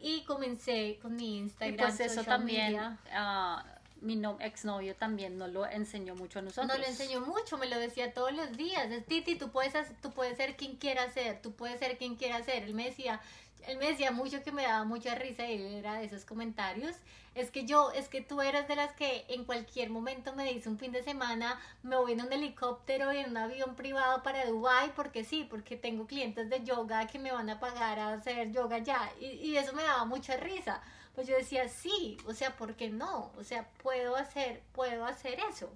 Y 0.00 0.24
comencé 0.24 0.98
con 1.00 1.14
mi 1.14 1.38
Instagram. 1.38 1.74
Y 1.74 1.78
pues 1.78 2.00
eso 2.00 2.24
también, 2.24 2.76
uh, 2.76 3.60
mi 4.00 4.16
no, 4.16 4.38
exnovio 4.40 4.96
también 4.96 5.38
no 5.38 5.46
lo 5.46 5.66
enseñó 5.66 6.14
mucho 6.14 6.38
a 6.38 6.42
nosotros. 6.42 6.66
No 6.66 6.76
lo 6.76 6.86
enseñó 6.86 7.20
mucho, 7.20 7.58
me 7.58 7.68
lo 7.68 7.78
decía 7.78 8.12
todos 8.14 8.32
los 8.32 8.56
días. 8.56 8.88
Titi, 9.06 9.36
tú 9.36 9.50
puedes, 9.50 9.74
tú 10.00 10.10
puedes 10.10 10.36
ser 10.36 10.56
quien 10.56 10.76
quiera 10.76 11.08
ser, 11.10 11.40
tú 11.42 11.52
puedes 11.52 11.78
ser 11.78 11.98
quien 11.98 12.16
quiera 12.16 12.42
ser. 12.42 12.64
Él 12.64 12.74
me 12.74 12.86
decía, 12.86 13.20
él 13.66 13.78
me 13.78 13.88
decía 13.88 14.10
mucho 14.10 14.42
que 14.42 14.52
me 14.52 14.62
daba 14.62 14.84
mucha 14.84 15.14
risa 15.14 15.46
y 15.46 15.54
él 15.54 15.74
era 15.74 15.94
de 15.94 16.04
esos 16.04 16.24
comentarios. 16.24 16.96
Es 17.34 17.50
que 17.50 17.64
yo, 17.64 17.92
es 17.92 18.08
que 18.08 18.20
tú 18.20 18.40
eras 18.40 18.66
de 18.66 18.76
las 18.76 18.92
que 18.94 19.24
en 19.28 19.44
cualquier 19.44 19.90
momento 19.90 20.34
me 20.34 20.52
dice 20.52 20.68
un 20.68 20.78
fin 20.78 20.92
de 20.92 21.02
semana, 21.02 21.60
me 21.82 21.96
voy 21.96 22.12
en 22.12 22.22
un 22.22 22.32
helicóptero 22.32 23.12
y 23.12 23.18
en 23.18 23.30
un 23.30 23.36
avión 23.36 23.76
privado 23.76 24.22
para 24.22 24.46
Dubai 24.46 24.92
porque 24.94 25.24
sí, 25.24 25.46
porque 25.48 25.76
tengo 25.76 26.06
clientes 26.06 26.50
de 26.50 26.64
yoga 26.64 27.06
que 27.06 27.18
me 27.18 27.32
van 27.32 27.48
a 27.50 27.60
pagar 27.60 27.98
a 27.98 28.12
hacer 28.14 28.50
yoga 28.52 28.78
ya. 28.78 29.12
Y, 29.20 29.26
y 29.26 29.56
eso 29.56 29.72
me 29.72 29.82
daba 29.84 30.04
mucha 30.04 30.36
risa. 30.36 30.82
Pues 31.14 31.26
yo 31.28 31.36
decía, 31.36 31.68
sí, 31.68 32.18
o 32.26 32.34
sea, 32.34 32.56
¿por 32.56 32.76
qué 32.76 32.90
no? 32.90 33.32
O 33.36 33.44
sea, 33.44 33.68
puedo 33.82 34.16
hacer, 34.16 34.62
puedo 34.72 35.04
hacer 35.04 35.38
eso. 35.50 35.72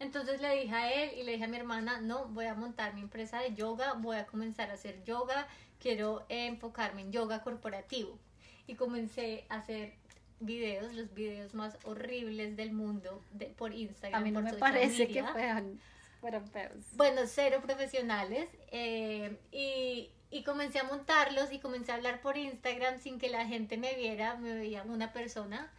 Entonces 0.00 0.40
le 0.40 0.54
dije 0.56 0.74
a 0.74 0.92
él 0.92 1.10
y 1.18 1.22
le 1.24 1.32
dije 1.32 1.44
a 1.44 1.48
mi 1.48 1.58
hermana, 1.58 2.00
no, 2.00 2.24
voy 2.28 2.46
a 2.46 2.54
montar 2.54 2.94
mi 2.94 3.02
empresa 3.02 3.40
de 3.40 3.54
yoga, 3.54 3.92
voy 3.92 4.16
a 4.16 4.26
comenzar 4.26 4.70
a 4.70 4.74
hacer 4.74 5.04
yoga, 5.04 5.46
quiero 5.80 6.24
enfocarme 6.28 7.02
en 7.02 7.12
yoga 7.12 7.42
corporativo. 7.42 8.18
Y 8.66 8.74
comencé 8.74 9.46
a 9.48 9.56
hacer 9.56 9.94
videos, 10.38 10.94
los 10.94 11.12
videos 11.12 11.54
más 11.54 11.76
horribles 11.84 12.56
del 12.56 12.72
mundo 12.72 13.22
de, 13.32 13.46
por 13.46 13.74
Instagram. 13.74 14.20
A 14.20 14.24
mí 14.24 14.30
no 14.30 14.42
me 14.42 14.52
parece 14.54 15.06
media. 15.06 15.26
que 15.26 15.32
fueran, 15.32 15.80
fueran 16.20 16.46
feos. 16.48 16.84
Bueno, 16.92 17.22
cero 17.26 17.60
profesionales. 17.62 18.48
eh, 18.70 19.38
y, 19.50 20.10
y 20.30 20.44
comencé 20.44 20.78
a 20.78 20.84
montarlos 20.84 21.52
y 21.52 21.58
comencé 21.58 21.90
a 21.90 21.96
hablar 21.96 22.20
por 22.20 22.36
Instagram 22.36 23.00
sin 23.00 23.18
que 23.18 23.28
la 23.28 23.46
gente 23.46 23.76
me 23.76 23.94
viera, 23.96 24.36
me 24.36 24.54
veía 24.54 24.82
una 24.84 25.12
persona. 25.12 25.72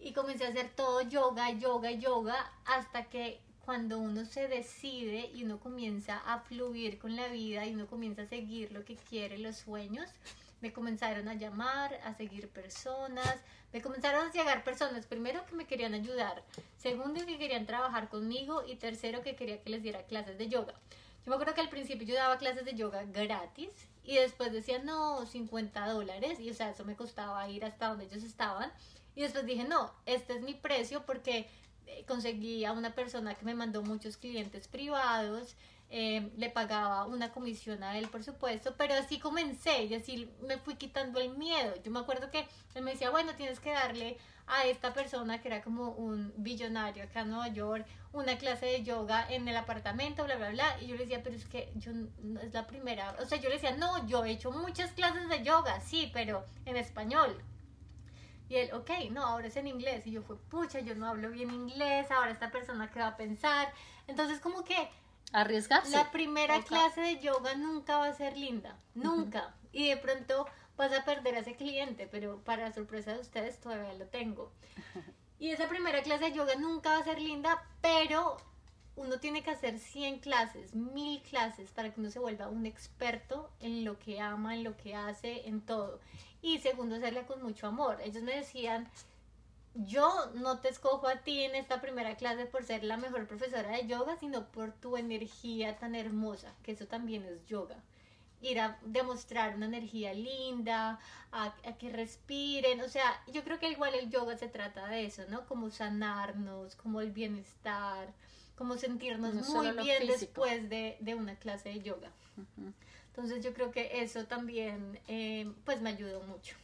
Y 0.00 0.12
comencé 0.12 0.44
a 0.44 0.48
hacer 0.48 0.70
todo 0.70 1.02
yoga, 1.02 1.50
yoga, 1.52 1.92
yoga, 1.92 2.52
hasta 2.64 3.04
que 3.04 3.40
cuando 3.64 3.98
uno 3.98 4.24
se 4.24 4.48
decide 4.48 5.30
y 5.34 5.44
uno 5.44 5.60
comienza 5.60 6.18
a 6.18 6.40
fluir 6.40 6.98
con 6.98 7.16
la 7.16 7.28
vida 7.28 7.66
y 7.66 7.74
uno 7.74 7.86
comienza 7.86 8.22
a 8.22 8.26
seguir 8.26 8.72
lo 8.72 8.84
que 8.84 8.96
quiere, 8.96 9.38
los 9.38 9.56
sueños, 9.56 10.08
me 10.60 10.72
comenzaron 10.72 11.28
a 11.28 11.34
llamar, 11.34 11.94
a 12.04 12.14
seguir 12.14 12.48
personas, 12.48 13.36
me 13.72 13.82
comenzaron 13.82 14.28
a 14.28 14.32
llegar 14.32 14.64
personas, 14.64 15.06
primero 15.06 15.44
que 15.46 15.56
me 15.56 15.66
querían 15.66 15.94
ayudar, 15.94 16.42
segundo 16.78 17.24
que 17.26 17.38
querían 17.38 17.66
trabajar 17.66 18.08
conmigo 18.08 18.62
y 18.66 18.76
tercero 18.76 19.22
que 19.22 19.34
quería 19.34 19.62
que 19.62 19.70
les 19.70 19.82
diera 19.82 20.04
clases 20.04 20.38
de 20.38 20.48
yoga. 20.48 20.74
Yo 21.24 21.30
me 21.30 21.34
acuerdo 21.34 21.54
que 21.54 21.60
al 21.60 21.68
principio 21.68 22.06
yo 22.06 22.14
daba 22.14 22.38
clases 22.38 22.64
de 22.64 22.74
yoga 22.74 23.04
gratis 23.04 23.70
y 24.04 24.16
después 24.16 24.52
decían, 24.52 24.84
no, 24.84 25.24
50 25.24 25.86
dólares 25.88 26.40
y 26.40 26.50
o 26.50 26.54
sea, 26.54 26.70
eso 26.70 26.84
me 26.84 26.96
costaba 26.96 27.48
ir 27.48 27.64
hasta 27.64 27.88
donde 27.88 28.04
ellos 28.06 28.24
estaban. 28.24 28.72
Y 29.14 29.22
después 29.22 29.44
dije, 29.46 29.64
no, 29.64 29.92
este 30.06 30.34
es 30.34 30.42
mi 30.42 30.54
precio 30.54 31.04
porque 31.04 31.48
conseguí 32.06 32.64
a 32.64 32.72
una 32.72 32.94
persona 32.94 33.34
que 33.34 33.44
me 33.44 33.54
mandó 33.54 33.82
muchos 33.82 34.16
clientes 34.16 34.68
privados, 34.68 35.56
eh, 35.94 36.30
le 36.38 36.48
pagaba 36.48 37.04
una 37.04 37.32
comisión 37.32 37.82
a 37.82 37.98
él, 37.98 38.08
por 38.08 38.24
supuesto, 38.24 38.74
pero 38.78 38.94
así 38.94 39.18
comencé 39.18 39.84
y 39.84 39.94
así 39.94 40.30
me 40.40 40.56
fui 40.56 40.76
quitando 40.76 41.20
el 41.20 41.36
miedo. 41.36 41.74
Yo 41.84 41.90
me 41.90 42.00
acuerdo 42.00 42.30
que 42.30 42.48
él 42.74 42.82
me 42.82 42.92
decía, 42.92 43.10
bueno, 43.10 43.34
tienes 43.34 43.60
que 43.60 43.72
darle 43.72 44.16
a 44.46 44.64
esta 44.64 44.94
persona 44.94 45.42
que 45.42 45.48
era 45.48 45.62
como 45.62 45.90
un 45.90 46.32
billonario 46.38 47.04
acá 47.04 47.20
en 47.20 47.28
Nueva 47.28 47.48
York, 47.48 47.86
una 48.14 48.38
clase 48.38 48.64
de 48.64 48.82
yoga 48.82 49.26
en 49.28 49.46
el 49.46 49.56
apartamento, 49.56 50.24
bla, 50.24 50.36
bla, 50.36 50.48
bla. 50.50 50.76
Y 50.80 50.86
yo 50.86 50.96
le 50.96 51.02
decía, 51.02 51.22
pero 51.22 51.36
es 51.36 51.44
que 51.44 51.70
yo 51.76 51.92
no 51.92 52.40
es 52.40 52.54
la 52.54 52.66
primera. 52.66 53.14
O 53.20 53.26
sea, 53.26 53.38
yo 53.38 53.50
le 53.50 53.56
decía, 53.56 53.76
no, 53.76 54.06
yo 54.06 54.24
he 54.24 54.30
hecho 54.30 54.50
muchas 54.50 54.92
clases 54.92 55.28
de 55.28 55.44
yoga, 55.44 55.78
sí, 55.80 56.10
pero 56.14 56.46
en 56.64 56.76
español. 56.76 57.36
Y 58.52 58.56
él, 58.56 58.74
ok, 58.74 58.90
no, 59.12 59.24
ahora 59.24 59.46
es 59.46 59.56
en 59.56 59.66
inglés. 59.66 60.06
Y 60.06 60.10
yo 60.10 60.20
fue, 60.20 60.36
pucha, 60.36 60.80
yo 60.80 60.94
no 60.94 61.06
hablo 61.06 61.30
bien 61.30 61.50
inglés, 61.50 62.10
ahora 62.10 62.30
esta 62.30 62.50
persona 62.50 62.90
qué 62.90 63.00
va 63.00 63.06
a 63.06 63.16
pensar. 63.16 63.72
Entonces, 64.06 64.40
como 64.40 64.62
que 64.62 64.90
Arriesgarse. 65.32 65.96
la 65.96 66.10
primera 66.10 66.62
clase 66.62 67.00
de 67.00 67.18
yoga 67.18 67.54
nunca 67.54 67.96
va 67.96 68.08
a 68.08 68.14
ser 68.14 68.36
linda, 68.36 68.76
nunca. 68.94 69.54
Y 69.72 69.88
de 69.88 69.96
pronto 69.96 70.46
vas 70.76 70.92
a 70.92 71.02
perder 71.06 71.36
a 71.36 71.38
ese 71.38 71.56
cliente, 71.56 72.06
pero 72.06 72.40
para 72.44 72.70
sorpresa 72.74 73.14
de 73.14 73.20
ustedes 73.20 73.58
todavía 73.58 73.94
lo 73.94 74.04
tengo. 74.08 74.52
Y 75.38 75.50
esa 75.50 75.66
primera 75.66 76.02
clase 76.02 76.26
de 76.26 76.32
yoga 76.32 76.54
nunca 76.56 76.90
va 76.90 76.98
a 76.98 77.04
ser 77.04 77.22
linda, 77.22 77.66
pero 77.80 78.36
uno 78.96 79.18
tiene 79.18 79.42
que 79.42 79.50
hacer 79.50 79.78
100 79.78 80.18
clases, 80.18 80.74
1000 80.74 81.22
clases 81.22 81.70
para 81.70 81.90
que 81.90 82.00
uno 82.00 82.10
se 82.10 82.18
vuelva 82.18 82.48
un 82.48 82.66
experto 82.66 83.50
en 83.60 83.86
lo 83.86 83.98
que 83.98 84.20
ama, 84.20 84.54
en 84.54 84.62
lo 84.62 84.76
que 84.76 84.94
hace, 84.94 85.48
en 85.48 85.62
todo. 85.62 86.00
Y 86.42 86.58
segundo, 86.58 86.96
hacerla 86.96 87.26
con 87.26 87.42
mucho 87.42 87.66
amor. 87.68 87.98
Ellos 88.02 88.22
me 88.22 88.36
decían, 88.36 88.88
yo 89.74 90.30
no 90.34 90.58
te 90.58 90.68
escojo 90.68 91.08
a 91.08 91.16
ti 91.16 91.44
en 91.44 91.54
esta 91.54 91.80
primera 91.80 92.16
clase 92.16 92.46
por 92.46 92.64
ser 92.64 92.84
la 92.84 92.96
mejor 92.96 93.26
profesora 93.26 93.70
de 93.70 93.86
yoga, 93.86 94.16
sino 94.16 94.46
por 94.48 94.72
tu 94.72 94.96
energía 94.96 95.78
tan 95.78 95.94
hermosa, 95.94 96.52
que 96.62 96.72
eso 96.72 96.86
también 96.86 97.24
es 97.24 97.46
yoga. 97.46 97.76
Ir 98.40 98.60
a 98.60 98.76
demostrar 98.82 99.54
una 99.54 99.66
energía 99.66 100.12
linda, 100.14 100.98
a, 101.30 101.44
a 101.64 101.78
que 101.78 101.90
respiren, 101.90 102.80
o 102.80 102.88
sea, 102.88 103.22
yo 103.32 103.44
creo 103.44 103.60
que 103.60 103.70
igual 103.70 103.94
el 103.94 104.10
yoga 104.10 104.36
se 104.36 104.48
trata 104.48 104.88
de 104.88 105.06
eso, 105.06 105.22
¿no? 105.28 105.46
Como 105.46 105.70
sanarnos, 105.70 106.74
como 106.74 107.00
el 107.00 107.12
bienestar, 107.12 108.12
como 108.56 108.76
sentirnos 108.76 109.34
No 109.34 109.44
muy 109.44 109.70
bien 109.84 110.02
físico. 110.02 110.12
después 110.44 110.68
de, 110.68 110.96
de 111.00 111.14
una 111.14 111.36
clase 111.36 111.68
de 111.68 111.82
yoga. 111.82 112.10
Entonces 113.14 113.44
yo 113.44 113.52
creo 113.52 113.70
que 113.70 114.02
eso 114.02 114.24
también, 114.24 114.98
eh, 115.06 115.50
pues 115.64 115.80
me 115.82 115.90
ayudó 115.90 116.22
mucho. 116.22 116.56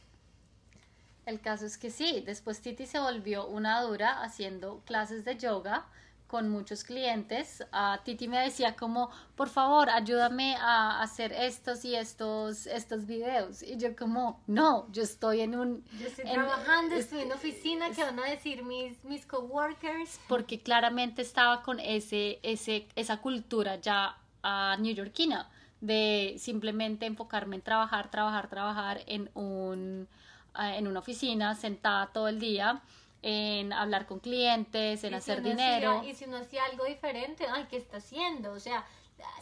El 1.25 1.39
caso 1.41 1.65
es 1.67 1.77
que 1.77 1.91
sí, 1.91 2.23
después 2.25 2.59
Titi 2.61 2.87
se 2.87 2.97
volvió 2.99 3.45
una 3.45 3.81
dura 3.83 4.23
haciendo 4.23 4.81
clases 4.85 5.25
de 5.25 5.37
yoga 5.37 5.85
con 6.25 6.49
muchos 6.49 6.83
clientes. 6.83 7.63
Ah, 7.71 8.01
Titi 8.03 8.27
me 8.27 8.39
decía 8.39 8.75
como, 8.75 9.11
por 9.35 9.47
favor, 9.49 9.91
ayúdame 9.91 10.55
a 10.55 11.01
hacer 11.01 11.31
estos 11.33 11.85
y 11.85 11.95
estos, 11.95 12.65
estos 12.65 13.05
videos. 13.05 13.61
Y 13.61 13.77
yo 13.77 13.95
como, 13.95 14.41
no, 14.47 14.91
yo 14.91 15.03
estoy 15.03 15.41
en 15.41 15.55
un... 15.55 15.83
Yo 15.99 16.07
estoy 16.07 16.25
en- 16.27 16.33
trabajando, 16.33 16.95
es- 16.95 17.01
estoy 17.05 17.21
en 17.21 17.31
oficina, 17.31 17.91
que 17.91 18.03
van 18.03 18.19
a 18.19 18.25
decir 18.25 18.63
mis, 18.63 19.03
mis 19.03 19.25
coworkers? 19.27 20.19
porque 20.27 20.59
claramente 20.59 21.21
estaba 21.21 21.61
con 21.61 21.79
ese, 21.79 22.39
ese, 22.41 22.87
esa 22.95 23.17
cultura 23.17 23.75
ya 23.75 24.17
ah, 24.41 24.77
neoyorquina 24.79 25.47
de 25.81 26.35
simplemente 26.37 27.05
enfocarme 27.05 27.55
en 27.55 27.61
trabajar, 27.61 28.11
trabajar, 28.11 28.49
trabajar 28.49 29.01
en 29.07 29.29
un 29.33 30.07
ah, 30.53 30.75
en 30.75 30.87
una 30.87 30.99
oficina 30.99 31.55
sentada 31.55 32.07
todo 32.07 32.27
el 32.27 32.39
día 32.39 32.81
en 33.21 33.73
hablar 33.73 34.05
con 34.05 34.19
clientes, 34.19 35.03
en 35.03 35.09
si 35.11 35.15
hacer 35.15 35.41
dinero. 35.43 35.97
hacía- 35.99 36.09
y 36.11 36.15
si 36.15 36.25
uno 36.25 36.37
hacía 36.37 36.63
algo 36.65 36.85
diferente, 36.85 37.45
ay, 37.51 37.67
¿qué 37.69 37.77
está 37.77 37.97
haciendo? 37.97 38.51
O 38.53 38.59
sea, 38.59 38.85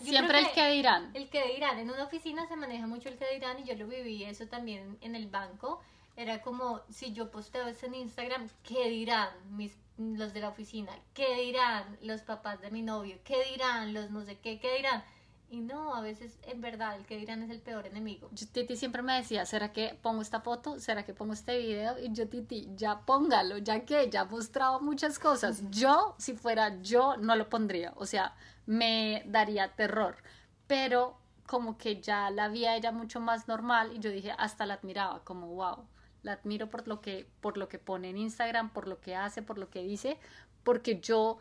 Siempre 0.01 0.39
el 0.39 0.51
que 0.51 0.67
dirán. 0.71 1.11
El 1.13 1.29
que 1.29 1.53
dirán. 1.53 1.77
En 1.77 1.91
una 1.91 2.03
oficina 2.03 2.47
se 2.47 2.55
maneja 2.55 2.87
mucho 2.87 3.09
el 3.09 3.17
que 3.17 3.31
dirán 3.33 3.59
y 3.59 3.63
yo 3.63 3.75
lo 3.75 3.87
viví 3.87 4.23
eso 4.23 4.47
también 4.47 4.97
en 5.01 5.15
el 5.15 5.27
banco. 5.27 5.79
Era 6.15 6.41
como 6.41 6.81
si 6.89 7.13
yo 7.13 7.29
posteo 7.29 7.67
eso 7.67 7.85
en 7.85 7.93
Instagram, 7.93 8.49
¿qué 8.63 8.89
dirán 8.89 9.29
mis, 9.51 9.77
los 9.97 10.33
de 10.33 10.39
la 10.41 10.49
oficina? 10.49 10.91
¿Qué 11.13 11.35
dirán 11.35 11.97
los 12.01 12.21
papás 12.21 12.59
de 12.61 12.71
mi 12.71 12.81
novio? 12.81 13.19
¿Qué 13.23 13.43
dirán 13.51 13.93
los 13.93 14.09
no 14.09 14.23
sé 14.25 14.39
qué? 14.39 14.59
¿Qué 14.59 14.77
dirán? 14.77 15.03
Y 15.49 15.61
no, 15.61 15.95
a 15.95 16.01
veces 16.01 16.37
en 16.43 16.59
verdad 16.59 16.97
el 16.97 17.05
que 17.05 17.15
dirán 17.17 17.41
es 17.41 17.49
el 17.49 17.61
peor 17.61 17.87
enemigo. 17.87 18.29
Yo- 18.33 18.47
Titi 18.51 18.75
siempre 18.75 19.01
me 19.01 19.15
decía, 19.15 19.45
¿será 19.45 19.71
que 19.71 19.97
pongo 20.01 20.21
esta 20.21 20.41
foto? 20.41 20.77
¿Será 20.79 21.05
que 21.05 21.13
pongo 21.13 21.33
este 21.33 21.57
video? 21.57 21.97
Y 21.99 22.11
yo, 22.11 22.27
Titi, 22.27 22.69
ya 22.75 22.99
póngalo, 23.05 23.57
ya 23.57 23.85
que 23.85 24.09
ya 24.09 24.21
ha 24.21 24.25
mostrado 24.25 24.81
muchas 24.81 25.19
cosas. 25.19 25.63
Yo, 25.71 26.15
si 26.17 26.33
fuera 26.35 26.81
yo, 26.81 27.15
no 27.17 27.35
lo 27.37 27.47
pondría. 27.49 27.93
O 27.95 28.05
sea, 28.05 28.35
me 28.65 29.23
daría 29.25 29.73
terror. 29.75 30.17
Pero 30.67 31.17
como 31.45 31.77
que 31.77 32.01
ya 32.01 32.29
la 32.29 32.49
vi 32.49 32.65
a 32.65 32.75
ella 32.75 32.91
mucho 32.91 33.21
más 33.21 33.47
normal 33.47 33.93
y 33.95 33.99
yo 33.99 34.09
dije, 34.11 34.33
hasta 34.37 34.65
la 34.65 34.73
admiraba, 34.73 35.23
como 35.23 35.47
wow, 35.55 35.87
la 36.23 36.33
admiro 36.33 36.69
por 36.69 36.85
lo 36.89 36.99
que, 36.99 37.25
por 37.39 37.57
lo 37.57 37.69
que 37.69 37.79
pone 37.79 38.09
en 38.09 38.17
Instagram, 38.17 38.73
por 38.73 38.85
lo 38.89 38.99
que 38.99 39.15
hace, 39.15 39.41
por 39.41 39.57
lo 39.57 39.69
que 39.69 39.81
dice, 39.81 40.19
porque 40.65 40.99
yo 40.99 41.37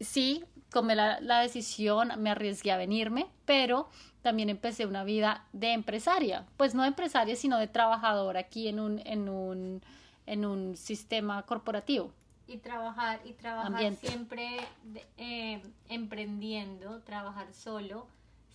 sí, 0.00 0.44
tomé 0.70 0.94
la, 0.94 1.20
la 1.20 1.40
decisión, 1.40 2.10
me 2.18 2.30
arriesgué 2.30 2.72
a 2.72 2.76
venirme, 2.76 3.26
pero 3.44 3.88
también 4.22 4.48
empecé 4.50 4.84
una 4.86 5.04
vida 5.04 5.44
de 5.52 5.72
empresaria, 5.72 6.44
pues 6.56 6.74
no 6.74 6.82
de 6.82 6.88
empresaria, 6.88 7.36
sino 7.36 7.56
de 7.58 7.68
trabajadora 7.68 8.40
aquí 8.40 8.68
en 8.68 8.80
un, 8.80 9.00
en 9.06 9.28
un, 9.28 9.82
en 10.26 10.44
un 10.44 10.76
sistema 10.76 11.42
corporativo. 11.44 12.12
Y 12.46 12.58
trabajar, 12.58 13.20
y 13.24 13.32
trabajar 13.34 13.72
Ambiente. 13.72 14.06
siempre 14.08 14.58
de- 14.84 15.06
eh, 15.18 15.62
emprendiendo, 15.88 17.00
trabajar 17.02 17.52
solo, 17.52 18.06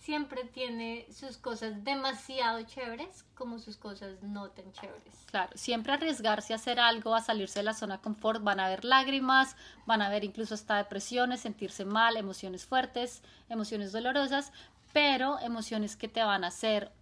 siempre 0.04 0.44
tiene 0.44 1.06
sus 1.10 1.38
cosas 1.38 1.82
demasiado 1.82 2.60
chéveres 2.64 3.24
como 3.34 3.58
sus 3.58 3.78
cosas 3.78 4.22
no 4.22 4.50
tan 4.50 4.70
chéveres. 4.72 5.14
Claro, 5.30 5.50
siempre 5.54 5.94
arriesgarse 5.94 6.52
a 6.52 6.56
hacer 6.56 6.78
algo, 6.78 7.14
a 7.14 7.22
salirse 7.22 7.60
de 7.60 7.62
la 7.62 7.72
zona 7.72 7.96
de 7.96 8.02
confort, 8.02 8.42
van 8.42 8.60
a 8.60 8.66
haber 8.66 8.84
lágrimas, 8.84 9.56
van 9.86 10.02
a 10.02 10.08
haber 10.08 10.22
incluso 10.22 10.52
hasta 10.52 10.76
depresiones, 10.76 11.40
sentirse 11.40 11.86
mal, 11.86 12.18
emociones 12.18 12.66
fuertes, 12.66 13.22
emociones 13.48 13.92
dolorosas, 13.92 14.52
pero 14.92 15.38
emociones 15.40 15.96
que 15.96 16.08
te 16.08 16.22
van 16.22 16.44
a 16.44 16.48
hacer 16.48 16.92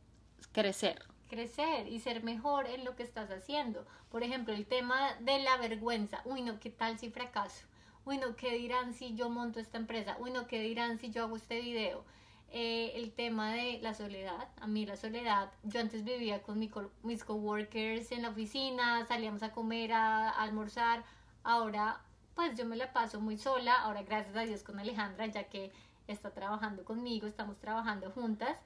crecer. 0.52 1.02
crecer 1.28 1.88
y 1.88 1.98
ser 1.98 2.22
mejor 2.22 2.68
en 2.68 2.84
lo 2.84 2.94
que 2.94 3.02
estás 3.02 3.30
haciendo. 3.30 3.84
Por 4.10 4.22
ejemplo, 4.22 4.54
el 4.54 4.66
tema 4.66 5.14
de 5.18 5.40
la 5.40 5.56
vergüenza. 5.56 6.22
Uy, 6.24 6.42
no, 6.42 6.60
¿qué 6.60 6.70
tal 6.70 7.00
si 7.00 7.10
fracaso? 7.10 7.64
Uy, 8.04 8.18
no, 8.18 8.36
¿qué 8.36 8.52
dirán 8.52 8.94
si 8.94 9.14
yo 9.14 9.28
monto 9.28 9.58
esta 9.58 9.78
empresa? 9.78 10.16
Uy, 10.20 10.30
no, 10.30 10.46
¿qué 10.46 10.60
dirán 10.60 10.98
si 10.98 11.10
yo 11.10 11.24
hago 11.24 11.36
este 11.36 11.60
video? 11.60 12.04
Eh, 12.54 12.92
el 12.96 13.12
tema 13.12 13.52
de 13.54 13.78
la 13.80 13.94
soledad. 13.94 14.46
A 14.60 14.66
mí 14.66 14.84
la 14.84 14.96
soledad, 14.96 15.50
yo 15.62 15.80
antes 15.80 16.04
vivía 16.04 16.42
con 16.42 16.58
mi 16.58 16.68
co- 16.68 16.90
mis 17.02 17.24
coworkers 17.24 18.12
en 18.12 18.20
la 18.22 18.28
oficina, 18.28 19.06
salíamos 19.06 19.42
a 19.42 19.52
comer, 19.52 19.92
a, 19.94 20.28
a 20.28 20.42
almorzar. 20.42 21.02
Ahora, 21.44 22.00
pues 22.34 22.54
yo 22.56 22.66
me 22.66 22.76
la 22.76 22.92
paso 22.92 23.20
muy 23.20 23.38
sola. 23.38 23.74
Ahora, 23.82 24.02
gracias 24.02 24.36
a 24.36 24.42
Dios 24.42 24.62
con 24.62 24.78
Alejandra, 24.78 25.26
ya 25.26 25.44
que 25.44 25.72
está 26.08 26.30
trabajando 26.30 26.84
conmigo, 26.84 27.26
estamos 27.26 27.58
trabajando 27.58 28.10
juntas. 28.10 28.58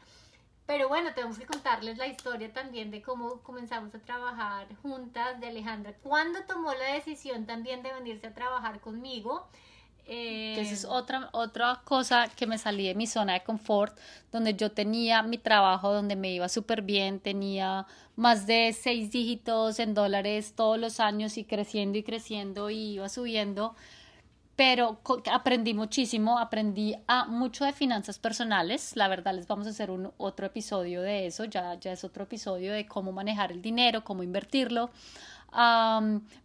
Pero 0.67 0.89
bueno, 0.89 1.15
tenemos 1.15 1.39
que 1.39 1.47
contarles 1.47 1.97
la 1.97 2.09
historia 2.09 2.53
también 2.53 2.91
de 2.91 3.03
cómo 3.03 3.41
comenzamos 3.43 3.95
a 3.95 4.01
trabajar 4.01 4.67
juntas, 4.83 5.39
de 5.39 5.47
Alejandra. 5.47 5.95
Cuando 6.03 6.43
tomó 6.43 6.75
la 6.75 6.95
decisión 6.95 7.47
también 7.47 7.85
de 7.85 7.93
venirse 7.93 8.27
a 8.27 8.35
trabajar 8.35 8.81
conmigo, 8.81 9.47
que 10.07 10.61
esa 10.61 10.75
es 10.75 10.85
otra, 10.85 11.29
otra 11.33 11.81
cosa 11.85 12.29
que 12.29 12.47
me 12.47 12.59
salí 12.59 12.87
de 12.87 12.95
mi 12.95 13.07
zona 13.07 13.35
de 13.35 13.43
confort, 13.43 13.97
donde 14.31 14.55
yo 14.55 14.71
tenía 14.71 15.23
mi 15.23 15.37
trabajo, 15.37 15.93
donde 15.93 16.15
me 16.15 16.33
iba 16.33 16.49
súper 16.49 16.83
bien, 16.83 17.19
tenía 17.19 17.87
más 18.15 18.47
de 18.47 18.73
seis 18.73 19.11
dígitos 19.11 19.81
en 19.81 19.95
dólares 19.95 20.55
todos 20.55 20.79
los 20.79 21.01
años 21.01 21.37
y 21.37 21.45
creciendo 21.45 21.99
y 21.99 22.05
creciendo 22.05 22.71
y 22.71 22.95
iba 22.95 23.09
subiendo. 23.09 23.75
Pero 24.55 25.01
aprendí 25.31 25.75
muchísimo, 25.75 26.39
aprendí 26.39 26.97
a 27.09 27.27
mucho 27.27 27.67
de 27.67 27.75
finanzas 27.75 28.19
personales, 28.19 28.97
la 28.97 29.07
verdad 29.07 29.35
les 29.35 29.47
vamos 29.47 29.67
a 29.67 29.71
hacer 29.71 29.91
un 29.91 30.13
otro 30.17 30.47
episodio 30.47 31.03
de 31.03 31.27
eso, 31.27 31.45
ya, 31.45 31.75
ya 31.75 31.93
es 31.93 32.05
otro 32.05 32.25
episodio 32.25 32.73
de 32.73 32.87
cómo 32.87 33.13
manejar 33.13 33.53
el 33.53 33.61
dinero, 33.61 34.03
cómo 34.03 34.23
invertirlo, 34.23 34.89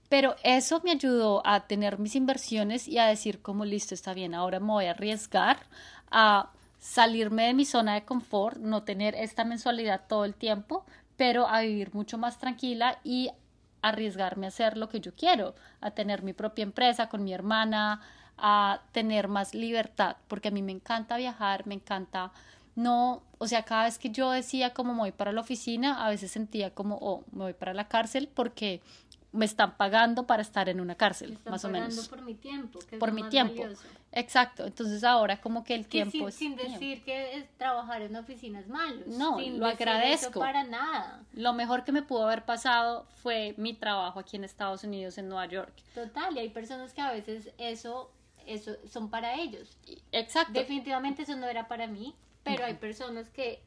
pero 0.10 0.36
eso 0.44 0.82
me 0.84 0.92
ayudó 0.92 1.42
a 1.46 1.68
tener 1.68 2.00
mis 2.00 2.16
inversiones 2.16 2.88
y 2.88 2.98
a 2.98 3.08
decir 3.08 3.42
como 3.42 3.66
listo, 3.66 3.94
está 3.94 4.14
bien, 4.14 4.34
ahora 4.34 4.60
me 4.60 4.68
voy 4.68 4.86
a 4.86 4.92
arriesgar 4.92 5.58
a 6.10 6.50
salirme 6.80 7.48
de 7.48 7.54
mi 7.54 7.66
zona 7.66 7.94
de 7.94 8.06
confort, 8.06 8.58
no 8.58 8.84
tener 8.84 9.16
esta 9.16 9.44
mensualidad 9.44 10.02
todo 10.08 10.26
el 10.26 10.34
tiempo, 10.34 10.86
pero 11.16 11.48
a 11.48 11.62
vivir 11.62 11.94
mucho 11.94 12.18
más 12.18 12.40
tranquila 12.40 13.00
y 13.04 13.30
arriesgarme 13.82 14.48
a 14.48 14.50
hacer 14.50 14.78
lo 14.78 14.90
que 14.90 15.00
yo 15.00 15.14
quiero, 15.16 15.56
a 15.80 15.92
tener 15.92 16.24
mi 16.24 16.34
propia 16.34 16.64
empresa 16.64 17.10
con 17.10 17.24
mi 17.24 17.34
hermana, 17.34 18.02
a 18.38 18.82
tener 18.92 19.28
más 19.28 19.54
libertad, 19.54 20.16
porque 20.28 20.48
a 20.48 20.52
mí 20.52 20.62
me 20.62 20.72
encanta 20.72 21.18
viajar, 21.18 21.68
me 21.68 21.76
encanta 21.76 22.32
no, 22.76 23.24
o 23.38 23.48
sea, 23.48 23.64
cada 23.64 23.84
vez 23.86 24.00
que 24.00 24.10
yo 24.10 24.32
decía 24.32 24.74
como 24.74 24.94
me 24.94 25.00
voy 25.00 25.12
para 25.12 25.32
la 25.32 25.42
oficina, 25.42 26.06
a 26.06 26.10
veces 26.10 26.32
sentía 26.32 26.74
como, 26.74 26.98
oh, 27.02 27.24
me 27.32 27.44
voy 27.44 27.54
para 27.54 27.74
la 27.74 27.88
cárcel 27.88 28.30
porque 28.34 28.82
me 29.34 29.46
están 29.46 29.78
pagando 29.78 30.28
para 30.28 30.42
estar 30.42 30.68
en 30.68 30.82
una 30.82 30.96
cárcel, 30.96 31.38
más 31.46 31.64
o 31.64 31.70
menos. 31.70 32.08
por 32.10 32.22
mi 32.22 32.36
tiempo. 32.36 32.80
Que 32.80 32.98
por 32.98 33.12
mi 33.12 33.24
tiempo. 33.30 33.64
Exacto. 34.12 34.66
Entonces 34.66 35.04
ahora 35.06 35.40
como 35.40 35.64
que 35.64 35.74
el 35.74 35.88
tiempo 35.88 36.30
sin, 36.32 36.56
sin 36.56 36.56
decir 36.58 37.04
que 37.04 37.48
trabajar 37.58 38.02
en 38.02 38.12
una 38.12 38.20
oficina 38.20 38.60
es 38.60 38.68
malo. 38.68 39.02
No, 39.08 39.40
lo 39.40 39.68
agradezco. 39.68 40.40
para 40.40 40.64
nada. 40.64 41.24
Lo 41.34 41.54
mejor 41.54 41.86
que 41.86 41.94
me 41.94 42.02
pudo 42.02 42.26
haber 42.26 42.44
pasado 42.44 43.06
fue 43.22 43.54
mi 43.58 43.74
trabajo 43.74 44.20
aquí 44.20 44.36
en 44.36 44.44
Estados 44.44 44.84
Unidos, 44.84 45.18
en 45.18 45.30
Nueva 45.30 45.46
York. 45.46 45.74
Total, 45.96 46.36
y 46.36 46.40
hay 46.40 46.50
personas 46.50 46.94
que 46.94 47.02
a 47.02 47.12
veces 47.12 47.52
eso, 47.58 48.12
eso 48.46 48.74
son 48.86 49.10
para 49.10 49.36
ellos. 49.36 49.78
Exacto. 50.12 50.54
Definitivamente 50.54 51.22
eso 51.22 51.38
no 51.38 51.48
era 51.48 51.70
para 51.70 51.88
mí, 51.88 52.14
pero 52.44 52.66
hay 52.66 52.76
personas 52.76 53.30
que 53.30 53.62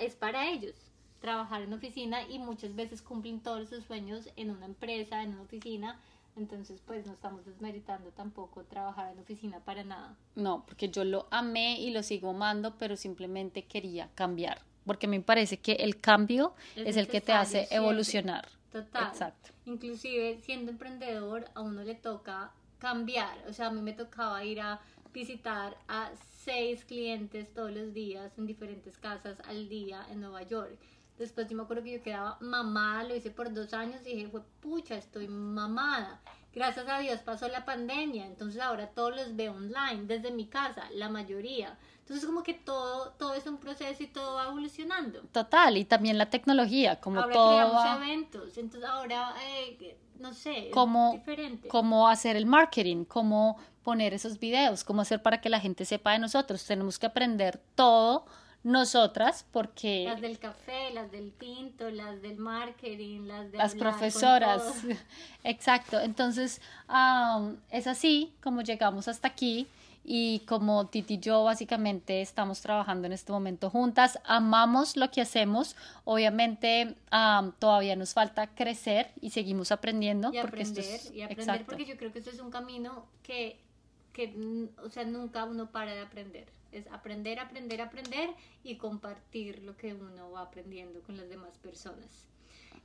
es 0.00 0.14
para 0.16 0.48
ellos 0.48 0.74
trabajar 1.20 1.62
en 1.62 1.72
oficina 1.72 2.22
y 2.28 2.38
muchas 2.38 2.74
veces 2.74 3.02
cumplen 3.02 3.40
todos 3.40 3.68
sus 3.68 3.84
sueños 3.84 4.28
en 4.36 4.50
una 4.50 4.66
empresa, 4.66 5.22
en 5.22 5.30
una 5.30 5.42
oficina. 5.42 5.98
Entonces, 6.36 6.82
pues 6.84 7.06
no 7.06 7.14
estamos 7.14 7.46
desmeritando 7.46 8.10
tampoco 8.10 8.62
trabajar 8.64 9.10
en 9.12 9.18
oficina 9.18 9.60
para 9.60 9.84
nada. 9.84 10.14
No, 10.34 10.64
porque 10.66 10.90
yo 10.90 11.02
lo 11.04 11.26
amé 11.30 11.80
y 11.80 11.90
lo 11.90 12.02
sigo 12.02 12.30
amando, 12.30 12.76
pero 12.78 12.96
simplemente 12.96 13.64
quería 13.64 14.10
cambiar. 14.14 14.60
Porque 14.84 15.08
me 15.08 15.20
parece 15.20 15.56
que 15.56 15.72
el 15.72 15.98
cambio 15.98 16.54
es, 16.76 16.96
el 16.96 17.08
que 17.08 17.22
te 17.22 17.32
hace 17.32 17.66
evolucionar. 17.70 18.48
Total. 18.70 19.08
Exacto. 19.08 19.50
Inclusive 19.64 20.38
siendo 20.42 20.70
emprendedor, 20.70 21.46
a 21.54 21.62
uno 21.62 21.82
le 21.82 21.94
toca 21.94 22.52
cambiar. 22.78 23.36
O 23.48 23.52
sea, 23.54 23.68
a 23.68 23.70
mí 23.70 23.80
me 23.80 23.94
tocaba 23.94 24.44
ir 24.44 24.60
a 24.60 24.80
visitar 25.12 25.76
a 25.88 26.10
seis 26.46 26.84
clientes 26.84 27.52
todos 27.52 27.72
los 27.72 27.92
días 27.92 28.32
en 28.38 28.46
diferentes 28.46 28.96
casas 28.96 29.36
al 29.48 29.68
día 29.68 30.06
en 30.10 30.20
Nueva 30.20 30.44
York. 30.44 30.78
Después 31.18 31.48
yo 31.48 31.56
me 31.56 31.64
acuerdo 31.64 31.82
que 31.82 31.94
yo 31.94 32.02
quedaba 32.02 32.38
mamada, 32.40 33.02
lo 33.02 33.16
hice 33.16 33.30
por 33.30 33.52
dos 33.52 33.74
años 33.74 34.00
y 34.06 34.14
dije, 34.14 34.28
fue 34.28 34.42
pucha, 34.60 34.94
estoy 34.94 35.26
mamada. 35.28 36.22
Gracias 36.54 36.86
a 36.88 37.00
Dios 37.00 37.20
pasó 37.20 37.48
la 37.48 37.64
pandemia, 37.64 38.26
entonces 38.26 38.62
ahora 38.62 38.86
todos 38.86 39.14
los 39.14 39.36
veo 39.36 39.52
online, 39.52 40.04
desde 40.04 40.30
mi 40.30 40.46
casa, 40.46 40.88
la 40.94 41.08
mayoría. 41.08 41.76
Entonces 41.98 42.24
como 42.24 42.42
que 42.42 42.54
todo, 42.54 43.10
todo 43.18 43.34
es 43.34 43.46
un 43.46 43.58
proceso 43.58 44.02
y 44.02 44.06
todo 44.06 44.36
va 44.36 44.44
evolucionando. 44.44 45.22
Total, 45.32 45.76
y 45.76 45.84
también 45.84 46.16
la 46.16 46.30
tecnología, 46.30 47.00
como 47.00 47.20
ahora 47.20 47.34
todo 47.34 47.56
creamos 47.56 47.96
eventos, 47.96 48.56
entonces 48.56 48.88
ahora, 48.88 49.34
eh, 49.48 49.98
no 50.20 50.32
sé, 50.32 50.70
cómo, 50.72 51.12
diferente. 51.12 51.68
Cómo 51.68 52.08
hacer 52.08 52.36
el 52.36 52.46
marketing, 52.46 53.04
cómo 53.04 53.58
poner 53.86 54.14
esos 54.14 54.40
videos, 54.40 54.82
cómo 54.82 55.02
hacer 55.02 55.22
para 55.22 55.40
que 55.40 55.48
la 55.48 55.60
gente 55.60 55.84
sepa 55.84 56.10
de 56.10 56.18
nosotros. 56.18 56.66
Tenemos 56.66 56.98
que 56.98 57.06
aprender 57.06 57.60
todo 57.76 58.26
nosotras 58.64 59.46
porque 59.52 60.06
las 60.08 60.20
del 60.20 60.40
café, 60.40 60.90
las 60.92 61.12
del 61.12 61.30
tinto, 61.30 61.88
las 61.90 62.20
del 62.20 62.36
marketing, 62.36 63.28
las 63.28 63.52
de 63.52 63.58
las 63.58 63.76
profesoras, 63.76 64.82
exacto. 65.44 66.00
Entonces 66.00 66.60
es 67.70 67.86
así 67.86 68.32
como 68.42 68.62
llegamos 68.62 69.06
hasta 69.06 69.28
aquí 69.28 69.68
y 70.02 70.40
como 70.48 70.88
Titi 70.88 71.14
y 71.14 71.18
yo 71.20 71.44
básicamente 71.44 72.20
estamos 72.22 72.60
trabajando 72.60 73.06
en 73.06 73.12
este 73.12 73.30
momento 73.30 73.70
juntas, 73.70 74.18
amamos 74.24 74.96
lo 74.96 75.12
que 75.12 75.20
hacemos, 75.20 75.76
obviamente 76.02 76.96
todavía 77.60 77.94
nos 77.94 78.14
falta 78.14 78.48
crecer 78.48 79.12
y 79.20 79.30
seguimos 79.30 79.70
aprendiendo 79.70 80.32
y 80.32 80.40
porque 80.40 80.62
aprender, 80.62 81.00
y 81.14 81.22
aprender 81.22 81.64
porque 81.66 81.84
yo 81.84 81.96
creo 81.96 82.12
que 82.12 82.18
esto 82.18 82.30
es 82.30 82.40
un 82.40 82.50
camino 82.50 83.06
que 83.22 83.65
que 84.16 84.34
o 84.82 84.88
sea 84.88 85.04
nunca 85.04 85.44
uno 85.44 85.70
para 85.70 85.94
de 85.94 86.00
aprender 86.00 86.48
es 86.72 86.86
aprender, 86.88 87.38
aprender, 87.38 87.80
aprender 87.80 88.30
y 88.62 88.76
compartir 88.76 89.62
lo 89.62 89.76
que 89.76 89.94
uno 89.94 90.30
va 90.30 90.42
aprendiendo 90.42 91.00
con 91.02 91.16
las 91.16 91.28
demás 91.28 91.56
personas. 91.58 92.26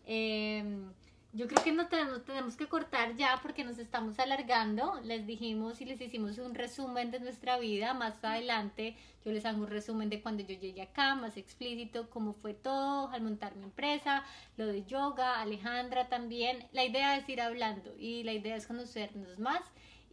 Em, 0.06 0.92
yo 1.34 1.48
creo 1.48 1.64
que 1.64 1.72
no 1.72 1.88
tenemos, 1.88 2.26
tenemos 2.26 2.56
que 2.58 2.68
cortar 2.68 3.16
ya 3.16 3.40
porque 3.42 3.64
nos 3.64 3.78
estamos 3.78 4.20
alargando. 4.20 5.00
Les 5.04 5.26
dijimos 5.26 5.80
y 5.82 5.86
les 5.86 6.00
hicimos 6.02 6.38
un 6.38 6.56
resumen 6.56 7.12
de 7.12 7.20
nuestra 7.20 7.58
vida. 7.58 7.94
Más 7.94 8.24
adelante 8.24 8.96
yo 9.26 9.32
les 9.32 9.46
hago 9.46 9.62
un 9.62 9.70
resumen 9.70 10.10
de 10.10 10.22
cuando 10.22 10.44
yo 10.44 10.58
llegué 10.60 10.82
acá, 10.82 11.16
más 11.16 11.38
explícito, 11.38 12.10
cómo 12.10 12.34
fue 12.34 12.54
todo 12.54 13.10
al 13.10 13.22
montar 13.22 13.56
mi 13.56 13.64
empresa, 13.64 14.24
lo 14.58 14.68
de 14.68 14.84
yoga, 14.84 15.42
Alejandra 15.42 16.10
también. 16.10 16.68
La 16.74 16.84
idea 16.84 17.18
es 17.18 17.28
ir 17.30 17.42
hablando 17.42 17.94
y 17.98 18.24
la 18.24 18.34
idea 18.34 18.56
es 18.56 18.68
conocernos 18.68 19.40
más 19.40 19.62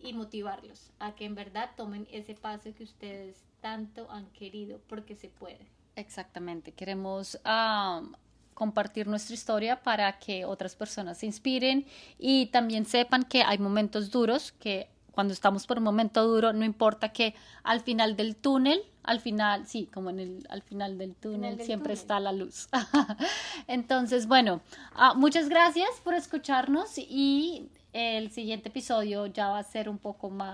y 0.03 0.13
motivarlos 0.13 0.91
a 0.99 1.15
que 1.15 1.25
en 1.25 1.35
verdad 1.35 1.71
tomen 1.77 2.07
ese 2.11 2.35
paso 2.35 2.75
que 2.75 2.85
ustedes 2.85 3.45
tanto 3.61 4.11
han 4.11 4.27
querido 4.31 4.81
porque 4.89 5.15
se 5.15 5.29
puede. 5.29 5.67
Exactamente, 5.97 6.73
queremos 6.73 7.39
compartir 8.55 9.07
nuestra 9.07 9.35
historia 9.35 9.83
para 9.83 10.19
que 10.19 10.45
otras 10.45 10.75
personas 10.75 11.19
se 11.19 11.27
inspiren 11.27 11.87
y 12.19 12.47
también 12.47 12.87
sepan 12.87 13.25
que 13.25 13.43
hay 13.43 13.59
momentos 13.59 14.11
duros, 14.11 14.53
que 14.53 14.89
cuando 15.13 15.35
estamos 15.35 15.67
por 15.67 15.79
un 15.79 15.85
momento 15.85 16.25
duro, 16.25 16.53
no 16.53 16.65
importa 16.65 17.09
que 17.09 17.35
al 17.65 17.81
final 17.81 18.15
del 18.15 18.37
túnel, 18.37 18.81
al 19.03 19.21
final, 19.21 19.67
sí, 19.67 19.89
como 19.93 20.11
en 20.11 20.21
el, 20.21 20.47
al 20.49 20.63
final 20.63 20.99
del 20.99 21.17
túnel 21.17 21.61
siempre 21.61 21.93
está 21.93 22.21
la 22.21 22.31
luz. 22.31 22.69
Entonces, 23.67 24.29
bueno, 24.29 24.61
ah, 24.93 25.15
muchas 25.15 25.49
gracias 25.49 25.89
por 26.05 26.15
escucharnos 26.15 26.99
y 26.99 27.69
el 27.99 28.31
siguiente 28.31 28.69
episodio 28.69 29.27
ya 29.27 29.49
va 29.49 29.59
a 29.59 29.63
ser 29.65 29.89
un 29.89 29.99
poco 29.99 30.31
más 30.31 30.47